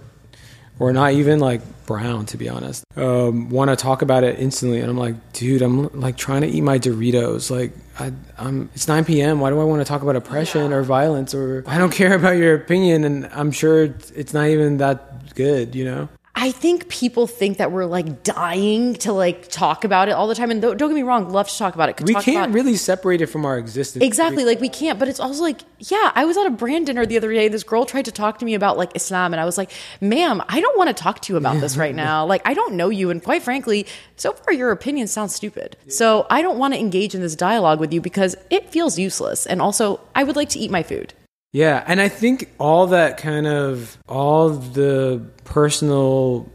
or 0.79 0.93
not 0.93 1.13
even 1.13 1.39
like 1.39 1.61
brown, 1.85 2.25
to 2.27 2.37
be 2.37 2.47
honest, 2.47 2.85
um, 2.95 3.49
want 3.49 3.69
to 3.69 3.75
talk 3.75 4.01
about 4.01 4.23
it 4.23 4.39
instantly. 4.39 4.79
And 4.79 4.89
I'm 4.89 4.97
like, 4.97 5.33
dude, 5.33 5.61
I'm 5.61 5.87
like 5.99 6.17
trying 6.17 6.41
to 6.41 6.47
eat 6.47 6.61
my 6.61 6.79
Doritos. 6.79 7.51
Like, 7.51 7.73
I, 7.99 8.13
am 8.37 8.69
it's 8.73 8.87
9 8.87 9.05
p.m. 9.05 9.39
Why 9.39 9.49
do 9.49 9.59
I 9.59 9.63
want 9.65 9.81
to 9.81 9.85
talk 9.85 10.01
about 10.01 10.15
oppression 10.15 10.71
yeah. 10.71 10.77
or 10.77 10.83
violence? 10.83 11.33
Or 11.33 11.63
I 11.67 11.77
don't 11.77 11.91
care 12.01 12.13
about 12.13 12.37
your 12.37 12.55
opinion, 12.55 13.03
and 13.03 13.25
I'm 13.33 13.51
sure 13.51 13.83
it's 14.15 14.33
not 14.33 14.47
even 14.47 14.77
that 14.77 15.35
good, 15.35 15.75
you 15.75 15.85
know? 15.85 16.09
I 16.41 16.51
think 16.51 16.87
people 16.87 17.27
think 17.27 17.57
that 17.57 17.73
we're 17.73 17.85
like 17.85 18.23
dying 18.23 18.93
to 18.95 19.11
like 19.11 19.49
talk 19.49 19.83
about 19.83 20.07
it 20.07 20.13
all 20.13 20.25
the 20.25 20.35
time. 20.35 20.51
And 20.51 20.61
don't, 20.61 20.77
don't 20.77 20.87
get 20.87 20.95
me 20.95 21.03
wrong, 21.03 21.29
love 21.29 21.49
to 21.49 21.57
talk 21.57 21.75
about 21.75 21.89
it. 21.89 22.01
We 22.01 22.13
can't 22.13 22.53
really 22.53 22.77
separate 22.77 23.19
it 23.19 23.25
from 23.25 23.45
our 23.45 23.57
existence. 23.57 24.05
Exactly. 24.05 24.45
Like 24.45 24.61
we 24.61 24.69
can't, 24.69 24.97
but 24.97 25.09
it's 25.09 25.19
also 25.19 25.41
like, 25.41 25.59
yeah, 25.79 26.13
I 26.15 26.23
was 26.23 26.37
at 26.37 26.45
a 26.45 26.49
brand 26.49 26.85
dinner 26.85 27.05
the 27.05 27.17
other 27.17 27.33
day. 27.33 27.49
This 27.49 27.63
girl 27.63 27.85
tried 27.85 28.05
to 28.05 28.13
talk 28.13 28.39
to 28.39 28.45
me 28.45 28.53
about 28.53 28.77
like 28.77 28.95
Islam. 28.95 29.33
And 29.33 29.41
I 29.41 29.43
was 29.43 29.57
like, 29.57 29.69
ma'am, 29.99 30.41
I 30.47 30.61
don't 30.61 30.77
want 30.77 30.87
to 30.87 30.93
talk 30.93 31.19
to 31.23 31.33
you 31.33 31.35
about 31.35 31.59
this 31.59 31.75
right 31.75 31.93
now. 32.07 32.25
Like, 32.25 32.41
I 32.45 32.53
don't 32.53 32.75
know 32.75 32.87
you. 32.87 33.09
And 33.09 33.21
quite 33.21 33.43
frankly, 33.43 33.85
so 34.15 34.31
far 34.31 34.53
your 34.53 34.71
opinion 34.71 35.07
sounds 35.07 35.35
stupid. 35.35 35.75
So 35.89 36.25
I 36.29 36.41
don't 36.41 36.57
want 36.57 36.73
to 36.73 36.79
engage 36.79 37.13
in 37.15 37.19
this 37.19 37.35
dialogue 37.35 37.81
with 37.81 37.91
you 37.93 37.99
because 37.99 38.37
it 38.49 38.71
feels 38.71 38.97
useless. 38.97 39.45
And 39.45 39.61
also, 39.61 39.99
I 40.15 40.23
would 40.23 40.37
like 40.37 40.47
to 40.49 40.59
eat 40.59 40.71
my 40.71 40.83
food. 40.83 41.13
Yeah, 41.51 41.83
and 41.87 41.99
I 41.99 42.09
think 42.09 42.51
all 42.59 42.87
that 42.87 43.17
kind 43.17 43.47
of 43.47 43.97
all 44.07 44.49
the 44.49 45.25
personal 45.45 46.51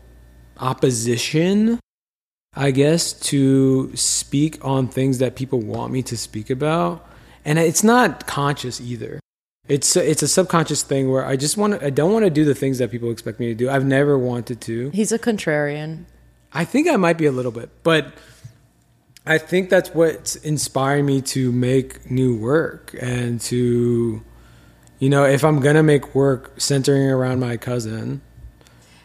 opposition, 0.59 1.81
I 2.55 2.71
guess, 2.71 3.13
to 3.31 3.95
speak 3.97 4.65
on 4.65 4.87
things 4.87 5.19
that 5.19 5.35
people 5.35 5.61
want 5.61 5.93
me 5.93 6.03
to 6.05 6.17
speak 6.17 6.49
about, 6.49 7.05
and 7.45 7.59
it's 7.59 7.83
not 7.83 8.27
conscious 8.27 8.81
either. 8.81 9.19
It's 9.67 9.97
a, 9.97 10.09
it's 10.09 10.23
a 10.23 10.29
subconscious 10.29 10.83
thing 10.83 11.11
where 11.11 11.25
I 11.25 11.37
just 11.37 11.57
want 11.57 11.81
to 11.81 11.87
I 11.87 11.91
don't 11.91 12.13
want 12.13 12.25
to 12.25 12.31
do 12.31 12.45
the 12.45 12.55
things 12.55 12.79
that 12.79 12.91
people 12.91 13.11
expect 13.11 13.41
me 13.41 13.47
to 13.47 13.55
do. 13.55 13.69
I've 13.69 13.85
never 13.85 14.19
wanted 14.19 14.61
to. 14.63 14.91
He's 14.91 15.11
a 15.11 15.19
contrarian. 15.19 16.05
I 16.53 16.65
think 16.65 16.89
I 16.89 16.97
might 16.97 17.19
be 17.19 17.27
a 17.27 17.33
little 17.33 17.51
bit, 17.51 17.71
but 17.83 18.15
I 19.27 19.39
think 19.39 19.71
that's 19.71 19.91
what's 19.91 20.37
inspiring 20.37 21.07
me 21.07 21.23
to 21.23 21.51
make 21.51 22.09
new 22.11 22.37
work 22.37 22.95
and 23.01 23.41
to, 23.43 24.23
you 25.05 25.11
know, 25.11 25.25
if 25.27 25.45
I'm 25.45 25.61
gonna 25.61 25.83
make 25.83 26.15
work 26.15 26.59
centering 26.59 27.03
around 27.11 27.39
my 27.39 27.59
cousin, 27.59 28.23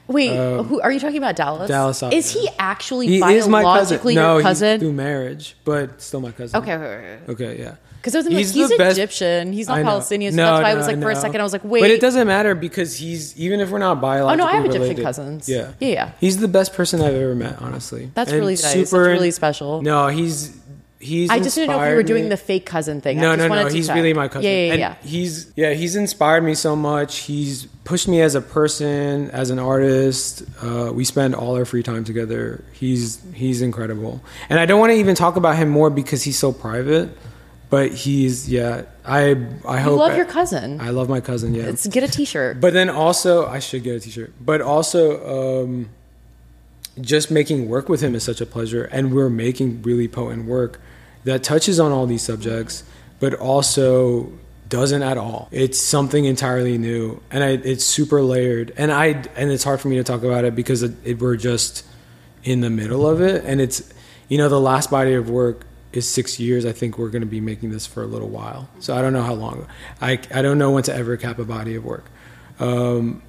Wait, 0.08 0.30
who 0.30 0.80
are 0.80 0.94
you 0.94 1.00
talking 1.00 1.18
about? 1.18 1.36
Dallas. 1.36 1.64
Um, 1.64 1.68
Dallas 1.68 2.02
Is 2.04 2.32
he 2.32 2.48
actually 2.58 3.08
he 3.08 3.18
is 3.18 3.50
my 3.50 3.62
cousin. 3.64 3.98
biologically 3.98 4.16
No, 4.16 4.36
your 4.36 4.42
cousin? 4.42 4.80
through 4.80 4.94
marriage, 4.94 5.58
but 5.66 6.02
still 6.02 6.22
my 6.22 6.32
cousin. 6.32 6.58
Okay, 6.62 6.74
okay, 6.74 7.20
okay. 7.28 7.32
Okay, 7.34 7.60
yeah. 7.62 7.76
Because 7.98 8.16
I 8.16 8.20
was 8.20 8.28
He's 8.28 8.56
like, 8.56 8.70
he's 8.80 8.80
Egyptian. 8.98 9.52
He's 9.52 9.68
not. 9.68 9.84
Palestinian. 9.84 10.32
So 10.32 10.38
No, 10.38 10.46
that's 10.46 10.64
why 10.64 10.70
I 10.72 10.76
was 10.76 10.88
like, 10.88 11.02
for 11.02 11.12
a 11.12 11.16
second, 11.18 11.42
I 11.42 11.44
was 11.44 11.52
like, 11.52 11.66
wait. 11.66 11.82
But 11.82 11.92
it 11.92 12.00
doesn't 12.00 12.28
matter 12.28 12.56
because 12.56 12.96
he's 12.96 13.38
even 13.38 13.60
if 13.60 13.70
we're 13.70 13.80
not 13.80 14.00
biologically 14.00 14.42
Oh, 14.42 14.46
no, 14.46 14.50
I 14.50 14.56
have 14.56 14.74
Egyptian 14.74 15.04
cousins. 15.04 15.50
Yeah, 15.50 15.74
Yeah, 15.82 15.88
yeah. 15.90 16.12
He's 16.22 16.38
the 16.38 16.48
best 16.48 16.72
person 16.74 17.02
I've 17.02 17.14
ever 17.14 17.36
met, 17.36 17.62
honestly. 17.62 18.10
That's 18.14 18.32
And 18.32 18.40
really 18.40 18.54
nice. 18.54 18.74
That's 18.74 18.94
really 18.94 19.32
special. 19.32 19.82
No, 19.82 20.08
he's 20.08 20.56
he's. 21.00 21.30
I 21.30 21.40
just 21.40 21.56
didn't 21.56 21.72
know 21.76 21.82
if 21.84 21.90
you 21.90 21.96
were 21.96 22.04
doing 22.04 22.24
me. 22.26 22.30
the 22.30 22.38
fake 22.38 22.66
cousin 22.66 23.02
thing. 23.02 23.18
I 23.20 23.22
No, 23.22 23.36
just 23.36 23.50
no, 23.50 23.56
no. 23.56 23.68
to 23.70 23.74
He's 23.76 23.88
check. 23.88 23.96
really 23.96 24.14
my 24.14 24.28
cousin. 24.28 24.44
Yeah, 24.44 24.52
yeah, 24.66 24.72
And 24.74 24.80
yeah. 24.80 24.96
He's 25.02 25.52
yeah. 25.56 25.74
He's 25.74 25.96
inspired 25.96 26.44
me 26.44 26.54
so 26.56 26.76
much. 26.76 27.20
He's 27.20 27.66
pushed 27.84 28.08
me 28.08 28.22
as 28.22 28.36
a 28.36 28.42
person, 28.42 29.30
as 29.32 29.50
an 29.50 29.60
artist. 29.60 30.44
Uh, 30.62 30.92
we 30.94 31.04
spend 31.06 31.36
all 31.36 31.56
our 31.56 31.66
free 31.66 31.84
time 31.84 32.04
together. 32.04 32.64
He's 32.74 33.20
he's 33.34 33.62
incredible, 33.62 34.22
and 34.50 34.60
I 34.60 34.66
don't 34.66 34.80
want 34.80 34.92
to 34.92 34.98
even 34.98 35.16
talk 35.16 35.36
about 35.36 35.56
him 35.56 35.70
more 35.70 35.90
because 35.90 36.24
he's 36.24 36.38
so 36.38 36.52
private. 36.52 37.10
But 37.70 37.92
he's 37.94 38.50
yeah. 38.50 38.84
I 39.06 39.36
I 39.64 39.78
You 39.78 39.84
hope 39.84 40.00
love 40.00 40.18
your 40.18 40.26
cousin. 40.26 40.82
I 40.82 40.90
love 40.90 41.08
my 41.08 41.20
cousin. 41.22 41.54
Yeah, 41.54 41.64
It's 41.66 41.86
get 41.88 42.04
a 42.04 42.08
T-shirt. 42.08 42.60
but 42.60 42.74
then 42.74 42.90
also, 42.90 43.46
I 43.48 43.60
should 43.60 43.84
get 43.84 43.96
a 43.96 44.00
T-shirt. 44.00 44.34
But 44.42 44.60
also, 44.62 45.64
um, 45.64 45.90
just 47.00 47.30
making 47.32 47.70
work 47.70 47.88
with 47.88 48.02
him 48.02 48.16
is 48.16 48.24
such 48.24 48.42
a 48.42 48.46
pleasure, 48.46 48.86
and 48.86 49.14
we're 49.14 49.30
making 49.30 49.82
really 49.84 50.08
potent 50.08 50.46
work 50.46 50.82
that 51.30 51.44
touches 51.44 51.80
on 51.80 51.92
all 51.92 52.08
these 52.08 52.24
subjects, 52.24 52.84
but 53.20 53.36
also 53.36 54.32
doesn't 54.68 55.04
at 55.04 55.18
all. 55.18 55.48
It's 55.52 55.80
something 55.80 56.26
entirely 56.26 56.78
new, 56.78 57.22
and 57.30 57.44
I, 57.44 57.50
it's 57.50 57.86
super 57.86 58.22
layered. 58.24 58.74
And 58.78 58.92
I 58.92 59.08
and 59.36 59.52
it's 59.52 59.64
hard 59.64 59.80
for 59.80 59.90
me 59.90 59.98
to 59.98 60.04
talk 60.04 60.24
about 60.24 60.44
it 60.44 60.56
because 60.56 60.82
it, 60.82 60.94
it, 61.04 61.20
we're 61.20 61.36
just 61.36 61.86
in 62.44 62.62
the 62.62 62.70
middle 62.70 63.08
of 63.08 63.22
it, 63.22 63.46
and 63.46 63.62
it's 63.62 63.94
you 64.28 64.40
know 64.40 64.50
the 64.50 64.60
last 64.60 64.90
body 64.90 65.14
of 65.14 65.30
work 65.30 65.66
is 65.94 66.08
six 66.08 66.40
years. 66.40 66.66
I 66.66 66.72
think 66.72 66.98
we're 66.98 67.10
going 67.10 67.22
to 67.22 67.28
be 67.28 67.42
making 67.42 67.70
this 67.70 67.86
for 67.86 68.02
a 68.02 68.08
little 68.08 68.30
while. 68.30 68.68
So 68.80 68.96
I 68.96 69.02
don't 69.02 69.14
know 69.14 69.24
how 69.24 69.34
long. 69.34 69.68
I 70.02 70.20
I 70.34 70.42
don't 70.42 70.58
know 70.58 70.72
when 70.72 70.84
to 70.84 70.96
ever 70.96 71.16
cap 71.16 71.38
a 71.38 71.46
body 71.46 71.76
of 71.76 71.86
work. 71.86 72.06
Um, 72.60 73.22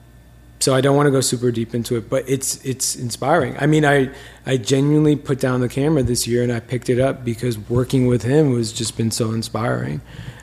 so 0.61 0.75
I 0.75 0.83
don't 0.83 0.95
want 0.95 1.07
to 1.07 1.11
go 1.11 1.23
super 1.23 1.51
deep 1.51 1.75
into 1.75 1.97
it, 1.97 2.11
but 2.11 2.29
it's 2.29 2.63
it's 2.65 2.95
inspiring. 2.95 3.57
I 3.59 3.67
mean, 3.67 3.85
I 3.85 4.11
I 4.45 4.59
genuinely 4.59 5.17
put 5.17 5.41
down 5.41 5.61
the 5.61 5.69
camera 5.69 6.03
this 6.03 6.27
year 6.27 6.43
and 6.43 6.53
I 6.53 6.61
picked 6.61 6.91
it 6.91 7.01
up 7.01 7.25
because 7.25 7.59
working 7.59 8.07
with 8.07 8.23
him 8.23 8.51
was 8.51 8.73
just 8.73 8.97
been 8.97 9.11
so 9.11 9.33
inspiring, 9.33 10.03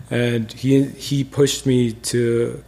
and 0.10 0.52
he 0.52 0.86
he 0.86 1.24
pushed 1.24 1.68
me 1.68 1.94
to 1.94 2.64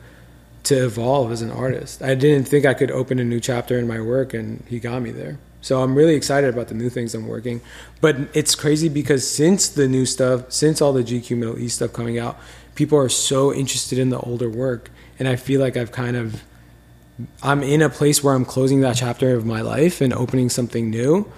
to 0.63 0.85
evolve 0.85 1.31
as 1.31 1.41
an 1.41 1.49
artist. 1.49 2.03
I 2.03 2.13
didn't 2.13 2.47
think 2.47 2.65
I 2.65 2.75
could 2.75 2.91
open 2.91 3.17
a 3.17 3.23
new 3.23 3.39
chapter 3.39 3.79
in 3.79 3.87
my 3.87 3.99
work, 3.99 4.35
and 4.35 4.63
he 4.67 4.79
got 4.79 5.01
me 5.01 5.09
there. 5.09 5.39
So 5.61 5.81
I'm 5.81 5.95
really 5.95 6.15
excited 6.15 6.53
about 6.53 6.67
the 6.67 6.75
new 6.75 6.89
things 6.89 7.15
I'm 7.15 7.27
working. 7.27 7.61
But 7.99 8.15
it's 8.33 8.55
crazy 8.55 8.87
because 8.87 9.29
since 9.29 9.67
the 9.67 9.87
new 9.87 10.05
stuff, 10.05 10.51
since 10.51 10.81
all 10.81 10.93
the 10.93 11.03
GQ 11.03 11.35
Middle 11.35 11.59
East 11.59 11.77
stuff 11.77 11.91
coming 11.91 12.19
out, 12.19 12.39
people 12.75 12.97
are 12.97 13.09
so 13.09 13.53
interested 13.53 13.97
in 13.97 14.09
the 14.09 14.19
older 14.19 14.49
work, 14.49 14.91
and 15.17 15.27
I 15.27 15.35
feel 15.35 15.59
like 15.59 15.75
I've 15.75 15.91
kind 15.91 16.15
of 16.15 16.43
I'm 17.43 17.63
in 17.63 17.81
a 17.81 17.89
place 17.89 18.23
where 18.23 18.33
I'm 18.33 18.45
closing 18.45 18.81
that 18.81 18.95
chapter 18.95 19.35
of 19.35 19.45
my 19.45 19.61
life 19.61 20.01
and 20.01 20.13
opening 20.13 20.49
something 20.49 20.89
new, 20.89 21.29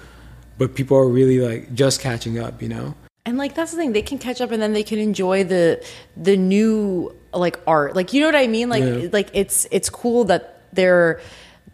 but 0.57 0.75
people 0.75 0.97
are 0.97 1.07
really 1.07 1.39
like 1.39 1.73
just 1.73 2.01
catching 2.01 2.37
up, 2.39 2.61
you 2.61 2.69
know? 2.69 2.93
And 3.25 3.37
like 3.37 3.55
that's 3.55 3.71
the 3.71 3.77
thing, 3.77 3.93
they 3.93 4.01
can 4.01 4.17
catch 4.17 4.41
up 4.41 4.51
and 4.51 4.61
then 4.61 4.73
they 4.73 4.83
can 4.83 4.99
enjoy 4.99 5.43
the 5.43 5.83
the 6.17 6.35
new 6.37 7.15
like 7.33 7.59
art. 7.67 7.95
Like 7.95 8.13
you 8.13 8.21
know 8.21 8.27
what 8.27 8.35
I 8.35 8.47
mean? 8.47 8.69
Like 8.69 8.83
Yeah. 8.83 9.09
like 9.11 9.29
it's 9.33 9.67
it's 9.71 9.89
cool 9.89 10.25
that 10.25 10.61
they're 10.73 11.19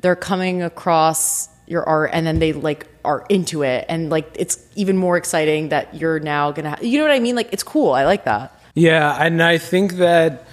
they're 0.01 0.15
coming 0.15 0.61
across 0.61 1.49
your 1.67 1.83
art 1.83 2.11
and 2.13 2.25
then 2.25 2.39
they 2.39 2.53
like 2.53 2.87
are 3.03 3.25
into 3.29 3.63
it 3.63 3.85
and 3.89 4.09
like 4.09 4.29
it's 4.35 4.57
even 4.75 4.97
more 4.97 5.17
exciting 5.17 5.69
that 5.69 5.95
you're 5.95 6.19
now 6.19 6.51
gonna 6.51 6.71
ha- 6.71 6.77
you 6.81 6.97
know 6.97 7.03
what 7.05 7.13
I 7.13 7.19
mean? 7.19 7.35
Like 7.35 7.49
it's 7.53 7.63
cool. 7.63 7.91
I 7.93 8.05
like 8.05 8.25
that. 8.25 8.53
Yeah, 8.75 9.17
and 9.19 9.41
I 9.41 9.57
think 9.57 9.93
that, 9.93 10.45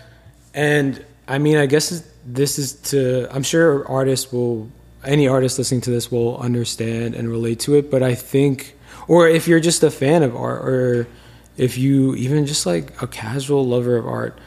and 0.55 1.05
I 1.28 1.36
mean, 1.38 1.59
I 1.59 1.66
guess 1.66 2.02
this 2.27 2.59
is 2.59 2.75
to, 2.91 3.29
I'm 3.35 3.43
sure 3.43 3.87
artists 3.89 4.33
will, 4.33 4.70
any 5.05 5.29
artist 5.29 5.59
listening 5.59 5.83
to 5.83 5.91
this 5.91 6.11
will 6.11 6.39
understand 6.39 7.14
and 7.14 7.29
relate 7.29 7.61
to 7.61 7.75
it, 7.75 7.91
but 7.91 8.03
I 8.03 8.14
think, 8.14 8.77
or 9.09 9.29
if 9.29 9.47
you're 9.47 9.61
just 9.61 9.83
a 9.83 9.91
fan 9.91 10.22
of 10.22 10.35
art, 10.35 10.64
or 10.64 11.09
if 11.57 11.77
you 11.77 12.14
even 12.14 12.47
just 12.47 12.66
like 12.66 13.01
a 13.03 13.07
casual 13.07 13.66
lover 13.66 13.97
of 13.97 14.07
art, 14.07 14.39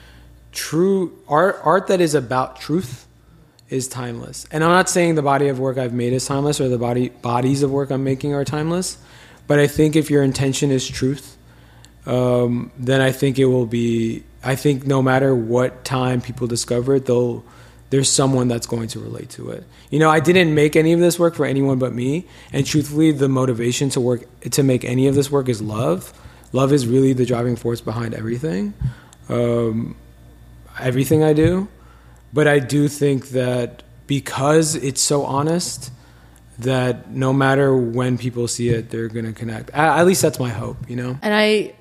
true 0.52 1.18
art, 1.28 1.60
art 1.64 1.88
that 1.88 2.02
is 2.02 2.16
about 2.16 2.60
truth 2.60 3.08
is 3.70 3.88
timeless. 3.88 4.48
And 4.52 4.64
I'm 4.64 4.72
not 4.72 4.90
saying 4.90 5.16
the 5.16 5.22
body 5.22 5.50
of 5.50 5.60
work 5.60 5.78
I've 5.78 5.94
made 5.94 6.14
is 6.14 6.26
timeless 6.26 6.60
or 6.62 6.70
the 6.70 6.78
body 6.78 7.10
bodies 7.10 7.64
of 7.64 7.72
work 7.72 7.92
I'm 7.92 8.04
making 8.04 8.34
are 8.34 8.46
timeless, 8.46 8.98
but 9.46 9.60
I 9.60 9.68
think 9.68 9.96
if 9.96 10.10
your 10.10 10.24
intention 10.24 10.72
is 10.72 10.88
truth, 10.88 11.38
um, 12.06 12.72
then 12.78 13.02
I 13.02 13.12
think 13.12 13.38
it 13.38 13.46
will 13.46 13.66
be. 13.66 14.24
I 14.44 14.56
think 14.56 14.88
no 14.88 15.02
matter 15.02 15.36
what 15.36 15.84
time 15.84 16.22
people 16.22 16.48
discover 16.48 16.96
it, 16.96 17.06
they'll 17.06 17.44
there's 17.90 18.10
someone 18.10 18.48
that's 18.48 18.68
going 18.68 18.90
to 18.90 19.00
relate 19.00 19.30
to 19.32 19.50
it. 19.52 19.64
You 19.90 20.00
know, 20.00 20.10
I 20.10 20.20
didn't 20.20 20.54
make 20.54 20.76
any 20.76 20.94
of 20.94 21.00
this 21.00 21.18
work 21.18 21.36
for 21.36 21.46
anyone 21.46 21.80
but 21.80 21.94
me, 21.94 22.28
and 22.52 22.66
truthfully, 22.66 23.12
the 23.12 23.30
motivation 23.30 23.90
to 23.92 24.02
work 24.02 24.24
to 24.42 24.64
make 24.64 24.84
any 24.84 25.08
of 25.08 25.16
this 25.16 25.32
work 25.32 25.50
is 25.50 25.62
love. 25.62 26.14
Love 26.52 26.74
is 26.74 26.88
really 26.88 27.14
the 27.14 27.26
driving 27.26 27.56
force 27.56 27.82
behind 27.82 28.14
everything, 28.14 28.74
um, 29.30 29.96
everything 30.80 31.24
I 31.24 31.34
do. 31.34 31.68
But 32.34 32.48
I 32.48 32.60
do 32.60 32.88
think 32.88 33.30
that 33.30 33.84
because 34.06 34.76
it's 34.76 35.02
so 35.02 35.24
honest, 35.24 35.92
that 36.60 37.12
no 37.12 37.32
matter 37.34 37.76
when 37.76 38.18
people 38.18 38.48
see 38.48 38.70
it, 38.70 38.90
they're 38.90 39.08
gonna 39.08 39.34
connect. 39.34 39.70
At, 39.72 40.00
at 40.00 40.06
least 40.06 40.22
that's 40.22 40.40
my 40.40 40.50
hope. 40.50 40.90
You 40.90 40.96
know. 40.96 41.20
And 41.22 41.34
I 41.34 41.74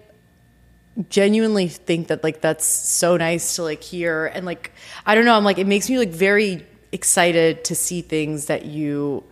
genuinely 1.09 1.69
think 1.69 2.09
that 2.09 2.25
like 2.25 2.41
that's 2.41 2.65
so 2.65 3.17
nice 3.17 3.57
to 3.57 3.63
like 3.63 3.83
hear 3.83 4.27
and 4.27 4.47
like 4.47 4.73
I 5.05 5.15
don't 5.15 5.25
know, 5.25 5.37
I'm 5.37 5.45
like 5.45 5.59
it 5.59 5.67
makes 5.67 5.91
me 5.91 5.99
like 5.99 6.11
very 6.11 6.65
excited 6.93 7.65
to 7.65 7.75
see 7.75 8.01
things 8.01 8.47
that 8.47 8.65
you 8.65 9.25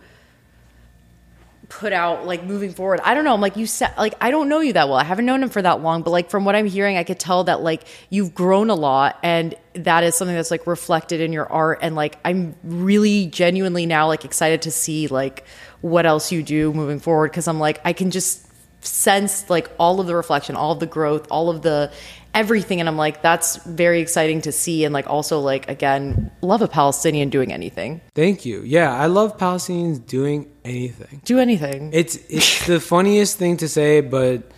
put 1.67 1.93
out 1.93 2.25
like 2.25 2.43
moving 2.43 2.71
forward. 2.71 2.99
I 3.03 3.13
don't 3.13 3.25
know. 3.25 3.33
I'm 3.33 3.41
like 3.41 3.57
you 3.57 3.65
said 3.65 3.93
like 3.97 4.13
I 4.21 4.29
don't 4.29 4.47
know 4.47 4.59
you 4.59 4.73
that 4.73 4.87
well. 4.87 4.97
I 4.97 5.03
haven't 5.03 5.25
known 5.25 5.41
him 5.41 5.49
for 5.49 5.61
that 5.61 5.81
long, 5.81 6.03
but 6.03 6.11
like 6.11 6.29
from 6.29 6.45
what 6.45 6.55
I'm 6.55 6.67
hearing, 6.67 6.97
I 6.97 7.03
could 7.03 7.19
tell 7.19 7.45
that 7.45 7.61
like 7.61 7.83
you've 8.09 8.35
grown 8.35 8.69
a 8.69 8.75
lot 8.75 9.17
and 9.23 9.55
that 9.73 10.03
is 10.03 10.15
something 10.15 10.35
that's 10.35 10.51
like 10.51 10.67
reflected 10.67 11.19
in 11.21 11.33
your 11.33 11.51
art 11.51 11.79
and 11.81 11.95
like 11.95 12.19
I'm 12.23 12.55
really 12.63 13.25
genuinely 13.27 13.85
now 13.85 14.07
like 14.07 14.23
excited 14.23 14.61
to 14.63 14.71
see 14.71 15.07
like 15.07 15.45
what 15.81 16.05
else 16.05 16.31
you 16.31 16.43
do 16.43 16.71
moving 16.73 16.99
forward 16.99 17.31
because 17.31 17.47
I'm 17.47 17.59
like 17.59 17.81
I 17.83 17.93
can 17.93 18.11
just 18.11 18.44
sense 18.85 19.49
like 19.49 19.69
all 19.79 19.99
of 19.99 20.07
the 20.07 20.15
reflection, 20.15 20.55
all 20.55 20.71
of 20.71 20.79
the 20.79 20.85
growth, 20.85 21.27
all 21.29 21.49
of 21.49 21.61
the 21.61 21.91
everything 22.33 22.81
and 22.81 22.89
I'm 22.89 22.97
like 22.97 23.21
that's 23.21 23.55
very 23.63 24.01
exciting 24.01 24.41
to 24.41 24.51
see 24.51 24.83
and 24.83 24.93
like 24.93 25.09
also 25.09 25.39
like 25.39 25.69
again 25.69 26.29
love 26.41 26.61
a 26.61 26.67
Palestinian 26.67 27.29
doing 27.29 27.53
anything. 27.53 28.01
Thank 28.13 28.45
you. 28.45 28.61
Yeah, 28.61 28.93
I 28.93 29.05
love 29.05 29.37
Palestinians 29.37 30.05
doing 30.05 30.51
anything. 30.65 31.21
Do 31.23 31.39
anything. 31.39 31.91
It's 31.93 32.17
it's 32.29 32.65
the 32.73 32.79
funniest 32.79 33.37
thing 33.37 33.57
to 33.57 33.69
say, 33.69 34.01
but 34.01 34.51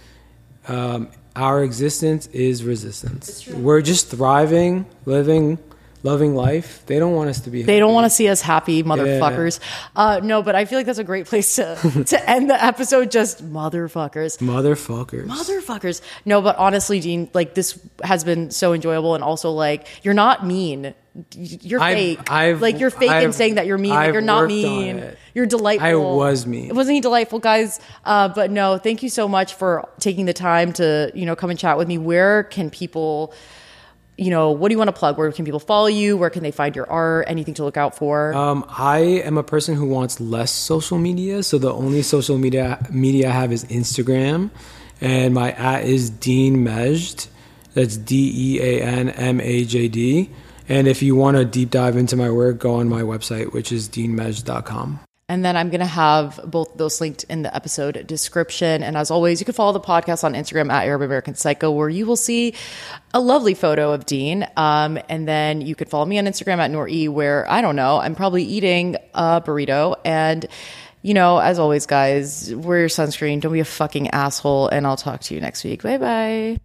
um, 0.67 1.09
our 1.36 1.63
existence 1.63 2.28
is 2.28 2.63
resistance. 2.63 3.47
We're 3.47 3.82
just 3.82 4.09
thriving, 4.09 4.88
living, 5.05 5.59
loving 6.04 6.36
life. 6.36 6.86
They 6.86 7.00
don't 7.00 7.14
want 7.14 7.30
us 7.30 7.41
to 7.41 7.50
be. 7.50 7.64
They 7.64 7.80
don't 7.80 7.93
want 7.93 8.06
to 8.06 8.10
see 8.10 8.28
us 8.28 8.41
happy, 8.41 8.84
motherfuckers. 8.84 9.60
Uh, 9.95 10.20
no, 10.24 10.41
but 10.43 10.56
I 10.56 10.66
feel 10.66 10.80
like 10.80 10.86
that's 10.86 11.00
a 11.00 11.04
great 11.04 11.26
place 11.26 11.56
to 11.56 12.04
to 12.08 12.30
end 12.30 12.50
the 12.50 12.64
episode. 12.64 13.12
Just 13.12 13.43
motherfuckers, 13.43 14.38
motherfuckers. 14.39 15.26
motherfuckers. 15.26 16.02
No, 16.26 16.41
but 16.41 16.56
honestly, 16.58 17.00
Dean, 17.00 17.30
like 17.34 17.54
this 17.54 17.80
has 18.04 18.24
been 18.24 18.52
so 18.52 18.74
enjoyable, 18.74 19.16
and 19.16 19.24
also 19.24 19.52
like 19.52 19.88
you're 20.04 20.14
not 20.14 20.45
mean. 20.45 20.93
You're 21.36 21.82
I've- 21.82 22.16
fake. 22.16 22.32
I've- 22.32 22.60
like 22.62 22.80
you're 22.80 22.91
fake 22.91 23.10
in 23.10 23.16
I've- 23.16 23.32
saying 23.34 23.56
that 23.56 23.66
you're 23.66 23.80
mean. 23.80 23.89
Like 23.89 24.14
you're 24.14 24.22
not 24.22 24.48
mean. 24.48 25.04
You're 25.34 25.48
delightful. 25.48 25.88
I 25.88 25.95
was 25.95 26.45
mean. 26.45 26.76
Wasn't 26.76 26.93
he 26.93 27.02
delightful, 27.02 27.39
guys? 27.39 27.80
Uh, 28.06 28.30
but 28.30 28.52
no, 28.52 28.78
thank 28.78 29.02
you 29.02 29.10
so 29.10 29.28
much 29.28 29.56
for 29.56 29.89
taking 30.00 30.26
the 30.26 30.34
time 30.34 30.74
to 30.74 31.12
you 31.16 31.26
know 31.26 31.36
come 31.36 31.50
and 31.50 31.58
chat 31.58 31.76
with 31.78 31.88
me. 31.88 31.98
Where 31.98 32.43
can 32.43 32.70
people? 32.70 33.34
You 34.18 34.32
know, 34.32 34.51
what 34.51 34.70
do 34.70 34.74
you 34.74 34.80
want 34.80 34.88
to 34.88 34.93
plug? 34.93 35.18
Where 35.18 35.32
can 35.32 35.45
people 35.45 35.59
follow 35.59 35.86
you? 35.86 36.18
Where 36.18 36.32
can 36.32 36.41
they 36.41 36.51
find 36.51 36.76
your 36.76 36.89
art? 36.89 37.26
Anything 37.30 37.53
to 37.55 37.63
look 37.63 37.78
out 37.78 37.95
for? 37.95 38.34
Um, 38.34 38.65
I 38.68 38.99
am 38.99 39.38
a 39.38 39.43
person 39.43 39.76
who 39.76 39.86
wants 39.86 40.20
less 40.20 40.51
social 40.51 40.97
media, 40.97 41.43
so 41.43 41.59
the 41.59 41.72
only 41.72 42.01
social 42.01 42.38
media 42.38 42.84
media 42.89 43.30
I 43.30 43.34
have 43.34 43.51
is 43.51 43.63
Instagram, 43.65 44.49
and 44.99 45.36
my 45.36 45.51
at 45.51 45.86
is 45.86 46.09
Dean 46.09 46.63
Majd. 46.63 47.28
That's 47.76 47.95
D 47.95 48.55
E 48.55 48.59
A 48.59 48.82
N 48.82 49.09
M 49.09 49.39
A 49.39 49.63
J 49.63 49.88
D. 49.88 50.32
And 50.68 50.88
if 50.88 51.01
you 51.01 51.15
want 51.15 51.38
to 51.38 51.45
deep 51.45 51.70
dive 51.70 51.95
into 51.95 52.15
my 52.15 52.30
work, 52.30 52.57
go 52.57 52.76
on 52.76 52.89
my 52.89 53.01
website, 53.01 53.53
which 53.53 53.72
is 53.72 53.88
deanmajd.com. 53.88 54.99
And 55.30 55.43
then 55.43 55.57
I'm 55.57 55.69
going 55.69 55.82
to 55.82 55.86
have 55.86 56.39
both 56.45 56.78
those 56.78 57.01
linked 57.01 57.25
in 57.25 57.41
the 57.41 57.53
episode 57.53 58.07
description. 58.07 58.82
And 58.82 58.95
as 58.95 59.11
always, 59.11 59.41
you 59.41 59.45
can 59.45 59.53
follow 59.53 59.73
the 59.73 59.82
podcast 59.82 60.23
on 60.23 60.34
Instagram 60.34 60.71
at 60.71 60.86
Arab 60.86 61.01
American 61.01 61.36
Psycho, 61.36 61.69
where 61.71 61.89
you 61.89 62.05
will 62.05 62.15
see 62.15 62.53
a 63.13 63.19
lovely 63.19 63.53
photo 63.53 63.91
of 63.91 64.05
Dean. 64.05 64.47
Um, 64.55 64.97
and 65.09 65.28
then 65.28 65.59
you 65.59 65.75
can 65.75 65.89
follow 65.89 66.05
me 66.05 66.17
on 66.17 66.25
Instagram 66.25 66.59
at 66.59 66.71
Nor 66.71 66.88
E, 66.88 67.09
where 67.09 67.49
I 67.51 67.59
don't 67.59 67.75
know, 67.75 67.99
I'm 67.99 68.15
probably 68.15 68.43
eating 68.43 68.95
a 69.13 69.41
burrito. 69.41 69.97
And, 70.05 70.45
you 71.01 71.13
know, 71.13 71.39
as 71.39 71.59
always, 71.59 71.86
guys, 71.88 72.55
wear 72.55 72.80
your 72.80 72.88
sunscreen. 72.88 73.41
Don't 73.41 73.51
be 73.51 73.59
a 73.59 73.65
fucking 73.65 74.11
asshole. 74.11 74.69
And 74.69 74.88
I'll 74.88 74.95
talk 74.95 75.19
to 75.21 75.36
you 75.36 75.41
next 75.41 75.65
week. 75.65 75.84
Bye 75.84 75.97
bye. 75.97 76.61